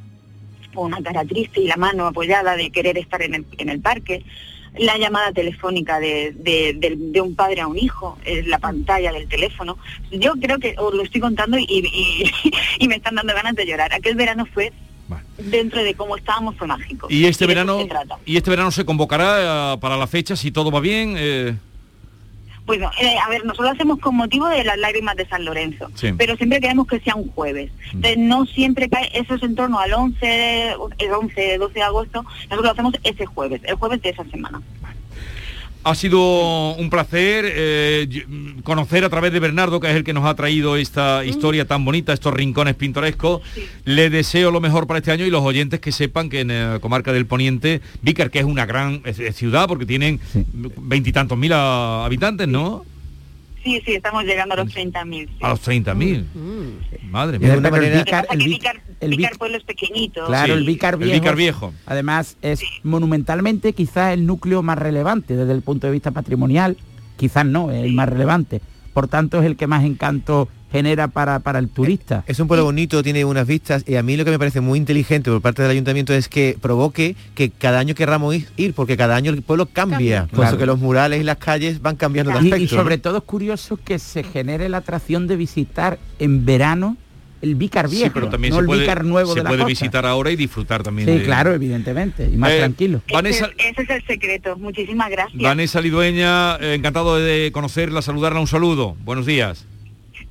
con 0.74 0.86
una 0.92 1.02
cara 1.02 1.24
triste 1.24 1.60
y 1.62 1.66
la 1.66 1.76
mano 1.76 2.06
apoyada 2.06 2.54
de 2.54 2.70
querer 2.70 2.98
estar 2.98 3.22
en 3.22 3.34
el, 3.34 3.46
en 3.56 3.68
el 3.70 3.80
parque, 3.80 4.22
la 4.78 4.98
llamada 4.98 5.32
telefónica 5.32 6.00
de, 6.00 6.32
de- 6.36 6.74
de- 6.76 6.96
de 6.98 7.20
un 7.20 7.34
padre 7.34 7.60
a 7.60 7.66
un 7.68 7.78
hijo, 7.78 8.18
en 8.24 8.48
la 8.50 8.58
pantalla 8.58 9.12
del 9.12 9.28
teléfono. 9.28 9.78
Yo 10.10 10.32
creo 10.40 10.58
que 10.58 10.74
os 10.78 10.92
lo 10.94 11.02
estoy 11.02 11.20
contando 11.20 11.58
y, 11.58 11.64
y- 11.68 12.30
y 12.80 12.88
me 12.88 12.96
están 12.96 13.14
dando 13.14 13.34
ganas 13.34 13.54
de 13.54 13.66
llorar. 13.66 13.92
Aquel 13.94 14.16
verano 14.16 14.46
fue, 14.52 14.72
dentro 15.38 15.82
de 15.84 15.94
cómo 15.94 16.16
estábamos, 16.16 16.56
fue 16.56 16.66
mágico. 16.66 17.06
Y 17.10 17.26
este 17.26 17.46
verano 17.46 17.78
y 18.24 18.36
este 18.36 18.50
verano 18.50 18.70
se 18.70 18.84
convocará 18.84 19.74
eh, 19.74 19.78
para 19.78 19.96
la 19.96 20.06
fecha 20.06 20.34
si 20.36 20.50
todo 20.50 20.70
va 20.70 20.80
bien. 20.80 21.14
eh, 21.18 21.54
Bueno, 22.66 22.90
eh, 22.98 23.16
a 23.18 23.28
ver, 23.28 23.44
nosotros 23.44 23.66
lo 23.66 23.72
hacemos 23.74 23.98
con 23.98 24.16
motivo 24.16 24.48
de 24.48 24.64
las 24.64 24.78
lágrimas 24.78 25.16
de 25.16 25.26
San 25.26 25.44
Lorenzo, 25.44 25.90
Sí. 25.94 26.12
pero 26.16 26.34
siempre 26.36 26.60
queremos 26.60 26.86
que 26.86 26.98
sea 27.00 27.14
un 27.14 27.28
jueves. 27.32 27.70
Entonces, 27.92 28.16
no 28.16 28.46
siempre 28.46 28.88
cae, 28.88 29.10
eso 29.12 29.34
es 29.34 29.42
en 29.42 29.54
torno 29.54 29.78
al 29.78 29.92
11, 29.92 30.70
el 30.98 31.12
11, 31.12 31.58
12 31.58 31.74
de 31.74 31.82
agosto, 31.82 32.22
nosotros 32.22 32.62
lo 32.64 32.70
hacemos 32.70 32.94
ese 33.04 33.26
jueves, 33.26 33.60
el 33.64 33.74
jueves 33.74 34.00
de 34.00 34.08
esa 34.10 34.24
semana. 34.24 34.62
Ha 35.84 35.94
sido 35.94 36.72
un 36.72 36.88
placer 36.88 37.44
eh, 37.46 38.24
mm, 38.26 38.60
conocer 38.60 39.04
a 39.04 39.10
través 39.10 39.32
de 39.32 39.40
Bernardo, 39.40 39.80
que 39.80 39.90
es 39.90 39.96
el 39.96 40.02
que 40.02 40.14
nos 40.14 40.24
ha 40.24 40.34
traído 40.34 40.76
esta 40.76 41.24
historia 41.26 41.66
tan 41.66 41.84
bonita, 41.84 42.14
estos 42.14 42.32
rincones 42.32 42.74
pintorescos. 42.74 43.42
Le 43.84 44.08
deseo 44.08 44.50
lo 44.50 44.60
mejor 44.60 44.86
para 44.86 44.98
este 44.98 45.12
año 45.12 45.26
y 45.26 45.30
los 45.30 45.42
oyentes 45.42 45.80
que 45.80 45.92
sepan 45.92 46.30
que 46.30 46.40
en 46.40 46.48
la 46.48 46.78
comarca 46.80 47.12
del 47.12 47.26
Poniente, 47.26 47.82
Vícar, 48.00 48.30
que 48.30 48.38
es 48.38 48.46
una 48.46 48.64
gran 48.64 49.02
eh, 49.04 49.32
ciudad, 49.32 49.68
porque 49.68 49.84
tienen 49.84 50.20
veintitantos 50.54 51.36
mil 51.36 51.52
habitantes, 51.52 52.48
¿no? 52.48 52.86
Sí, 53.64 53.80
sí, 53.84 53.94
estamos 53.94 54.24
llegando 54.24 54.54
a 54.54 54.58
los 54.58 54.68
30.000. 54.72 55.26
sí. 55.26 55.34
A 55.40 55.48
los 55.48 55.60
30.000. 55.66 56.24
Madre 57.10 57.36
Y 57.36 57.40
mía. 57.40 57.48
de 57.48 57.54
alguna 57.54 57.70
manera- 57.70 57.98
el 57.98 58.04
que 58.04 58.36
Vic- 58.36 58.44
Vícar, 58.44 58.80
el 59.00 59.10
Vícar 59.10 59.32
Vic- 59.32 59.38
Pueblo 59.38 59.56
es 59.56 59.64
pequeñito. 59.64 60.26
Claro, 60.26 60.54
el 60.54 60.64
Vícar 60.66 60.94
el 60.94 61.00
Viejo. 61.00 61.14
Vícar 61.20 61.36
Viejo. 61.36 61.74
Además, 61.86 62.36
es 62.42 62.60
monumentalmente 62.82 63.72
quizás 63.72 64.12
el 64.12 64.26
núcleo 64.26 64.62
más 64.62 64.78
relevante 64.78 65.34
desde 65.34 65.52
el 65.52 65.62
punto 65.62 65.86
de 65.86 65.92
vista 65.94 66.10
patrimonial. 66.10 66.76
Quizás 67.16 67.46
no, 67.46 67.70
es 67.70 67.84
el 67.84 67.92
más 67.94 68.08
relevante. 68.08 68.60
Por 68.94 69.08
tanto, 69.08 69.40
es 69.40 69.44
el 69.46 69.56
que 69.56 69.66
más 69.66 69.84
encanto 69.84 70.48
genera 70.72 71.06
para, 71.06 71.38
para 71.38 71.60
el 71.60 71.68
turista. 71.68 72.24
Es 72.26 72.40
un 72.40 72.48
pueblo 72.48 72.64
bonito, 72.64 73.00
tiene 73.02 73.24
unas 73.24 73.46
vistas 73.46 73.84
y 73.86 73.94
a 73.94 74.02
mí 74.02 74.16
lo 74.16 74.24
que 74.24 74.32
me 74.32 74.38
parece 74.40 74.60
muy 74.60 74.76
inteligente 74.78 75.30
por 75.30 75.40
parte 75.40 75.62
del 75.62 75.70
ayuntamiento 75.70 76.12
es 76.14 76.28
que 76.28 76.56
provoque 76.60 77.14
que 77.36 77.50
cada 77.50 77.78
año 77.78 77.94
querramos 77.94 78.34
ir, 78.56 78.74
porque 78.74 78.96
cada 78.96 79.14
año 79.14 79.30
el 79.30 79.42
pueblo 79.42 79.66
cambia. 79.66 80.22
Por 80.22 80.30
Claro. 80.38 80.48
eso 80.48 80.58
que 80.58 80.66
los 80.66 80.80
murales 80.80 81.20
y 81.20 81.24
las 81.24 81.36
calles 81.36 81.80
van 81.80 81.94
cambiando 81.94 82.32
de 82.32 82.38
Y, 82.38 82.44
aspecto. 82.52 82.64
y 82.64 82.68
sobre 82.68 82.96
¿no? 82.96 83.02
todo 83.02 83.18
es 83.18 83.24
curioso 83.24 83.78
que 83.84 84.00
se 84.00 84.24
genere 84.24 84.68
la 84.68 84.78
atracción 84.78 85.28
de 85.28 85.36
visitar 85.36 85.98
en 86.18 86.44
verano 86.44 86.96
el 87.44 87.54
Vícar 87.54 87.88
Viejo, 87.88 88.06
Sí, 88.06 88.10
pero 88.12 88.28
también 88.28 88.50
no 88.52 88.56
se 88.56 88.60
el 88.62 88.66
puede, 88.66 88.80
Vícar 88.80 89.04
Nuevo 89.04 89.32
se 89.32 89.40
de 89.40 89.44
la 89.44 89.50
puede 89.50 89.60
costa. 89.62 89.68
visitar 89.68 90.06
ahora 90.06 90.30
y 90.30 90.36
disfrutar 90.36 90.82
también. 90.82 91.08
Sí, 91.08 91.18
de- 91.18 91.24
claro, 91.24 91.52
evidentemente, 91.52 92.28
y 92.32 92.36
más 92.36 92.50
Eh, 92.52 92.58
tranquilo. 92.58 93.00
Vanessa, 93.12 93.46
Ese, 93.56 93.68
ese 93.70 93.82
es 93.82 93.90
el 93.90 94.06
secreto. 94.06 94.56
Muchísimas 94.56 95.10
gracias. 95.10 95.40
Vanessa 95.42 95.80
Lidueña, 95.80 96.56
eh, 96.56 96.74
encantado 96.74 97.16
de 97.16 97.50
conocerla, 97.52 98.02
saludarla, 98.02 98.40
un 98.40 98.46
saludo. 98.46 98.96
Buenos 99.04 99.26
días. 99.26 99.66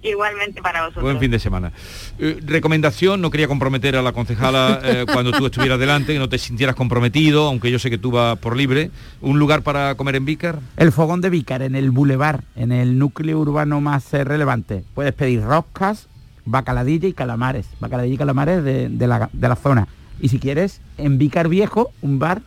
Igualmente 0.01 0.61
para 0.61 0.81
vosotros. 0.81 1.03
Buen 1.03 1.19
fin 1.19 1.31
de 1.31 1.39
semana. 1.39 1.71
Eh, 2.19 2.37
recomendación, 2.45 3.21
no 3.21 3.31
quería 3.31 3.47
comprometer 3.47 3.95
a 3.95 4.01
la 4.01 4.11
concejala 4.11 4.81
eh, 4.83 5.05
cuando 5.11 5.31
tú 5.31 5.45
estuvieras 5.45 5.79
delante, 5.79 6.11
que 6.11 6.19
no 6.19 6.27
te 6.27 6.37
sintieras 6.37 6.75
comprometido, 6.75 7.47
aunque 7.47 7.71
yo 7.71 7.79
sé 7.79 7.89
que 7.89 7.97
tú 7.97 8.11
vas 8.11 8.37
por 8.37 8.57
libre. 8.57 8.91
¿Un 9.21 9.39
lugar 9.39 9.61
para 9.61 9.95
comer 9.95 10.17
en 10.17 10.25
Vícar? 10.25 10.59
El 10.75 10.91
fogón 10.91 11.21
de 11.21 11.29
Vícar 11.29 11.61
en 11.61 11.75
el 11.75 11.91
Boulevard, 11.91 12.41
en 12.57 12.73
el 12.73 12.97
núcleo 12.99 13.39
urbano 13.39 13.79
más 13.79 14.13
eh, 14.13 14.25
relevante. 14.25 14.83
Puedes 14.93 15.13
pedir 15.13 15.41
roscas, 15.41 16.07
bacaladilla 16.45 17.07
y 17.07 17.13
calamares. 17.13 17.67
Bacaladilla 17.79 18.15
y 18.15 18.17
calamares 18.17 18.63
de, 18.63 18.89
de 18.89 19.07
la, 19.07 19.29
de 19.31 19.47
la 19.49 19.55
zona. 19.55 19.87
Y 20.19 20.29
si 20.29 20.39
quieres, 20.39 20.81
en 20.97 21.17
Vícar 21.17 21.47
Viejo, 21.47 21.91
un 22.01 22.19
bar 22.19 22.41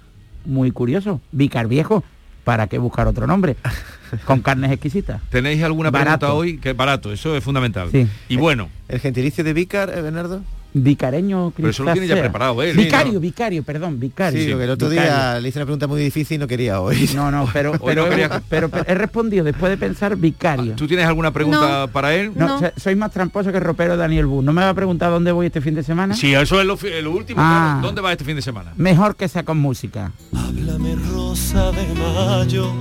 muy 0.45 0.71
curioso. 0.71 1.21
Vícar 1.33 1.67
Viejo, 1.69 2.05
¿para 2.45 2.67
qué 2.69 2.79
buscar 2.79 3.07
otro 3.09 3.27
nombre? 3.27 3.57
Con 4.25 4.41
carnes 4.41 4.71
exquisitas. 4.71 5.21
¿Tenéis 5.31 5.63
alguna 5.63 5.91
Barato. 5.91 6.19
pregunta 6.27 6.35
hoy? 6.35 6.59
Que 6.59 6.73
barato, 6.73 7.13
eso 7.13 7.37
es 7.37 7.43
fundamental. 7.43 7.89
Sí. 7.91 8.07
Y 8.29 8.37
bueno, 8.37 8.69
¿El 8.89 9.01
gentilicio 9.01 9.43
de 9.43 9.53
Vícar, 9.53 9.91
eh, 9.91 10.01
Bernardo? 10.01 10.43
Vicareño 10.83 11.53
Pero 11.57 11.69
eso 11.71 11.85
lo 11.85 11.93
tiene 11.93 12.07
ya 12.07 12.17
preparado, 12.19 12.63
¿eh? 12.63 12.73
Vicario, 12.73 13.15
No. 13.15 13.21
vicario, 13.21 13.63
perdón, 13.63 13.99
vicario. 14.01 14.41
Sí, 14.41 14.49
lo 14.49 14.59
que 14.59 14.65
el 14.65 14.71
otro 14.71 14.89
Vicario. 14.89 15.11
día 15.11 15.41
le 15.41 15.49
hice 15.49 15.59
una 15.59 15.67
pregunta 15.67 15.87
muy 15.87 16.01
difícil 16.03 16.37
y 16.37 16.39
no 16.39 16.47
quería 16.47 16.81
hoy. 16.81 17.09
No, 17.15 17.31
no, 17.31 17.49
pero, 17.53 17.73
pero, 17.85 18.05
no 18.05 18.11
quería- 18.11 18.43
pero- 18.49 18.69
pero 18.69 18.85
he 18.87 18.95
respondido 18.95 19.45
después 19.45 19.71
de 19.71 19.77
pensar 19.79 20.17
vicario. 20.17 20.75
¿Tú 20.77 20.87
tienes 20.87 21.07
alguna 21.07 21.33
pregunta 21.33 21.87
para 21.93 22.15
él? 22.15 22.33
No, 22.35 22.59
so- 22.59 22.73
soy 22.77 22.95
más 22.97 23.11
tramposo 23.13 23.51
que 23.51 23.59
el 23.59 23.65
ropero 23.65 23.97
Daniel 23.97 24.27
Bu. 24.27 24.43
¿No 24.43 24.53
me 24.53 24.63
va 24.63 24.71
a 24.71 24.75
preguntar 24.75 25.11
dónde 25.11 25.33
voy 25.33 25.47
este 25.47 25.61
fin 25.61 25.75
de 25.75 25.83
semana? 25.83 26.15
Sí, 26.15 26.35
eso 26.35 26.61
es 26.61 26.67
lo, 26.67 26.75
último. 27.11 27.41
Ah. 27.41 27.75
claro. 27.81 27.87
¿Dónde 27.87 28.01
vas 28.01 28.13
este 28.13 28.25
fin 28.25 28.37
de 28.37 28.43
semana? 28.43 28.73
Mejor 28.77 29.17
que 29.17 29.29
sea 29.29 29.43
con 29.45 29.59
música. 29.59 30.13
Háblame 30.35 30.95
rosa 31.13 31.71
de 31.73 31.87
mayo 31.95 32.73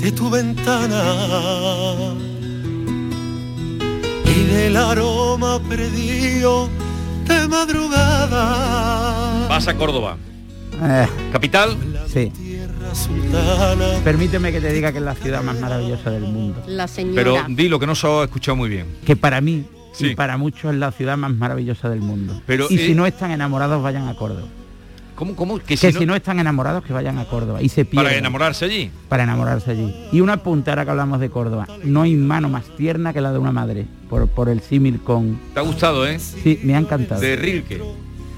de 0.00 0.12
tu 0.12 0.30
ventana 0.30 1.04
y 4.24 4.44
del 4.52 4.76
aroma 4.76 5.60
perdido 5.68 6.68
de 7.30 7.48
madrugada. 7.48 9.48
Vas 9.48 9.66
a 9.68 9.74
Córdoba. 9.76 10.16
Eh, 10.82 11.06
¿Capital? 11.32 11.76
sí. 12.06 12.30
Sultana. 12.92 14.00
Permíteme 14.02 14.50
que 14.50 14.60
te 14.60 14.72
diga 14.72 14.90
que 14.90 14.98
es 14.98 15.04
la 15.04 15.14
ciudad 15.14 15.42
más 15.44 15.56
maravillosa 15.60 16.10
del 16.10 16.24
mundo. 16.24 16.60
La 16.66 16.88
señora. 16.88 17.14
Pero 17.14 17.36
di 17.48 17.68
lo 17.68 17.78
que 17.78 17.86
no 17.86 17.94
se 17.94 18.04
ha 18.08 18.24
escuchado 18.24 18.56
muy 18.56 18.68
bien. 18.68 18.86
Que 19.06 19.14
para 19.14 19.40
mí 19.40 19.64
Sí. 19.92 20.08
y 20.08 20.14
para 20.16 20.36
muchos 20.36 20.72
es 20.72 20.78
la 20.78 20.90
ciudad 20.92 21.16
más 21.16 21.32
maravillosa 21.32 21.88
del 21.88 22.00
mundo. 22.00 22.40
Pero, 22.46 22.66
y 22.70 22.76
eh, 22.76 22.86
si 22.86 22.94
no 22.94 23.06
están 23.06 23.30
enamorados, 23.32 23.82
vayan 23.82 24.06
a 24.08 24.14
Córdoba. 24.14 24.46
¿Cómo, 25.20 25.36
cómo? 25.36 25.58
Que 25.58 25.64
Que, 25.64 25.76
si 25.76 25.92
si, 25.92 26.06
no- 26.06 26.14
están 26.14 26.40
enamorados, 26.40 26.82
que 26.82 26.94
vayan 26.94 27.18
a 27.18 27.26
Córdoba. 27.26 27.60
Y 27.60 27.68
se 27.68 27.84
pierdan. 27.84 28.06
Para 28.06 28.16
enamorarse 28.18 28.64
allí. 28.64 28.90
Para 29.06 29.24
enamorarse 29.24 29.70
allí. 29.72 29.94
Y 30.12 30.22
una 30.22 30.38
punta, 30.42 30.70
ahora 30.70 30.86
que 30.86 30.92
hablamos 30.92 31.20
de 31.20 31.28
Córdoba. 31.28 31.68
No 31.84 32.00
hay 32.00 32.14
mano 32.14 32.48
más 32.48 32.64
tierna 32.74 33.12
que 33.12 33.20
la 33.20 33.30
de 33.30 33.38
una 33.38 33.52
madre. 33.52 33.84
Por, 34.08 34.28
por 34.28 34.48
el 34.48 34.62
símil 34.62 34.98
con... 35.02 35.38
Te 35.52 35.60
ha 35.60 35.62
gustado, 35.62 36.06
¿eh? 36.06 36.18
Sí, 36.18 36.58
me 36.64 36.74
ha 36.74 36.78
encantado. 36.78 37.20
De 37.20 37.36
Rilke. 37.36 37.82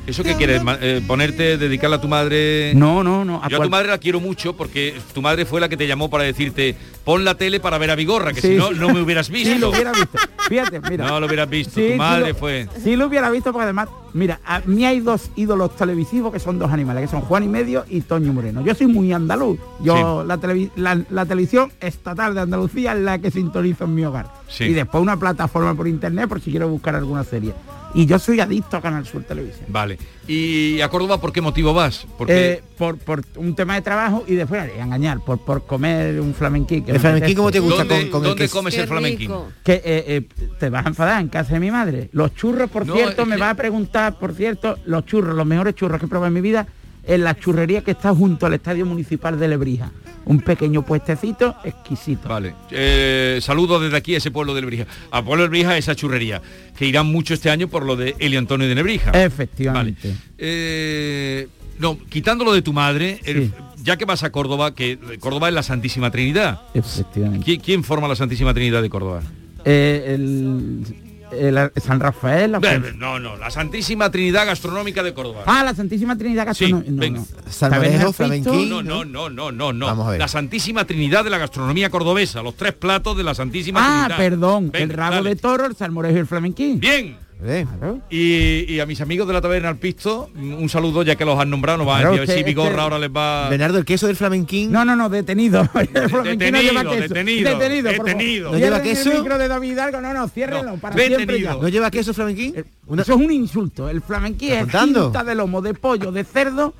¿Eso 0.06 0.24
qué 0.24 0.34
quieres? 0.34 0.60
Eh, 0.80 1.00
¿Ponerte, 1.06 1.56
dedicarla 1.58 1.96
a 1.96 2.00
tu 2.00 2.08
madre? 2.08 2.72
No, 2.74 3.04
no, 3.04 3.24
no. 3.24 3.40
a 3.42 3.48
Yo 3.48 3.58
a 3.60 3.64
tu 3.64 3.70
madre 3.70 3.88
la 3.88 3.98
quiero 3.98 4.18
mucho 4.18 4.56
porque 4.56 4.94
tu 5.14 5.22
madre 5.22 5.44
fue 5.46 5.60
la 5.60 5.68
que 5.68 5.76
te 5.76 5.86
llamó 5.86 6.10
para 6.10 6.24
decirte 6.24 6.74
pon 7.04 7.24
la 7.24 7.36
tele 7.36 7.60
para 7.60 7.78
ver 7.78 7.90
a 7.90 7.94
Vigorra, 7.94 8.32
que 8.32 8.40
Sí, 8.40 8.48
si 8.48 8.54
no, 8.56 8.68
sí. 8.70 8.74
no 8.78 8.92
me 8.92 9.00
hubieras 9.00 9.30
visto. 9.30 9.52
Sí, 9.52 9.58
lo 9.58 9.70
hubiera 9.70 9.92
visto. 9.92 10.18
Fíjate, 10.48 10.80
mira. 10.88 11.06
No 11.06 11.20
lo 11.20 11.26
hubieras 11.26 11.48
visto. 11.48 11.74
Sí, 11.74 11.90
tu 11.92 11.96
madre 11.96 12.28
lo- 12.30 12.34
fue. 12.34 12.68
Sí 12.82 12.96
lo 12.96 13.06
hubiera 13.06 13.30
visto 13.30 13.52
porque 13.52 13.64
además, 13.64 13.88
mira, 14.12 14.40
a 14.44 14.60
mí 14.66 14.84
hay 14.84 14.98
dos 15.00 15.30
ídolos 15.36 15.76
televisivos 15.76 16.32
que 16.32 16.40
son 16.40 16.58
dos 16.58 16.70
animales, 16.72 17.02
que 17.02 17.08
son 17.08 17.20
Juan 17.22 17.44
y 17.44 17.48
Medio 17.48 17.84
y 17.88 18.00
Toño 18.00 18.32
Moreno. 18.32 18.64
Yo 18.64 18.74
soy 18.74 18.88
muy 18.88 19.12
andaluz. 19.12 19.58
Yo 19.84 20.24
la, 20.24 20.36
televi- 20.38 20.70
la, 20.76 21.00
la 21.10 21.26
televisión 21.26 21.72
estatal 21.80 22.34
de 22.34 22.40
Andalucía 22.40 22.92
es 22.92 22.98
la 23.00 23.18
que 23.20 23.30
sintonizo 23.30 23.84
en 23.84 23.94
mi 23.94 24.04
hogar. 24.04 24.26
Y 24.60 24.72
después 24.72 25.00
una 25.00 25.16
plataforma 25.16 25.74
por 25.74 25.86
internet 25.86 26.28
por 26.28 26.40
si 26.40 26.50
quiero 26.50 26.68
buscar 26.68 26.96
alguna 26.96 27.22
serie. 27.24 27.52
Y 27.94 28.06
yo 28.06 28.18
soy 28.18 28.40
adicto 28.40 28.76
a 28.76 28.80
Canal 28.80 29.06
Sur 29.06 29.22
Televisión. 29.24 29.66
Vale. 29.68 29.98
¿Y 30.26 30.80
a 30.80 30.88
Córdoba 30.88 31.20
por 31.20 31.32
qué 31.32 31.40
motivo 31.40 31.74
vas? 31.74 32.06
Porque 32.16 32.52
Eh, 32.52 32.62
por, 32.78 32.96
por 32.96 33.22
un 33.36 33.54
tema 33.54 33.74
de 33.74 33.82
trabajo 33.82 34.24
y 34.26 34.34
después 34.34 34.62
a 34.62 34.82
engañar, 34.82 35.20
por, 35.20 35.38
por 35.38 35.66
comer 35.66 36.18
un 36.20 36.32
flamenquín. 36.32 36.84
que 36.84 36.90
¿El 36.92 36.94
me 36.96 37.00
flamenquín 37.00 37.36
cómo 37.36 37.50
te 37.50 37.60
gusta 37.60 37.84
¿Dónde, 37.84 38.10
con, 38.10 38.22
con 38.22 38.30
el 38.30 38.36
queso? 38.36 38.56
comes 38.56 38.78
el 38.78 38.86
flamenquín? 38.88 39.30
que 39.62 39.74
eh, 39.74 39.82
eh, 39.84 40.28
te 40.58 40.70
vas 40.70 40.86
a 40.86 40.88
enfadar 40.88 41.20
en 41.20 41.28
casa 41.28 41.54
de 41.54 41.60
mi 41.60 41.70
madre. 41.70 42.08
Los 42.12 42.34
churros, 42.34 42.70
por 42.70 42.86
No, 42.86 42.94
cierto, 42.94 43.26
me 43.26 43.34
que- 43.36 43.40
va 43.42 43.50
a 43.50 43.54
preguntar, 43.54 44.18
por 44.18 44.32
cierto, 44.32 44.78
los 44.86 45.04
churros, 45.04 45.34
los 45.36 45.44
mejores 45.46 45.74
churros 45.74 45.98
que 46.00 46.06
he 46.06 46.08
probado 46.08 46.28
en 46.28 46.34
mi 46.34 46.40
vida, 46.40 46.66
en 47.04 47.24
la 47.24 47.36
churrería 47.36 47.82
que 47.82 47.90
está 47.90 48.14
junto 48.14 48.46
al 48.46 48.54
Estadio 48.54 48.86
Municipal 48.86 49.38
de 49.38 49.48
Lebrija. 49.48 49.90
Un 50.24 50.40
pequeño 50.40 50.82
puestecito 50.84 51.56
exquisito. 51.64 52.28
Vale. 52.28 52.54
Eh, 52.70 53.38
saludos 53.42 53.82
desde 53.82 53.96
aquí 53.96 54.14
a 54.14 54.18
ese 54.18 54.30
pueblo 54.30 54.54
de 54.54 54.60
Lebrija. 54.60 54.86
A 55.10 55.22
pueblo 55.24 55.42
de 55.42 55.48
Lebrija 55.48 55.76
esa 55.76 55.94
churrería, 55.96 56.40
que 56.76 56.86
irán 56.86 57.06
mucho 57.06 57.34
este 57.34 57.50
año 57.50 57.68
por 57.68 57.84
lo 57.84 57.96
de 57.96 58.14
Elio 58.18 58.38
Antonio 58.38 58.68
de 58.68 58.74
Nebrija. 58.74 59.10
Efectivamente. 59.12 60.14
Eh, 60.38 61.48
no, 61.78 61.98
quitándolo 62.08 62.52
de 62.52 62.62
tu 62.62 62.72
madre, 62.72 63.20
el- 63.24 63.52
ya 63.82 63.96
que 63.96 64.04
vas 64.04 64.22
a 64.22 64.30
Córdoba, 64.30 64.74
que 64.76 64.96
Córdoba 65.18 65.48
es 65.48 65.54
la 65.54 65.62
Santísima 65.64 66.10
Trinidad. 66.12 66.60
Efectivamente. 66.72 67.44
¿Qui- 67.44 67.60
¿Quién 67.60 67.82
forma 67.82 68.06
la 68.06 68.14
Santísima 68.14 68.54
Trinidad 68.54 68.80
de 68.82 68.90
Córdoba? 68.90 69.22
Eh, 69.64 70.14
el, 70.14 70.84
el 71.32 71.70
San 71.80 72.00
Rafael. 72.00 72.52
la 72.52 72.58
Eh, 72.62 72.92
No, 72.96 73.18
no, 73.18 73.36
la 73.36 73.50
Santísima 73.50 74.10
Trinidad 74.10 74.46
Gastronómica 74.46 75.02
de 75.02 75.12
Córdoba. 75.14 75.42
Ah, 75.46 75.62
la 75.64 75.74
Santísima 75.74 76.16
Trinidad 76.16 76.42
Sí, 76.54 76.70
Gastronómica. 76.70 76.90
no, 76.92 77.00
venga. 77.00 77.20
no. 77.20 77.50
Salmorejo, 77.50 77.90
Taberna 77.92 78.12
flamenquín. 78.12 78.68
No, 78.70 78.82
no, 78.82 79.04
no, 79.04 79.30
no, 79.30 79.50
no, 79.52 79.72
no. 79.72 79.86
Vamos 79.86 80.06
a 80.06 80.10
ver. 80.10 80.18
La 80.20 80.28
Santísima 80.28 80.84
Trinidad 80.84 81.24
de 81.24 81.30
la 81.30 81.38
gastronomía 81.38 81.90
cordobesa, 81.90 82.42
los 82.42 82.56
tres 82.56 82.72
platos 82.74 83.16
de 83.16 83.24
la 83.24 83.34
Santísima 83.34 83.80
Ah, 83.82 84.06
Trinidad. 84.08 84.16
perdón. 84.18 84.70
Venga, 84.70 84.78
el 84.84 84.90
rabo 84.90 85.14
dale. 85.16 85.30
de 85.30 85.36
toro, 85.36 85.66
el 85.66 85.76
salmorejo 85.76 86.16
y 86.16 86.20
el 86.20 86.26
flamenquín. 86.26 86.80
Bien. 86.80 87.16
Eh, 87.44 87.66
Claro. 87.78 87.98
Y, 88.08 88.72
y 88.72 88.80
a 88.80 88.86
mis 88.86 89.00
amigos 89.00 89.26
de 89.26 89.32
la 89.34 89.40
taberna 89.40 89.68
al 89.68 89.76
pisto, 89.76 90.30
un 90.36 90.68
saludo 90.68 91.02
ya 91.02 91.16
que 91.16 91.24
los 91.24 91.38
han 91.38 91.50
nombrado, 91.50 91.78
nos 91.78 91.86
van 91.86 92.06
a 92.06 92.10
decir 92.10 92.26
si 92.26 92.40
este- 92.40 92.50
este- 92.50 92.80
ahora 92.80 92.98
les 92.98 93.10
va. 93.10 93.48
Bernardo, 93.48 93.78
el 93.78 93.84
queso 93.84 94.06
del 94.06 94.16
flamenquín. 94.16 94.70
No, 94.70 94.84
no, 94.84 94.94
no, 94.94 95.08
detenido. 95.08 95.62
El 95.74 96.08
flamenquín 96.08 96.52
no 96.52 96.58
detenido, 96.58 96.62
lleva 96.62 96.82
queso. 96.84 97.00
detenido, 97.14 97.58
detenido, 97.58 97.92
por 97.96 98.06
detenido. 98.06 98.52
¿No 98.52 98.58
lleva 98.58 98.82
queso? 98.82 99.10
El 99.10 99.18
micro 99.18 99.38
de 99.38 99.48
David 99.48 99.72
Hidalgo, 99.72 100.00
no, 100.00 100.14
no, 100.14 100.28
ciérrenlo, 100.28 100.72
No, 100.72 100.76
para 100.78 100.94
detenido. 100.94 101.18
siempre 101.18 101.40
ya. 101.40 101.54
¿No 101.54 101.68
lleva 101.68 101.90
queso 101.90 102.14
flamenquín? 102.14 102.54
Eh, 102.56 102.64
Una- 102.86 103.02
Eso 103.02 103.14
es 103.14 103.18
un 103.20 103.32
insulto. 103.32 103.88
El 103.88 104.02
flamenquí 104.02 104.50
es 104.52 104.66
cinta 104.70 105.24
de 105.24 105.34
lomo 105.34 105.60
de 105.62 105.74
pollo, 105.74 106.12
de 106.12 106.24
cerdo, 106.24 106.74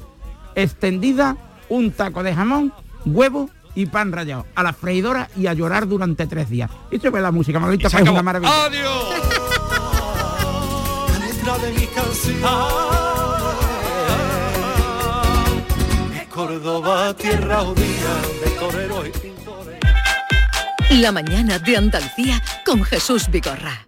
extendida, 0.55 1.37
un 1.69 1.91
taco 1.93 2.23
de 2.23 2.35
jamón, 2.35 2.73
huevo 3.05 3.51
y 3.75 3.87
pan 3.87 4.13
rallado. 4.13 4.47
A 4.55 4.63
la 4.63 4.73
freidora 4.73 5.29
y 5.37 5.47
a 5.47 5.55
llorar 5.55 5.89
durante 5.89 6.27
tres 6.27 6.51
días. 6.51 6.71
Y 6.91 6.97
esto 6.97 7.09
es 7.09 7.23
la 7.23 7.31
música, 7.33 7.59
que 7.79 7.87
es 7.87 7.95
una 8.03 8.23
maravilla. 8.23 8.65
¡Adiós! 8.67 9.32
De 11.61 11.71
mi 11.71 11.87
canción. 11.87 12.39
Es 16.17 16.29
Córdoba, 16.29 17.15
tierra 17.15 17.61
judía, 17.61 18.15
de 18.43 18.51
toreros 18.59 19.07
y 19.07 19.11
pintores. 19.19 19.79
La 20.99 21.13
mañana 21.13 21.59
de 21.59 21.77
Andalucía 21.77 22.43
con 22.65 22.83
Jesús 22.83 23.31
Vigorra. 23.31 23.87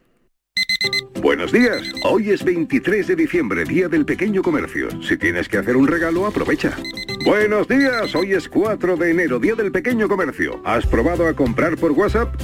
Buenos 1.23 1.53
días. 1.53 1.83
Hoy 2.05 2.31
es 2.31 2.45
23 2.45 3.07
de 3.07 3.17
diciembre, 3.17 3.65
Día 3.65 3.89
del 3.89 4.05
Pequeño 4.05 4.43
Comercio. 4.43 4.89
Si 5.03 5.17
tienes 5.17 5.49
que 5.49 5.57
hacer 5.57 5.75
un 5.75 5.89
regalo, 5.89 6.27
aprovecha. 6.27 6.77
Buenos 7.25 7.67
días. 7.67 8.15
Hoy 8.15 8.35
es 8.35 8.47
4 8.47 8.97
de 8.99 9.11
enero, 9.11 9.39
Día 9.39 9.55
del 9.55 9.73
Pequeño 9.73 10.07
Comercio. 10.07 10.61
¿Has 10.67 10.87
probado 10.87 11.27
a 11.27 11.35
comprar 11.35 11.77
por 11.79 11.93
WhatsApp? 11.93 12.35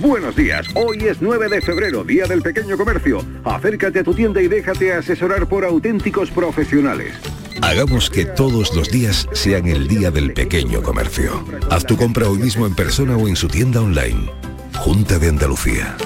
Buenos 0.00 0.36
días. 0.36 0.66
Hoy 0.74 0.98
es 1.08 1.20
9 1.20 1.48
de 1.48 1.60
febrero, 1.60 2.04
Día 2.04 2.26
del 2.26 2.40
Pequeño 2.40 2.76
Comercio. 2.76 3.24
Acércate 3.44 3.98
a 3.98 4.04
tu 4.04 4.14
tienda 4.14 4.40
y 4.40 4.46
déjate 4.46 4.92
asesorar 4.92 5.48
por 5.48 5.64
auténticos 5.64 6.30
profesionales. 6.30 7.14
Hagamos 7.62 8.08
que 8.08 8.24
todos 8.24 8.76
los 8.76 8.90
días 8.90 9.28
sean 9.32 9.66
el 9.66 9.88
día 9.88 10.12
del 10.12 10.32
pequeño 10.32 10.82
comercio. 10.82 11.44
Haz 11.68 11.84
tu 11.84 11.96
compra 11.96 12.28
hoy 12.28 12.38
mismo 12.38 12.64
en 12.64 12.76
persona 12.76 13.16
o 13.16 13.26
en 13.26 13.34
su 13.34 13.48
tienda 13.48 13.80
online. 13.80 14.30
Junta 14.76 15.18
de 15.18 15.30
Andalucía. 15.30 15.96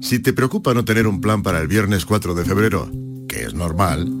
Si 0.00 0.20
te 0.20 0.32
preocupa 0.32 0.74
no 0.74 0.84
tener 0.84 1.08
un 1.08 1.20
plan 1.20 1.42
para 1.42 1.58
el 1.58 1.66
viernes 1.66 2.06
4 2.06 2.34
de 2.34 2.44
febrero, 2.44 2.88
que 3.28 3.42
es 3.42 3.54
normal, 3.54 4.20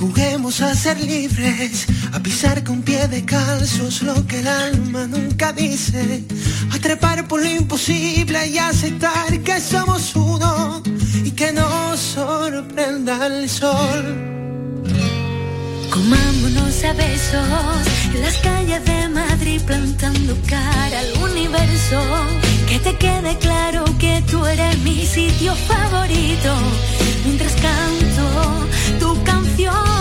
Juguemos 0.00 0.60
a 0.60 0.76
ser 0.76 1.00
libres, 1.00 1.86
a 2.12 2.20
pisar 2.20 2.62
con 2.62 2.82
pie 2.82 3.08
de 3.08 3.24
calzos 3.24 4.02
lo 4.02 4.24
que 4.28 4.38
el 4.38 4.46
alma 4.46 5.08
nunca 5.08 5.52
dice, 5.52 6.22
a 6.72 6.78
trepar 6.78 7.26
por 7.26 7.42
lo 7.42 7.48
imposible 7.48 8.46
y 8.46 8.58
aceptar 8.58 9.40
que 9.40 9.60
somos 9.60 10.14
uno 10.14 10.82
y 11.24 11.32
que 11.32 11.52
nos 11.52 11.98
sorprenda 11.98 13.26
el 13.26 13.48
sol. 13.48 14.38
Comámonos 15.90 16.84
a 16.84 16.92
besos 16.92 17.88
en 18.14 18.22
las 18.22 18.36
calles 18.36 18.84
de 18.84 19.08
Madrid 19.08 19.60
plantando 19.66 20.36
cara 20.46 21.00
al 21.00 21.30
universo. 21.30 22.00
Que 22.68 22.78
te 22.78 22.96
quede 22.96 23.36
claro 23.38 23.84
que 23.98 24.22
tú 24.30 24.46
eres 24.46 24.78
mi 24.78 25.04
sitio 25.04 25.56
favorito 25.56 26.54
mientras 27.24 27.52
canto 27.54 28.68
tu 29.08 29.24
canción. 29.24 29.97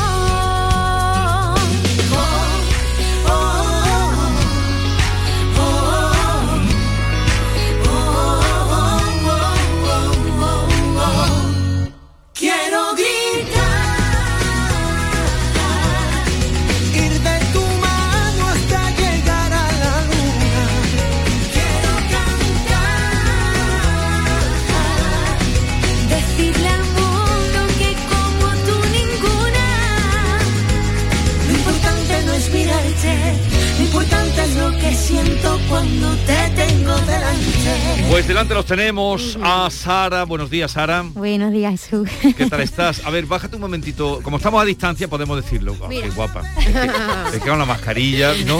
Pues 38.28 38.36
delante 38.36 38.54
los 38.56 38.66
tenemos 38.66 39.40
a 39.42 39.70
Sara. 39.72 40.26
Buenos 40.26 40.50
días, 40.50 40.72
Sara. 40.72 41.02
Buenos 41.14 41.50
días, 41.54 41.80
Jesús. 41.80 42.10
¿Qué 42.36 42.46
tal 42.48 42.60
estás? 42.60 43.06
A 43.06 43.10
ver, 43.10 43.26
bájate 43.26 43.56
un 43.56 43.62
momentito. 43.62 44.20
Como 44.22 44.36
estamos 44.36 44.62
a 44.62 44.66
distancia, 44.66 45.08
podemos 45.08 45.42
decirlo. 45.42 45.78
Oh, 45.80 45.88
qué 45.88 46.10
guapa. 46.10 46.42
Es 46.60 46.66
que, 46.66 47.38
es 47.38 47.42
que 47.42 47.50
con 47.50 47.58
la 47.58 47.64
mascarilla, 47.64 48.34
¿no? 48.46 48.60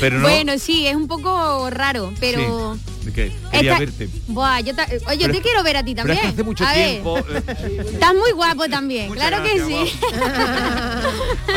Pero 0.00 0.18
no. 0.20 0.22
Bueno, 0.28 0.52
sí, 0.60 0.86
es 0.86 0.94
un 0.94 1.08
poco 1.08 1.68
raro, 1.68 2.12
pero... 2.20 2.78
Quería 3.12 3.32
Esta- 3.50 3.78
verte. 3.80 4.08
Buah, 4.28 4.60
yo, 4.60 4.76
ta- 4.76 4.86
Oye, 5.08 5.18
yo 5.18 5.32
te 5.32 5.40
quiero 5.40 5.64
ver 5.64 5.78
a 5.78 5.82
ti 5.82 5.94
Pero 5.96 6.06
también. 6.06 6.18
es 6.18 6.22
que 6.22 6.28
hace 6.34 6.42
mucho 6.44 6.64
a 6.64 6.72
tiempo. 6.74 7.18
eh, 7.18 7.86
estás 7.92 8.14
muy 8.14 8.30
guapo 8.32 8.68
también, 8.68 9.10
claro 9.12 9.42
que 9.42 9.64
sí. 9.64 9.98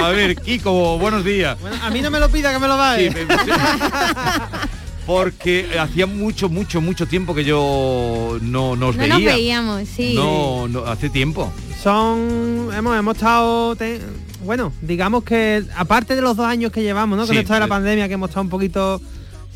a 0.02 0.10
ver, 0.10 0.36
Kiko, 0.42 0.98
buenos 0.98 1.24
días. 1.24 1.58
A 1.84 1.90
mí 1.92 2.02
no 2.02 2.10
me 2.10 2.20
lo 2.22 2.28
pida 2.30 2.52
que 2.54 2.58
me 2.58 2.68
lo. 2.68 2.76
Sí, 2.96 3.10
me- 3.12 4.81
Porque 5.06 5.68
hacía 5.80 6.06
mucho, 6.06 6.48
mucho, 6.50 6.80
mucho 6.82 7.08
tiempo 7.08 7.34
que 7.34 7.44
yo 7.44 8.38
no 8.42 8.76
nos 8.76 8.96
No 8.96 9.02
veía. 9.02 9.14
nos 9.16 9.24
veíamos, 9.24 9.82
sí. 9.88 10.14
No, 10.16 10.68
no, 10.68 10.86
hace 10.86 11.10
tiempo. 11.10 11.52
Son, 11.82 12.70
hemos, 12.76 12.98
hemos 12.98 13.16
estado, 13.16 13.76
te- 13.76 14.00
bueno, 14.46 14.72
digamos 14.82 15.24
que 15.24 15.64
aparte 15.76 16.16
de 16.16 16.22
los 16.22 16.38
dos 16.38 16.46
años 16.46 16.72
que 16.72 16.82
llevamos, 16.84 17.18
¿no? 17.18 17.26
Con 17.26 17.34
Sí, 17.36 17.40
esto 17.42 17.54
de 17.54 17.60
la 17.60 17.66
eh. 17.66 17.70
pandemia, 17.70 18.08
que 18.08 18.14
hemos 18.14 18.30
estado 18.30 18.44
un 18.44 18.50
poquito, 18.50 19.02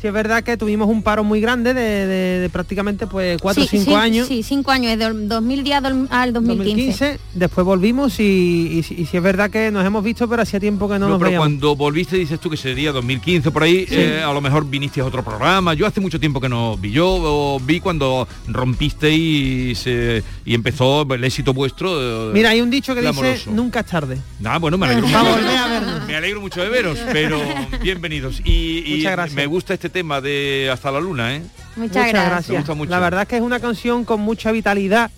sí 0.00 0.06
es 0.06 0.12
verdad 0.12 0.42
que 0.44 0.56
tuvimos 0.56 0.88
un 0.88 1.02
paro 1.02 1.24
muy 1.24 1.40
grande 1.40 1.72
de, 1.74 2.06
de- 2.06 2.38
de 2.40 2.48
prácticamente 2.50 3.06
pues 3.06 3.40
cuatro 3.40 3.62
o 3.62 3.66
Sí, 3.66 3.78
cinco 3.78 3.92
sí, 3.92 3.96
años. 3.96 4.28
Sí, 4.28 4.42
cinco 4.42 4.70
años, 4.70 4.92
el 4.92 5.28
2010 5.28 5.76
al 5.76 6.08
al 6.10 6.32
2015. 6.32 7.04
2015, 7.14 7.20
después 7.34 7.64
volvimos 7.64 8.20
y, 8.20 8.22
y, 8.22 8.78
y 8.78 9.06
sí 9.06 9.16
es 9.16 9.22
verdad 9.22 9.50
que 9.50 9.70
nos 9.70 9.84
hemos 9.86 10.04
visto, 10.04 10.28
pero 10.28 10.42
hacía 10.42 10.60
tiempo 10.60 10.86
que 10.88 10.94
no, 10.98 11.06
No, 11.06 11.08
nos 11.10 11.18
pero 11.18 11.30
veíamos. 11.30 11.46
cuando 11.48 11.76
volviste 11.76 12.16
dices 12.16 12.38
tú 12.40 12.50
que 12.50 12.56
sería 12.56 12.92
2015 12.92 13.50
por 13.50 13.62
ahí, 13.62 13.86
Sí. 13.86 13.94
eh, 13.96 14.22
a 14.22 14.32
lo 14.32 14.40
mejor 14.40 14.68
viniste 14.68 15.00
a 15.00 15.04
otro 15.04 15.24
programa. 15.24 15.74
Yo 15.74 15.86
hace 15.86 16.00
mucho 16.00 16.20
tiempo 16.20 16.40
que 16.40 16.48
no 16.48 16.76
vi. 16.76 16.90
Yo 16.92 17.58
vi 17.64 17.80
cuando 17.80 18.28
rompiste 18.48 19.10
y 19.12 19.74
se 19.74 20.22
y 20.44 20.54
empezó 20.54 21.02
el 21.12 21.24
éxito 21.24 21.52
vuestro. 21.54 22.30
eh, 22.30 22.32
Mira, 22.34 22.50
hay 22.50 22.60
un 22.60 22.70
dicho 22.70 22.94
que 22.94 23.00
dice, 23.02 23.44
nunca 23.50 23.80
es 23.80 23.86
tarde. 23.86 24.18
Ah, 24.44 24.58
bueno, 24.58 24.76
me 24.78 24.86
alegro 24.86 25.06
mucho. 25.08 25.18
a 25.18 25.22
vernos. 25.68 26.06
Me 26.06 26.16
alegro 26.16 26.40
mucho 26.40 26.60
de 26.62 26.68
veros, 26.68 26.98
pero 27.12 27.40
bienvenidos. 27.82 28.40
Y, 28.44 28.82
y 28.86 28.96
Muchas 28.98 29.12
gracias. 29.12 29.34
me 29.36 29.46
gusta 29.46 29.74
este 29.74 29.85
tema 29.90 30.20
de 30.20 30.70
Hasta 30.72 30.90
la 30.90 31.00
Luna, 31.00 31.34
¿eh? 31.36 31.42
Muchas, 31.76 32.08
gracias. 32.10 32.48
Me 32.50 32.56
gusta 32.58 32.74
mucho. 32.74 32.90
La 32.90 33.00
verdad 33.00 33.22
es 33.22 33.28
que 33.28 33.36
es 33.36 33.42
una 33.42 33.60
canción 33.60 34.04
con 34.04 34.20
mucha 34.20 34.52
vitalidad. 34.52 35.10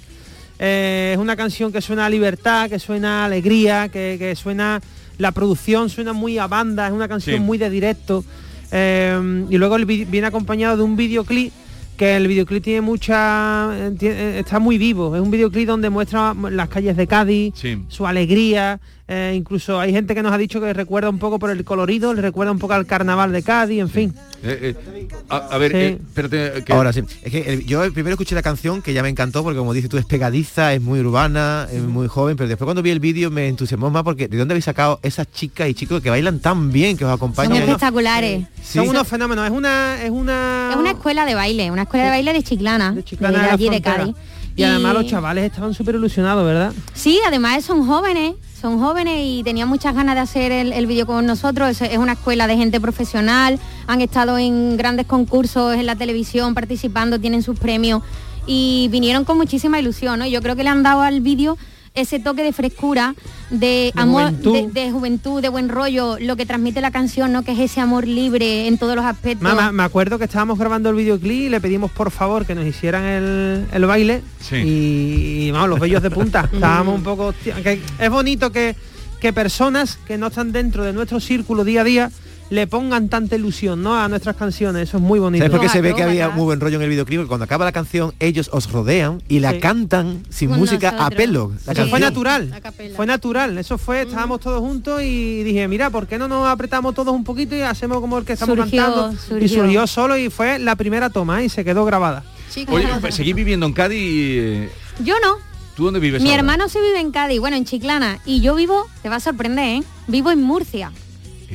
Eh, 0.59 1.11
es 1.15 1.19
una 1.19 1.37
canción 1.37 1.73
que 1.73 1.81
suena 1.81 2.07
a 2.07 2.11
libertad, 2.11 2.69
que 2.69 2.79
suena 2.79 3.23
a 3.23 3.25
alegría, 3.27 3.89
que, 3.89 4.17
que 4.19 4.35
suena... 4.37 4.81
La 5.19 5.33
producción 5.33 5.91
suena 5.91 6.13
muy 6.13 6.39
a 6.39 6.47
banda, 6.47 6.87
es 6.87 6.93
una 6.93 7.09
canción 7.09 7.37
Sí. 7.39 7.43
muy 7.43 7.59
de 7.59 7.71
directo. 7.71 8.25
Eh, 8.71 9.45
y 9.51 9.57
luego 9.57 9.77
viene 9.77 10.27
acompañado 10.27 10.77
de 10.77 10.83
un 10.85 10.95
videoclip 10.97 11.53
que 11.97 12.15
el 12.17 12.29
videoclip 12.29 12.63
tiene 12.63 12.81
mucha 12.83 13.71
eh, 13.73 13.91
tie- 13.99 14.13
eh, 14.13 14.39
está 14.41 14.59
muy 14.61 14.79
vivo 14.79 15.17
es 15.17 15.23
un 15.23 15.31
videoclip 15.33 15.67
donde 15.67 15.89
muestra 15.91 16.35
las 16.51 16.69
calles 16.69 16.97
de 16.97 17.07
Cádiz 17.09 17.55
Sí. 17.57 17.83
su 17.89 18.07
alegría 18.07 18.79
eh, 19.09 19.33
incluso 19.35 19.81
hay 19.81 19.91
gente 19.93 20.15
que 20.15 20.23
nos 20.23 20.33
ha 20.33 20.39
dicho 20.39 20.61
que 20.61 20.73
recuerda 20.75 21.09
un 21.09 21.19
poco 21.19 21.39
por 21.39 21.51
el 21.51 21.65
colorido 21.65 22.13
le 22.15 22.21
recuerda 22.23 22.53
un 22.53 22.59
poco 22.59 22.75
al 22.75 22.85
carnaval 22.87 23.33
de 23.33 23.43
Cádiz 23.43 23.81
en 23.81 23.89
fin 23.89 24.15
Eh, 24.43 24.75
eh, 24.77 25.09
a, 25.31 25.37
a 25.39 25.59
ver, 25.59 25.73
Sí. 25.73 25.77
eh, 25.79 25.99
espérate, 26.07 26.63
que- 26.65 26.73
Ahora 26.73 26.93
sí. 26.93 27.03
Es 27.23 27.33
que 27.33 27.41
el- 27.55 27.67
yo 27.67 27.83
el 27.83 27.93
primero 27.93 28.15
escuché 28.15 28.35
la 28.37 28.43
canción 28.43 28.83
que 28.83 28.93
ya 28.93 29.03
me 29.03 29.09
encantó 29.09 29.43
porque 29.43 29.59
como 29.59 29.73
dices 29.75 29.91
tú 29.91 29.99
es 29.99 30.05
pegadiza, 30.05 30.75
es 30.75 30.81
muy 30.81 31.01
urbana, 31.01 31.67
es 31.73 31.83
muy 31.83 32.07
joven, 32.07 32.37
pero 32.37 32.49
después 32.49 32.67
cuando 32.67 32.83
vi 32.83 32.91
el 32.91 33.01
vídeo 33.01 33.31
me 33.31 33.49
entusiasmó 33.49 33.91
más 33.91 34.05
porque 34.05 34.29
¿de 34.29 34.37
dónde 34.37 34.53
habéis 34.53 34.67
sacado 34.67 35.01
esas 35.03 35.31
chicas 35.33 35.69
y 35.69 35.75
chicos 35.75 36.01
que 36.03 36.11
bailan 36.11 36.39
tan 36.39 36.71
bien, 36.71 36.97
que 36.97 37.05
os 37.05 37.09
Son 37.09 37.17
acompañan? 37.17 37.57
espectaculares. 37.63 38.45
Sí. 38.63 38.79
son 38.79 38.89
unos 38.91 39.09
fenómenos 39.09 39.45
es 39.47 39.51
una 39.51 40.03
es 40.05 40.11
una 40.11 40.69
Es 40.71 40.77
una 40.77 40.91
escuela 40.91 41.25
de 41.27 41.35
baile, 41.35 41.71
una 41.71 41.83
escuela 41.83 42.05
de 42.05 42.11
baile 42.11 42.33
de 42.33 42.43
Chiclana, 42.43 42.93
de, 42.93 43.03
Chiclana 43.05 43.43
de 43.43 43.51
allí 43.51 43.69
de. 43.71 43.81
Cádiz. 43.81 44.15
Y 44.59 44.65
además 44.65 44.95
los 44.95 45.07
chavales 45.07 45.45
estaban 45.45 45.73
súper 45.73 45.95
ilusionados 45.95 46.45
verdad 46.45 46.73
Sí, 46.93 47.21
además 47.27 47.65
son 47.65 47.87
jóvenes, 47.87 48.35
son 48.61 48.81
jóvenes 48.81 49.21
y 49.25 49.43
tenían 49.45 49.69
muchas 49.69 49.95
ganas 49.95 50.17
de 50.17 50.21
hacer 50.21 50.53
el, 50.53 50.73
el 50.73 50.87
vídeo 50.87 51.07
con 51.07 51.25
nosotros. 51.27 51.71
Es, 51.71 51.81
es 51.81 51.99
una 51.99 52.13
escuela 52.15 52.47
de 52.49 52.57
gente 52.57 52.81
profesional, 52.81 53.59
han 53.87 54.01
estado 54.01 54.37
en 54.37 54.77
grandes 54.77 55.07
concursos 55.07 55.75
en 55.77 55.87
la 55.87 55.95
televisión 55.95 56.55
participando, 56.55 57.21
tienen 57.21 57.43
sus 57.43 57.59
premios 57.59 58.03
y 58.47 58.89
vinieron 58.91 59.25
con 59.25 59.37
muchísima 59.37 59.79
ilusión, 59.79 60.19
¿no? 60.19 60.27
Yo 60.27 60.43
creo 60.43 60.57
que 60.57 60.65
le 60.65 60.71
han 60.71 60.83
dado 60.83 61.03
al 61.03 61.21
vídeo 61.21 61.57
ese 62.01 62.19
toque 62.19 62.43
de 62.43 62.53
frescura, 62.53 63.15
de, 63.51 63.93
amor, 63.97 64.31
juventud. 64.31 64.73
De, 64.73 64.81
de 64.81 64.91
juventud, 64.91 65.43
de 65.43 65.49
buen 65.49 65.69
rollo, 65.69 66.17
lo 66.21 66.37
que 66.37 66.47
transmite 66.47 66.81
la 66.81 66.91
canción, 66.91 67.33
¿no? 67.33 67.43
Que 67.43 67.53
es 67.53 67.59
ese 67.59 67.81
amor 67.81 68.07
libre 68.07 68.67
en 68.67 68.79
todos 68.79 68.97
los 68.97 69.05
aspectos. 69.05 69.43
Mamá, 69.43 69.73
me 69.73 69.83
acuerdo 69.83 70.19
que 70.19 70.25
estábamos 70.25 70.59
grabando 70.59 70.91
el 70.91 70.97
videoclip 70.97 71.47
y 71.47 71.49
le 71.49 71.61
pedimos 71.61 71.91
por 71.91 72.11
favor 72.11 72.47
que 72.47 72.55
nos 72.55 72.67
hicieran 72.67 73.05
el, 73.05 73.67
el 73.73 73.87
baile 73.87 74.23
y, 74.53 75.47
y, 75.47 75.51
vamos, 75.51 75.71
los 75.71 75.81
bellos 75.81 76.03
de 76.03 76.11
punta. 76.11 76.49
Estábamos 76.53 76.95
un 76.95 77.03
poco... 77.03 77.27
hostia, 77.27 77.63
que 77.63 77.81
es 77.99 78.11
bonito 78.11 78.53
que, 78.53 78.77
que 79.21 79.33
personas 79.33 79.99
que 80.07 80.19
no 80.19 80.29
están 80.29 80.53
dentro 80.53 80.85
de 80.85 80.93
nuestro 80.93 81.21
círculo 81.21 81.65
día 81.65 81.83
a 81.83 81.85
día 81.85 82.11
le 82.51 82.67
pongan 82.67 83.09
tanta 83.09 83.37
ilusión 83.37 83.83
¿no? 83.83 83.99
a 84.01 84.09
nuestras 84.09 84.37
canciones. 84.37 84.89
Eso 84.89 84.97
es 84.97 85.03
muy 85.03 85.19
bonito. 85.19 85.45
¿Sabes 85.45 85.57
por 85.59 85.61
qué 85.67 85.69
se 85.73 85.81
ve 85.83 85.95
que 85.95 86.03
había 86.03 86.31
muy 86.31 86.45
buen 86.45 86.61
rollo 86.61 86.77
en 86.77 86.83
el 86.83 86.89
videoclip? 86.89 87.19
Porque 87.21 87.29
Cuando 87.29 87.45
acaba 87.45 87.65
la 87.65 87.73
canción, 87.73 88.15
ellos 88.21 88.49
os 88.53 88.71
rodean 88.73 89.23
y 89.29 89.41
la 89.41 89.53
Sí. 89.53 89.59
cantan 89.61 90.23
sin 90.31 90.49
Con 90.51 90.59
música 90.59 90.89
a 90.89 90.93
nosotros. 90.93 91.17
pelo. 91.17 91.53
La 91.67 91.87
fue 91.87 92.01
natural. 92.01 92.63
Fue 92.97 93.07
natural. 93.07 93.59
Eso 93.59 93.77
fue, 93.79 94.03
estábamos 94.03 94.41
todos 94.41 94.61
juntos 94.61 95.03
y 95.03 95.43
dije, 95.43 95.69
mira, 95.69 95.91
¿por 95.91 96.07
qué 96.07 96.19
no 96.19 96.27
nos 96.29 96.47
apretamos 96.49 96.95
todos 96.95 97.15
un 97.15 97.25
poquito 97.25 97.55
y 97.55 97.61
hacemos 97.61 98.01
como 98.01 98.19
el 98.19 98.25
que 98.25 98.33
estamos 98.33 98.57
Surgió, 98.57 98.83
cantando? 98.83 99.13
Y 99.45 99.49
surgió. 99.49 99.87
solo 99.87 100.17
y 100.17 100.31
fue 100.31 100.59
la 100.59 100.75
primera 100.77 101.11
toma 101.11 101.43
y 101.43 101.49
se 101.49 101.65
quedó 101.65 101.85
grabada. 101.85 102.25
Oye, 102.69 102.87
pues, 103.01 103.15
seguís 103.15 103.35
viviendo 103.35 103.67
en 103.67 103.73
Cádiz. 103.73 103.99
eh, 104.01 104.71
Yo 105.05 105.15
no. 105.23 105.37
¿Tú 105.77 105.85
dónde 105.85 106.01
vives 106.01 106.23
Mi 106.23 106.31
ahora? 106.31 106.41
hermano 106.41 106.69
se 106.69 106.81
vive 106.81 106.99
en 106.99 107.13
Cádiz, 107.13 107.39
bueno, 107.39 107.57
en 107.57 107.65
Chiclana, 107.65 108.19
y 108.25 108.41
yo 108.41 108.57
vivo, 108.57 108.89
te 109.03 109.09
va 109.09 109.17
a 109.17 109.21
sorprender, 109.21 109.65
¿eh? 109.65 109.83
Vivo 110.09 110.31
en 110.33 110.43
Murcia. 110.43 110.91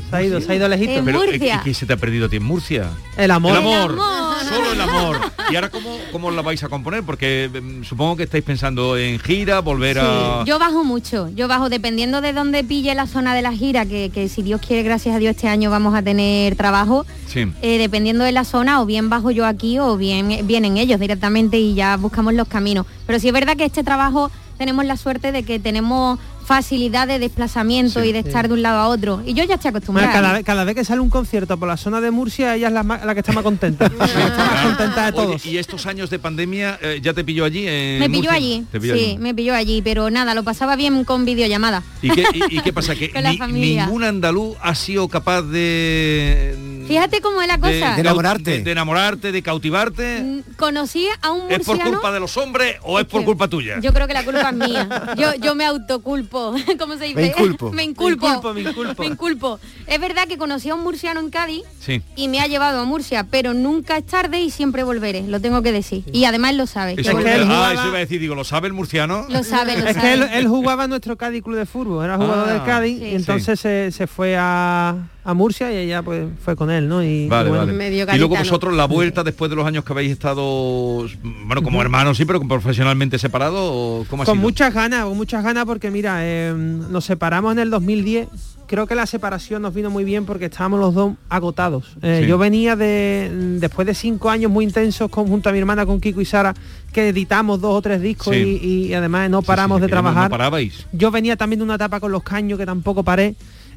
Se 0.10 0.16
ha 0.16 0.24
ido, 0.24 0.42
se 0.42 0.52
ha 0.52 0.56
ido 0.56 0.68
lejito. 0.68 0.92
En 0.94 1.06
Pero, 1.06 1.20
Murcia. 1.20 1.62
¿qué 1.64 1.74
se 1.74 1.86
te 1.86 1.94
ha 1.94 1.98
perdido 1.98 2.26
a 2.26 2.30
ti 2.30 2.38
en 2.38 2.44
Murcia? 2.44 2.90
El 3.16 3.30
amor. 3.32 3.52
El 3.52 3.58
amor. 3.58 3.92
El 3.92 4.00
amor. 4.00 4.36
Solo 4.50 4.74
el 4.74 4.82
amor. 4.82 5.18
¿Y 5.52 5.56
ahora 5.56 5.70
cómo, 5.70 5.98
cómo 6.12 6.32
la 6.32 6.42
vais 6.42 6.64
a 6.64 6.70
componer? 6.70 7.04
Porque 7.04 7.50
mm, 7.50 7.84
supongo 7.84 8.16
que 8.18 8.24
estáis 8.24 8.44
pensando 8.44 8.98
en 8.98 9.20
gira, 9.20 9.60
volver 9.60 10.00
a... 10.00 10.44
Yo 10.46 10.58
bajo 10.60 10.84
mucho, 10.84 11.30
yo 11.30 11.48
bajo 11.48 11.70
dependiendo 11.70 12.22
de 12.22 12.34
dónde 12.34 12.64
pille 12.64 12.94
la 12.96 13.08
zona 13.08 13.36
de 13.36 13.42
la 13.42 13.52
gira, 13.54 13.86
que, 13.86 14.10
que 14.14 14.28
si 14.30 14.42
Dios 14.42 14.62
quiere, 14.66 14.84
gracias 14.84 15.16
a 15.16 15.20
Dios, 15.20 15.36
este 15.36 15.48
año 15.48 15.70
vamos 15.70 15.94
a 15.96 16.02
tener 16.02 16.56
trabajo. 16.56 17.06
Sí. 17.28 17.52
eh, 17.62 17.78
dependiendo 17.78 18.24
de 18.24 18.32
la 18.32 18.44
zona, 18.44 18.82
o 18.82 18.86
bien 18.86 19.10
bajo 19.10 19.32
yo 19.32 19.46
aquí 19.46 19.80
o 19.80 19.96
bien 19.98 20.46
vienen 20.46 20.78
ellos 20.78 21.00
directamente 21.00 21.58
y 21.60 21.74
ya 21.76 21.98
buscamos 21.98 22.34
los 22.34 22.48
caminos. 22.48 22.86
Pero 23.06 23.20
sí 23.20 23.28
es 23.28 23.34
verdad 23.34 23.56
que 23.56 23.66
este 23.66 23.84
trabajo 23.84 24.30
tenemos 24.58 24.86
la 24.86 24.98
suerte 24.98 25.32
de 25.32 25.44
que 25.44 25.60
tenemos 25.60 26.20
facilidad 26.46 27.08
de 27.08 27.20
desplazamiento 27.20 28.04
y 28.04 28.12
de 28.12 28.22
Sí. 28.22 28.28
estar 28.28 28.48
de 28.48 28.54
un 28.54 28.62
lado 28.62 28.80
a 28.80 28.88
otro. 28.88 29.22
Y 29.26 29.34
yo 29.34 29.44
ya 29.44 29.56
estoy 29.56 29.72
Bueno, 29.72 29.78
acostumbrada. 29.78 30.12
cada, 30.14 30.34
vez, 30.34 30.44
cada 30.46 30.64
vez 30.64 30.76
que 30.76 30.86
sale 30.86 31.02
un 31.02 31.10
concierto 31.10 31.58
por 31.58 31.68
la 31.68 31.78
zona 31.78 32.02
de 32.02 32.12
Murcia, 32.12 32.56
ella 32.56 32.68
es 32.68 32.74
la, 32.74 33.14
que 33.14 33.20
está 33.20 33.32
más 33.34 33.44
contenta. 33.44 33.90
La 33.98 34.06
que 34.06 34.22
está 34.22 34.46
más 34.46 34.62
contenta 34.66 35.12
de 35.12 35.18
Oye, 35.20 35.28
todos. 35.28 35.46
¿Y 35.46 35.58
estos 35.58 35.86
años 35.86 36.10
de 36.10 36.20
pandemia 36.20 36.78
eh, 36.82 37.00
ya 37.02 37.14
te 37.14 37.24
pilló 37.24 37.46
allí? 37.46 37.66
en 37.68 38.00
me 38.00 38.10
pilló 38.10 38.24
Murcia? 38.32 38.34
allí, 38.34 38.66
Te 38.72 38.80
pilló 38.80 38.96
sí, 38.96 39.04
allí. 39.06 39.18
me 39.18 39.34
pilló 39.34 39.56
allí, 39.56 39.82
pero 39.82 40.10
nada, 40.10 40.34
lo 40.36 40.44
pasaba 40.44 40.76
bien 40.76 41.04
con 41.06 41.26
videollamada. 41.26 41.84
¿Y 42.02 42.10
qué, 42.10 42.24
y- 42.34 42.58
y 42.58 42.62
qué 42.62 42.74
pasa? 42.74 42.94
Que 42.96 43.12
ni- 43.52 43.78
ningún 43.78 44.04
andaluz 44.04 44.56
ha 44.62 44.76
sido 44.76 45.08
capaz 45.08 45.42
de, 45.44 46.84
Fíjate 46.88 47.22
cómo 47.22 47.42
es 47.42 47.48
la 47.48 47.58
cosa. 47.58 47.96
de 47.96 48.02
enamorarte. 48.02 48.62
De, 48.62 48.72
enamorarte, 48.72 49.32
de 49.32 49.42
cautivarte. 49.42 50.22
Mm, 50.22 50.56
Conocí 50.58 51.08
a 51.22 51.32
un 51.32 51.52
¿Es 51.52 51.60
por 51.66 51.80
culpa 51.80 52.12
de 52.12 52.20
los 52.20 52.36
hombres 52.38 52.76
o 52.84 53.00
es 53.00 53.06
por 53.06 53.24
culpa 53.24 53.48
tuya? 53.48 53.80
Yo 53.82 53.94
creo 53.94 54.08
que 54.08 54.14
la 54.14 54.24
culpa 54.24 54.50
es 54.50 54.56
mía. 54.56 54.88
Yo, 55.18 55.34
yo 55.36 55.56
me 55.56 55.66
autoculpo. 55.66 56.33
¿Cómo 56.80 56.98
se 56.98 57.06
dice? 57.06 57.16
Me 57.16 57.28
inculpo. 57.28 57.72
me 57.74 57.84
inculpo. 57.84 58.28
Me 58.28 58.32
inculpo, 58.32 58.54
me 58.54 58.62
inculpo. 58.62 59.02
Me 59.04 59.08
inculpo. 59.08 59.60
Es 59.88 60.00
verdad 60.00 60.28
que 60.28 60.38
conocí 60.38 60.70
a 60.70 60.76
un 60.76 60.82
murciano 60.84 61.20
en 61.20 61.30
Cádiz 61.30 61.64
Sí. 61.80 62.02
y 62.16 62.28
me 62.28 62.40
ha 62.42 62.48
llevado 62.48 62.80
a 62.80 62.86
Murcia, 62.86 63.26
pero 63.30 63.54
nunca 63.54 63.98
es 63.98 64.06
tarde 64.06 64.42
y 64.42 64.50
siempre 64.50 64.84
volveré. 64.84 65.22
Lo 65.28 65.40
tengo 65.40 65.62
que 65.62 65.72
decir. 65.72 66.04
Y 66.12 66.26
además 66.26 66.56
lo 66.56 66.66
sabe. 66.68 66.96
que 66.96 67.02
ah, 67.10 67.72
eso 67.74 67.88
iba 67.88 67.98
a 67.98 68.00
decir, 68.00 68.20
digo, 68.20 68.36
¿lo 68.36 68.44
sabe 68.44 68.68
el 68.68 68.74
murciano? 68.74 69.26
Lo 69.30 69.44
sabe, 69.44 69.78
lo 69.78 69.86
Es 69.88 69.96
sabe. 69.96 70.08
que 70.08 70.14
él, 70.14 70.24
él 70.34 70.48
jugaba 70.48 70.86
en 70.86 70.90
nuestro 70.90 71.16
Cádiz 71.18 71.44
Club 71.44 71.58
de 71.58 71.66
Fútbol, 71.66 72.04
era 72.06 72.18
jugador 72.18 72.50
Ah, 72.50 72.54
del 72.54 72.64
Cádiz 72.64 73.00
sí. 73.00 73.06
y 73.06 73.16
entonces 73.16 73.60
se, 73.60 73.92
se 73.92 74.08
fue 74.08 74.36
a, 74.38 74.96
a 75.26 75.34
Murcia 75.34 75.72
y 75.72 75.78
ella 75.78 76.02
pues 76.04 76.28
fue 76.44 76.56
con 76.56 76.70
él, 76.70 76.88
¿no? 76.90 77.04
Y, 77.04 77.28
Vale, 77.28 77.50
y 77.50 77.54
bueno. 77.54 77.66
vale. 77.78 78.16
Y 78.16 78.18
luego 78.20 78.36
vosotros 78.36 78.74
la 78.74 78.86
vuelta 78.86 79.24
después 79.24 79.50
de 79.50 79.56
los 79.56 79.66
años 79.66 79.84
que 79.86 79.94
habéis 79.94 80.12
estado, 80.12 81.06
bueno, 81.46 81.62
como 81.64 81.82
hermanos 81.82 82.18
sí, 82.18 82.26
pero 82.26 82.42
profesionalmente 82.42 83.18
separados, 83.18 83.60
¿o 83.62 84.06
¿cómo 84.10 84.24
ha 84.24 84.26
Con 84.26 84.36
sido? 84.36 84.42
muchas 84.42 84.74
ganas, 84.74 85.06
con 85.06 85.16
muchas 85.18 85.44
ganas 85.44 85.66
porque 85.66 85.92
mira, 85.92 86.18
eh, 86.22 86.54
nos 86.56 87.06
separamos 87.06 87.54
en 87.54 87.60
el 87.60 87.70
2010. 87.70 88.28
Creo 88.66 88.88
que 88.88 88.96
la 88.96 89.06
separación 89.06 89.62
nos 89.62 89.74
vino 89.74 89.90
muy 89.92 90.04
bien 90.04 90.26
porque 90.26 90.46
estábamos 90.46 90.80
los 90.80 90.94
dos 90.96 91.14
agotados. 91.30 91.96
Eh, 92.02 92.22
Sí. 92.24 92.28
Yo 92.28 92.38
venía 92.38 92.76
de 92.76 93.30
después 93.60 93.86
de 93.86 93.94
cinco 93.94 94.30
años 94.30 94.50
muy 94.50 94.66
intensos 94.66 95.10
con, 95.12 95.28
junto 95.28 95.50
a 95.50 95.52
mi 95.52 95.60
hermana, 95.60 95.86
con 95.86 96.00
Kiko 96.00 96.22
y 96.22 96.26
Sara, 96.26 96.54
que 96.92 97.10
editamos 97.10 97.60
dos 97.62 97.76
o 97.76 97.82
tres 97.82 98.02
discos 98.02 98.34
Sí. 98.34 98.60
y, 98.62 98.68
y 98.88 98.94
además 98.94 99.30
no 99.30 99.42
paramos 99.42 99.80
de 99.82 99.88
trabajar. 99.90 100.24
No 100.24 100.30
parabais. 100.38 100.88
Yo 100.94 101.12
venía 101.12 101.36
también 101.36 101.60
de 101.60 101.66
una 101.66 101.76
etapa 101.76 102.00
con 102.00 102.12
los 102.12 102.24
caños 102.24 102.58
que 102.58 102.66
tampoco 102.66 103.04
paré. 103.04 103.36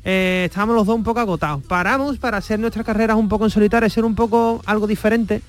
Eh, 0.08 0.44
estábamos 0.46 0.76
los 0.76 0.86
dos 0.86 0.94
un 0.94 1.02
poco 1.02 1.18
agotados. 1.18 1.64
Paramos 1.64 2.16
para 2.18 2.36
hacer 2.38 2.60
nuestras 2.60 2.86
carreras 2.86 3.16
un 3.16 3.28
poco 3.28 3.44
en 3.44 3.50
solitario, 3.50 3.90
ser 3.90 4.04
un 4.04 4.14
poco 4.14 4.62
algo 4.64 4.86
diferente. 4.86 5.42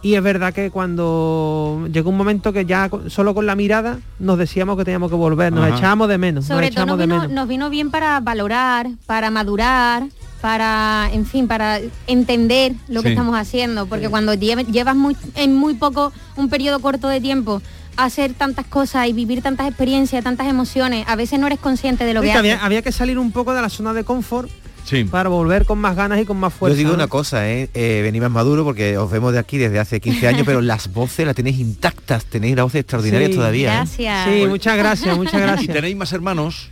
Y 0.00 0.14
es 0.14 0.22
verdad 0.22 0.54
que 0.54 0.70
cuando 0.70 1.86
llegó 1.92 2.08
un 2.08 2.16
momento 2.16 2.52
que 2.52 2.64
ya 2.64 2.88
solo 3.08 3.34
con 3.34 3.44
la 3.46 3.54
mirada 3.54 3.98
nos 4.18 4.38
decíamos 4.38 4.78
que 4.78 4.84
teníamos 4.84 5.10
que 5.10 5.16
volver, 5.16 5.52
nos 5.52 5.66
Ajá. 5.66 5.76
echábamos 5.76 6.08
de 6.08 6.16
menos, 6.18 6.46
Sobre 6.46 6.68
nos 6.68 6.74
todo 6.76 6.86
nos 6.86 6.98
de 6.98 7.04
vino, 7.06 7.18
menos. 7.20 7.32
nos 7.34 7.48
vino 7.48 7.68
bien 7.68 7.90
para 7.90 8.20
valorar, 8.20 8.88
para 9.06 9.30
madurar, 9.30 10.04
para, 10.40 11.10
en 11.12 11.26
fin, 11.26 11.48
para 11.48 11.80
entender 12.06 12.74
lo 12.88 13.02
que 13.02 13.08
estamos 13.10 13.36
haciendo, 13.36 13.86
porque 13.86 14.08
cuando 14.08 14.32
lle- 14.34 14.64
llevas 14.70 14.94
muy, 14.94 15.16
en 15.34 15.56
muy 15.56 15.74
poco, 15.74 16.12
un 16.36 16.48
periodo 16.48 16.78
corto 16.78 17.08
de 17.08 17.20
tiempo, 17.20 17.60
hacer 18.04 18.34
tantas 18.34 18.66
cosas 18.66 19.06
y 19.08 19.12
vivir 19.12 19.42
tantas 19.42 19.66
experiencias, 19.68 20.24
tantas 20.24 20.46
emociones, 20.46 21.04
a 21.08 21.16
veces 21.16 21.38
no 21.38 21.46
eres 21.46 21.58
consciente 21.58 22.04
de 22.04 22.14
lo 22.14 22.20
Sí, 22.20 22.26
que 22.28 22.32
que 22.32 22.38
haces. 22.38 22.52
había, 22.54 22.64
había 22.64 22.82
que 22.82 22.92
salir 22.92 23.18
un 23.18 23.32
poco 23.32 23.52
de 23.54 23.60
la 23.62 23.68
zona 23.68 23.92
de 23.92 24.04
confort 24.04 24.50
Sí. 24.84 25.04
para 25.04 25.28
volver 25.28 25.66
con 25.66 25.78
más 25.78 25.94
ganas 25.96 26.18
y 26.18 26.24
con 26.24 26.38
más 26.38 26.52
Yo 26.54 26.58
fuerza. 26.60 26.72
os 26.72 26.78
digo 26.78 26.90
¿no? 26.90 26.94
una 26.94 27.08
cosa, 27.08 27.46
¿eh? 27.50 27.68
Eh, 27.74 28.00
venís 28.02 28.22
más 28.22 28.30
maduro 28.30 28.64
porque 28.64 28.96
os 28.96 29.10
vemos 29.10 29.34
de 29.34 29.38
aquí 29.38 29.58
desde 29.58 29.78
hace 29.78 30.00
15 30.00 30.26
años, 30.28 30.42
pero 30.46 30.60
las 30.62 30.90
voces 30.94 31.26
las 31.26 31.34
tenéis 31.36 31.58
intactas, 31.58 32.24
tenéis 32.24 32.56
las 32.56 32.64
voces 32.64 32.80
extraordinarias 32.80 33.30
Sí, 33.30 33.36
todavía. 33.36 33.68
¿eh? 33.72 33.76
Gracias. 33.76 34.24
Sí, 34.28 34.46
muchas 34.46 34.76
gracias, 34.78 35.16
muchas 35.16 35.34
¿Y 35.34 35.38
gracias. 35.42 35.74
tenéis 35.74 35.96
más 35.96 36.12
hermanos? 36.12 36.70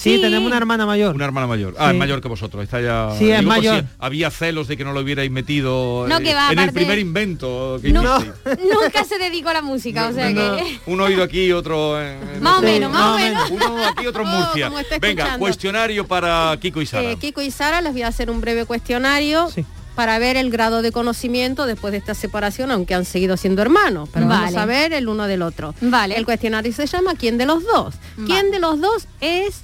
Sí, 0.00 0.18
tenemos 0.20 0.46
una 0.46 0.56
hermana 0.56 0.86
mayor. 0.86 1.14
Una 1.14 1.26
hermana 1.26 1.46
mayor. 1.46 1.74
Ah, 1.78 1.88
Sí. 1.88 1.92
es 1.94 1.98
mayor 1.98 2.20
que 2.22 2.28
vosotros. 2.28 2.62
Está 2.64 2.80
ya. 2.80 3.10
Sí, 3.18 3.30
es 3.30 3.42
mayor. 3.42 3.80
si 3.80 3.86
había 3.98 4.30
celos 4.30 4.66
de 4.68 4.76
que 4.76 4.84
no 4.84 4.92
lo 4.92 5.00
hubierais 5.00 5.30
metido 5.30 6.06
No, 6.08 6.18
eh, 6.18 6.22
que 6.22 6.34
va, 6.34 6.50
en 6.52 6.58
el 6.58 6.72
primer 6.72 6.98
invento 6.98 7.78
que 7.82 7.92
No. 7.92 8.18
Nunca 8.18 9.04
se 9.04 9.18
dedicó 9.18 9.50
a 9.50 9.54
la 9.54 9.62
música, 9.62 10.08
o 10.08 10.12
sea 10.12 10.32
que... 10.32 10.78
Un 10.86 11.00
oído 11.00 11.22
aquí, 11.22 11.52
otro 11.52 12.00
en, 12.00 12.16
en 12.34 12.42
Más 12.42 12.58
o 12.58 12.62
menos, 12.62 12.90
más 12.92 13.14
o 13.14 13.18
menos. 13.18 13.50
Uno 13.50 13.86
aquí, 13.86 14.06
otro 14.06 14.22
en 14.22 14.28
Murcia. 14.28 14.68
Venga, 15.00 15.08
escuchando. 15.24 15.38
cuestionario 15.38 16.06
para 16.06 16.56
Kiko 16.60 16.80
y 16.80 16.86
Sara. 16.86 17.10
Eh, 17.10 17.16
Kiko 17.16 17.42
y 17.42 17.50
Sara 17.50 17.80
les 17.82 17.92
voy 17.92 18.02
a 18.02 18.08
hacer 18.08 18.30
un 18.30 18.40
breve 18.40 18.64
cuestionario 18.64 19.48
para 19.94 20.18
ver 20.18 20.36
el 20.38 20.50
grado 20.50 20.80
de 20.82 20.92
conocimiento 20.92 21.66
después 21.66 21.92
de 21.92 21.98
esta 21.98 22.14
separación, 22.14 22.70
aunque 22.70 22.94
han 22.94 23.04
seguido 23.04 23.36
siendo 23.36 23.60
hermanos, 23.60 24.08
pero 24.12 24.26
vamos 24.26 24.54
Vale. 24.54 24.58
a 24.58 24.64
ver 24.64 24.92
el 24.94 25.08
uno 25.08 25.26
del 25.26 25.42
otro. 25.42 25.74
Vale. 25.82 26.16
El 26.16 26.24
cuestionario 26.24 26.72
se 26.72 26.86
llama 26.86 27.14
¿Quién 27.16 27.36
de 27.36 27.44
los 27.44 27.64
dos? 27.64 27.94
¿Quién 28.26 28.50
de 28.50 28.60
los 28.60 28.80
dos 28.80 29.06
es 29.20 29.62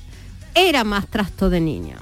era 0.56 0.82
más 0.84 1.06
trasto 1.06 1.50
de 1.50 1.60
niño? 1.60 1.96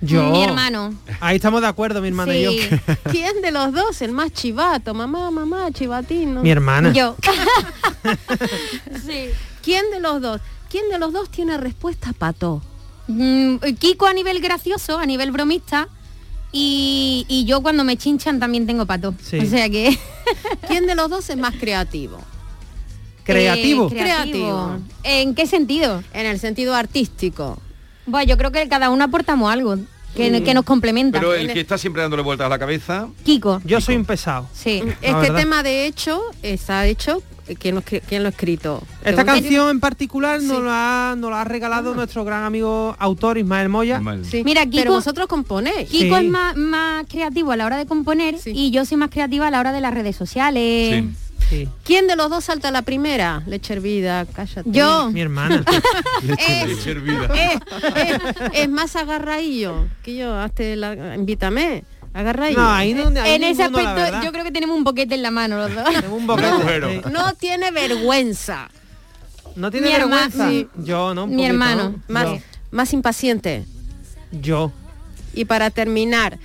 Yo. 0.00 0.30
Mi 0.30 0.42
hermano. 0.42 0.94
Ahí 1.20 1.36
estamos 1.36 1.60
de 1.60 1.68
acuerdo, 1.68 2.00
mi 2.00 2.08
hermana 2.08 2.34
y 2.34 2.42
yo. 2.42 2.50
Sí. 2.50 2.68
¿Quién 3.10 3.40
de 3.40 3.52
los 3.52 3.72
dos 3.72 4.02
el 4.02 4.10
más 4.10 4.32
chivato? 4.32 4.94
Mamá, 4.94 5.30
mamá, 5.30 5.70
chivatín. 5.70 6.34
¿no? 6.34 6.42
Mi 6.42 6.50
hermana. 6.50 6.92
Yo. 6.92 7.14
sí. 9.06 9.28
¿Quién 9.62 9.90
de 9.92 10.00
los 10.00 10.20
dos? 10.20 10.40
¿Quién 10.68 10.88
de 10.90 10.98
los 10.98 11.12
dos 11.12 11.30
tiene 11.30 11.56
respuesta 11.58 12.12
pato? 12.12 12.62
Mm, 13.06 13.56
Kiko 13.78 14.06
a 14.06 14.12
nivel 14.12 14.40
gracioso, 14.40 14.98
a 14.98 15.06
nivel 15.06 15.30
bromista. 15.30 15.88
Y, 16.50 17.24
y 17.28 17.44
yo 17.44 17.62
cuando 17.62 17.84
me 17.84 17.96
chinchan 17.96 18.40
también 18.40 18.66
tengo 18.66 18.86
pato. 18.86 19.14
Sí. 19.22 19.38
O 19.38 19.46
sea 19.46 19.70
que... 19.70 19.96
¿Quién 20.66 20.86
de 20.86 20.96
los 20.96 21.10
dos 21.10 21.30
es 21.30 21.36
más 21.36 21.54
creativo? 21.54 22.18
¿Creativo? 23.24 23.86
Eh, 23.86 23.90
creativo. 23.90 24.78
¿En 25.04 25.34
qué 25.36 25.46
sentido? 25.46 26.02
En 26.12 26.26
el 26.26 26.40
sentido 26.40 26.74
artístico. 26.74 27.60
Bueno, 28.06 28.28
yo 28.28 28.36
creo 28.36 28.50
que 28.52 28.68
cada 28.68 28.90
uno 28.90 29.04
aportamos 29.04 29.52
algo 29.52 29.76
que, 30.16 30.30
Mm. 30.30 30.44
que 30.44 30.54
nos 30.54 30.64
complementa. 30.64 31.18
Pero 31.18 31.34
el 31.34 31.52
que 31.52 31.60
está 31.60 31.78
siempre 31.78 32.02
dándole 32.02 32.22
vueltas 32.22 32.46
a 32.46 32.48
la 32.50 32.58
cabeza. 32.58 33.08
Kiko. 33.24 33.60
Yo 33.64 33.80
soy 33.80 33.96
un 33.96 34.04
pesado. 34.04 34.48
Sí. 34.52 34.82
Este 35.00 35.30
tema 35.30 35.62
de 35.62 35.86
hecho 35.86 36.20
está 36.42 36.86
hecho 36.86 37.22
¿quién 37.58 37.74
lo, 37.74 37.82
quién 37.82 38.22
lo 38.22 38.28
ha 38.28 38.30
escrito? 38.30 38.82
Esta 39.04 39.24
canción 39.24 39.70
en 39.70 39.80
particular 39.80 40.40
nos, 40.42 40.62
la 40.62 41.12
ha, 41.12 41.16
nos 41.16 41.30
la 41.30 41.40
ha 41.40 41.44
regalado 41.44 41.94
nuestro 41.94 42.24
gran 42.24 42.44
amigo 42.44 42.94
autor 42.98 43.38
Ismael 43.38 43.68
Moya. 43.68 44.00
Sí. 44.30 44.42
Mira, 44.44 44.64
Kiko, 44.66 44.76
Pero 44.76 44.92
vosotros 44.92 45.26
componéis. 45.28 45.88
Kiko 45.88 46.18
Sí. 46.18 46.24
es 46.26 46.30
más, 46.30 46.56
más 46.56 47.06
creativo 47.08 47.52
a 47.52 47.56
la 47.56 47.64
hora 47.66 47.76
de 47.78 47.86
componer 47.86 48.36
y 48.46 48.70
yo 48.70 48.84
soy 48.84 48.96
más 48.98 49.10
creativa 49.10 49.46
a 49.46 49.50
la 49.50 49.60
hora 49.60 49.72
de 49.72 49.80
las 49.80 49.94
redes 49.94 50.14
sociales. 50.16 51.04
¿Quién 51.84 52.06
de 52.06 52.16
los 52.16 52.30
dos 52.30 52.44
salta 52.44 52.70
la 52.70 52.82
primera? 52.82 53.42
Leche 53.46 53.74
hervida, 53.74 54.24
cállate. 54.26 54.70
Yo. 54.70 55.10
Mi 55.10 55.20
hermana. 55.20 55.64
es, 56.38 56.86
es, 56.86 56.86
es- 56.86 57.60
es 58.54 58.68
más 58.68 58.96
agarradillo 58.96 59.86
que 60.02 60.16
yo, 60.16 60.34
hazte 60.38 60.76
la, 60.76 61.14
invítame, 61.16 61.84
agarradillo. 62.14 62.60
No, 62.60 62.70
ahí 62.72 62.94
no- 62.94 63.08
ahí 63.20 63.32
en 63.32 63.44
ese 63.44 63.68
la 63.68 63.78
aspecto 63.78 64.24
yo 64.24 64.32
creo 64.32 64.44
que 64.44 64.52
tenemos 64.52 64.76
un 64.76 64.84
boquete 64.84 65.14
en 65.14 65.22
la 65.22 65.30
mano 65.30 65.58
los 65.58 65.74
dos. 65.74 65.84
un 66.10 66.26
boquete. 66.26 67.02
Sí. 67.04 67.10
No 67.12 67.32
tiene 67.34 67.70
vergüenza. 67.70 68.68
No 69.56 69.70
tiene 69.70 69.88
Mi 69.88 69.92
vergüenza. 69.94 70.48
sí. 70.48 70.68
Yo, 70.78 71.14
¿no? 71.14 71.24
Un 71.24 71.30
Mi 71.30 71.36
poquito, 71.36 71.52
hermano. 71.52 71.90
¿no? 71.90 72.02
Más, 72.08 72.24
Yo. 72.24 72.38
más 72.70 72.92
impaciente. 72.92 73.64
Yo. 74.30 74.72
Y 75.34 75.44
para 75.44 75.70
terminar, 75.70 76.38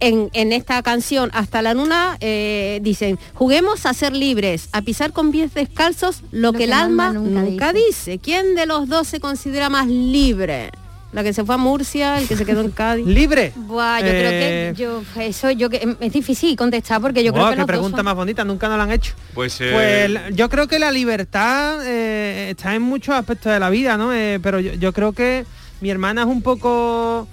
en, 0.00 0.30
en 0.32 0.52
esta 0.52 0.82
canción 0.82 1.30
Hasta 1.32 1.62
la 1.62 1.74
Luna 1.74 2.16
eh, 2.20 2.80
dicen, 2.82 3.18
juguemos 3.34 3.86
a 3.86 3.94
ser 3.94 4.14
libres, 4.14 4.68
a 4.72 4.82
pisar 4.82 5.12
con 5.12 5.30
pies 5.30 5.54
descalzos 5.54 6.22
lo, 6.32 6.52
que, 6.52 6.64
el 6.64 6.72
alma 6.72 7.12
nunca, 7.12 7.72
dice. 7.72 8.18
¿Quién 8.18 8.54
de 8.54 8.66
los 8.66 8.88
dos 8.88 9.06
se 9.08 9.20
considera 9.20 9.68
más 9.68 9.86
libre? 9.86 10.70
La 11.12 11.24
que 11.24 11.32
se 11.32 11.44
fue 11.44 11.56
a 11.56 11.58
Murcia, 11.58 12.18
el 12.18 12.28
que 12.28 12.36
se 12.36 12.44
quedó 12.46 12.60
en 12.60 12.70
Cádiz. 12.70 13.04
¿Libre? 13.20 13.52
Buah, 13.56 13.98
yo 13.98 14.06
creo 14.06 14.30
Eh, 14.32 14.72
que 14.76 14.80
yo 14.80 15.02
eso 15.20 15.50
yo 15.50 15.68
que 15.68 15.96
es 15.98 16.12
difícil 16.12 16.54
contestar 16.56 17.00
porque 17.00 17.24
yo 17.24 17.32
Buah, 17.32 17.40
creo 17.40 17.50
que 17.50 17.54
qué 17.54 17.58
los 17.58 17.66
dos 17.66 17.72
pregunta 17.74 17.96
son- 17.98 18.04
más 18.04 18.14
bonita, 18.14 18.44
nunca 18.44 18.68
nos 18.68 18.76
la 18.78 18.84
han 18.84 18.92
hecho. 18.92 19.14
Pues, 19.34 19.60
eh, 19.60 19.70
Pues 19.72 20.36
yo 20.36 20.48
creo 20.48 20.68
que 20.68 20.78
la 20.78 20.92
libertad 20.92 21.80
eh, 21.84 22.50
está 22.50 22.76
en 22.76 22.82
muchos 22.82 23.14
aspectos 23.16 23.52
de 23.52 23.58
la 23.58 23.70
vida, 23.70 23.96
¿no? 23.96 24.12
Eh, 24.14 24.38
pero 24.40 24.60
yo, 24.60 24.72
yo 24.74 24.92
creo 24.92 25.12
que 25.12 25.44
mi 25.80 25.90
hermana 25.90 26.20
es 26.22 26.28
un 26.28 26.42
poco... 26.42 27.26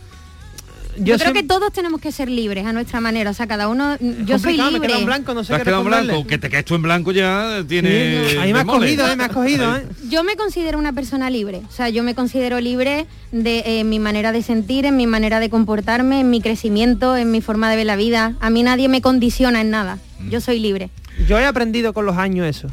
Yo, 1.00 1.18
creo 1.18 1.34
que 1.34 1.44
todos 1.44 1.72
tenemos 1.72 2.02
que 2.02 2.12
ser 2.12 2.30
libres 2.30 2.66
a 2.66 2.74
nuestra 2.74 3.00
manera, 3.02 3.32
o 3.32 3.34
sea, 3.34 3.48
cada 3.48 3.68
uno 3.68 3.98
yo 4.26 4.40
soy 4.40 4.58
me 4.58 4.72
libre. 4.72 4.88
queda 4.88 5.00
en 5.00 5.06
blanco, 5.06 5.34
no 5.34 5.44
sé 5.44 5.50
Te 5.50 5.54
has 5.56 5.60
qué 5.60 5.66
quedado 5.66 5.82
en 5.82 5.86
responderle. 5.88 6.14
blanco, 6.14 6.28
que 6.28 6.38
te 6.38 6.50
quedes 6.50 6.66
tú 6.66 6.76
en 6.76 6.82
blanco 6.82 7.12
ya 7.12 7.64
tiene. 7.68 8.30
Sí, 8.30 8.38
ahí 8.38 8.54
me 8.54 8.60
has 8.60 8.66
cogido, 8.66 9.08
eh, 9.08 9.16
me 9.16 9.24
has 9.26 9.32
cogido, 9.32 9.78
¿eh? 9.78 9.86
Yo 10.10 10.24
me 10.24 10.36
considero 10.36 10.78
una 10.80 10.94
persona 10.94 11.30
libre, 11.30 11.62
o 11.68 11.72
sea, 11.72 11.90
yo 11.90 12.04
me 12.04 12.16
considero 12.16 12.60
libre 12.60 13.06
de 13.32 13.64
eh, 13.66 13.84
mi 13.84 14.00
manera 14.00 14.32
de 14.32 14.42
sentir, 14.42 14.86
en 14.86 14.98
mi 14.98 15.08
manera 15.08 15.40
de 15.40 15.50
comportarme, 15.50 16.22
en 16.22 16.30
mi 16.30 16.42
crecimiento, 16.42 17.16
en 17.18 17.32
mi 17.32 17.42
forma 17.42 17.70
de 17.70 17.76
ver 17.76 17.86
la 17.86 17.96
vida. 17.96 18.34
A 18.40 18.50
mí 18.50 18.64
nadie 18.64 18.88
me 18.90 19.02
condiciona 19.02 19.62
en 19.62 19.70
nada. 19.70 20.00
Mm. 20.20 20.30
Yo 20.30 20.42
soy 20.42 20.60
libre. 20.60 20.90
Yo 21.28 21.38
he 21.40 21.46
aprendido 21.46 21.94
con 21.94 22.06
los 22.06 22.18
años 22.18 22.46
eso. 22.48 22.68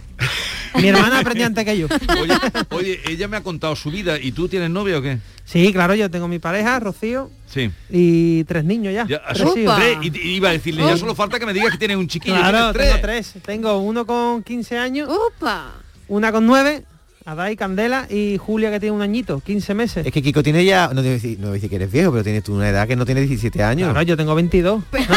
mi 0.80 0.88
hermana 0.88 1.20
aprendió 1.20 1.46
antes 1.46 1.64
que 1.64 1.78
yo. 1.78 1.86
Oye, 2.20 2.34
oye, 2.70 3.00
ella 3.08 3.28
me 3.28 3.36
ha 3.36 3.42
contado 3.42 3.76
su 3.76 3.90
vida 3.90 4.18
y 4.18 4.32
tú 4.32 4.48
tienes 4.48 4.70
novia 4.70 4.98
o 4.98 5.02
qué? 5.02 5.18
Sí, 5.44 5.72
claro, 5.72 5.94
yo 5.94 6.10
tengo 6.10 6.26
mi 6.26 6.38
pareja, 6.38 6.80
Rocío, 6.80 7.30
Sí. 7.46 7.70
y 7.90 8.44
tres 8.44 8.64
niños 8.64 8.92
ya. 8.94 9.06
Ya, 9.06 9.22
tres 9.32 9.48
tres, 9.54 9.98
y, 10.02 10.18
y 10.18 10.36
iba 10.36 10.48
a 10.48 10.52
decirle, 10.52 10.82
ya 10.84 10.96
solo 10.96 11.14
falta 11.14 11.38
que 11.38 11.46
me 11.46 11.52
digas 11.52 11.70
que 11.70 11.78
tienes 11.78 11.96
un 11.96 12.08
chiquillo. 12.08 12.34
Claro, 12.36 12.72
tienes 12.72 12.90
tengo 12.92 13.02
tres. 13.02 13.34
Tengo 13.44 13.78
uno 13.78 14.04
con 14.06 14.42
15 14.42 14.78
años, 14.78 15.08
¡Upa! 15.08 15.72
una 16.08 16.32
con 16.32 16.46
9, 16.46 16.84
Adai 17.26 17.56
Candela 17.56 18.06
y 18.10 18.36
Julia 18.38 18.70
que 18.70 18.80
tiene 18.80 18.96
un 18.96 19.02
añito, 19.02 19.40
15 19.40 19.74
meses. 19.74 20.06
Es 20.06 20.12
que 20.12 20.22
Kiko 20.22 20.42
tiene 20.42 20.64
ya, 20.64 20.90
no 20.92 21.02
debo 21.02 21.14
decir, 21.14 21.38
no 21.38 21.52
decir 21.52 21.70
que 21.70 21.76
eres 21.76 21.92
viejo, 21.92 22.10
pero 22.10 22.24
tienes 22.24 22.42
tú 22.42 22.54
una 22.54 22.68
edad 22.68 22.88
que 22.88 22.96
no 22.96 23.04
tiene 23.06 23.20
17 23.20 23.62
años. 23.62 23.90
Claro, 23.90 24.02
yo 24.04 24.16
tengo 24.16 24.34
22. 24.34 24.82
Es 24.92 25.06
que 25.06 25.14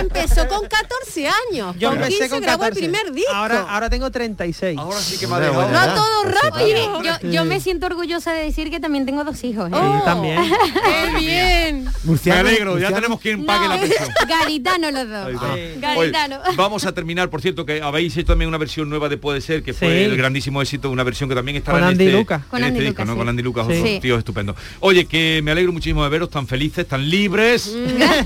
empezó 0.00 0.48
con 0.48 0.66
14 0.66 1.28
años. 1.28 1.76
Yo 1.78 1.88
con 1.90 1.98
empecé 1.98 2.18
15 2.18 2.30
con 2.30 2.40
grabó 2.40 2.62
14. 2.64 2.84
el 2.84 2.90
primer 2.90 3.12
disco. 3.14 3.32
Ahora, 3.34 3.66
ahora 3.68 3.90
tengo 3.90 4.10
36. 4.10 4.78
Ahora 4.78 4.98
sí 4.98 5.18
que 5.18 5.26
me 5.26 5.34
ha 5.36 5.40
dejado. 5.40 5.68
No 5.70 5.94
todo 5.94 6.24
rápido. 6.24 6.64
Oye, 6.64 6.88
yo, 7.22 7.30
yo 7.30 7.44
me 7.44 7.60
siento 7.60 7.86
orgullosa 7.86 8.32
de 8.32 8.44
decir 8.44 8.70
que 8.70 8.80
también 8.80 9.06
tengo 9.06 9.24
dos 9.24 9.42
hijos. 9.44 9.70
¿eh? 9.70 9.74
Oh, 9.74 10.02
también. 10.04 10.40
¡Qué 10.84 11.18
bien! 11.18 11.88
Me 12.24 12.32
alegro, 12.32 12.78
ya 12.78 12.92
tenemos 12.92 13.20
quien 13.20 13.44
pague 13.46 13.68
la 13.68 13.78
pensión. 13.78 14.08
Garitano 14.28 14.90
los 14.90 15.08
dos. 15.08 15.28
Está. 15.30 15.96
Oye, 15.96 16.12
vamos 16.56 16.84
a 16.84 16.92
terminar, 16.92 17.28
por 17.30 17.40
cierto, 17.42 17.64
que 17.66 17.82
habéis 17.82 18.16
hecho 18.16 18.28
también 18.28 18.48
una 18.48 18.58
versión 18.58 18.88
nueva 18.88 19.08
de 19.08 19.16
Puede 19.18 19.40
Ser, 19.40 19.62
que 19.62 19.72
fue 19.74 19.88
Sí. 19.88 20.04
el 20.04 20.16
grandísimo 20.16 20.60
éxito, 20.62 20.90
una 20.90 21.02
versión 21.04 21.28
que 21.28 21.34
también 21.34 21.56
está 21.56 21.72
Con 21.72 21.82
en 21.82 21.88
Andy 21.88 22.04
este, 22.06 22.16
Lucas. 22.18 22.42
en 22.42 22.48
Con 22.48 22.58
este 22.60 22.68
Andy 22.68 22.80
disco, 22.80 22.90
Lucas, 22.92 23.06
¿no? 23.06 23.12
sí. 23.12 23.18
Con 23.18 23.28
Andy 23.28 23.42
Lucas, 23.42 23.66
Sí. 23.66 23.72
otros 23.74 23.88
Sí. 23.88 23.98
tíos 24.00 24.18
estupendos. 24.18 24.56
Oye, 24.80 25.06
que 25.06 25.40
me 25.42 25.50
alegro 25.50 25.72
muchísimo 25.72 26.02
de 26.04 26.08
veros 26.10 26.30
tan 26.30 26.46
felices, 26.46 26.86
tan 26.86 27.08
libres, 27.08 27.74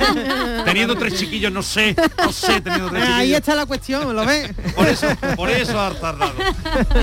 teniendo 0.64 0.96
tres 0.96 1.14
chiquillos, 1.18 1.52
no 1.52 1.62
sé, 1.64 1.96
no 2.18 2.32
sé, 2.32 2.60
teniendo 2.60 2.90
tres 2.90 3.02
Ahí 3.08 3.10
chiquillos. 3.14 3.38
está 3.40 3.54
la 3.56 3.66
cuestión, 3.66 4.14
¿lo 4.14 4.24
ves? 4.24 4.52
Por 4.76 4.86
eso, 4.86 5.06
por 5.36 5.50
eso 5.50 5.80
ha 5.80 5.90
tardado. 5.94 6.34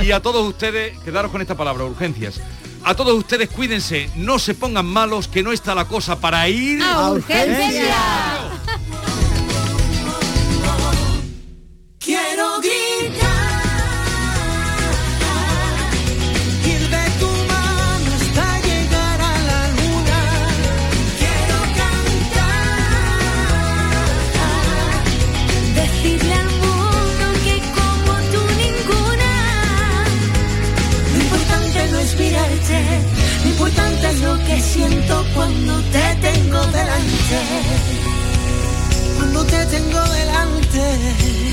Y 0.03 0.11
a 0.11 0.21
todos 0.21 0.47
ustedes, 0.47 0.97
quedaros 0.99 1.31
con 1.31 1.41
esta 1.41 1.55
palabra, 1.55 1.83
urgencias. 1.85 2.39
A 2.83 2.95
todos 2.95 3.13
ustedes 3.13 3.49
cuídense, 3.49 4.09
no 4.15 4.39
se 4.39 4.53
pongan 4.55 4.85
malos, 4.85 5.27
que 5.27 5.43
no 5.43 5.51
está 5.51 5.75
la 5.75 5.85
cosa 5.85 6.19
para 6.19 6.47
ir 6.49 6.81
¡A 6.81 7.11
urgencias! 7.11 7.95
siento 34.73 35.25
cuando 35.35 35.81
te 35.91 36.15
tengo 36.21 36.59
delante. 36.67 37.37
Cuando 39.17 39.43
te 39.45 39.65
tengo 39.65 40.01
delante. 40.01 41.50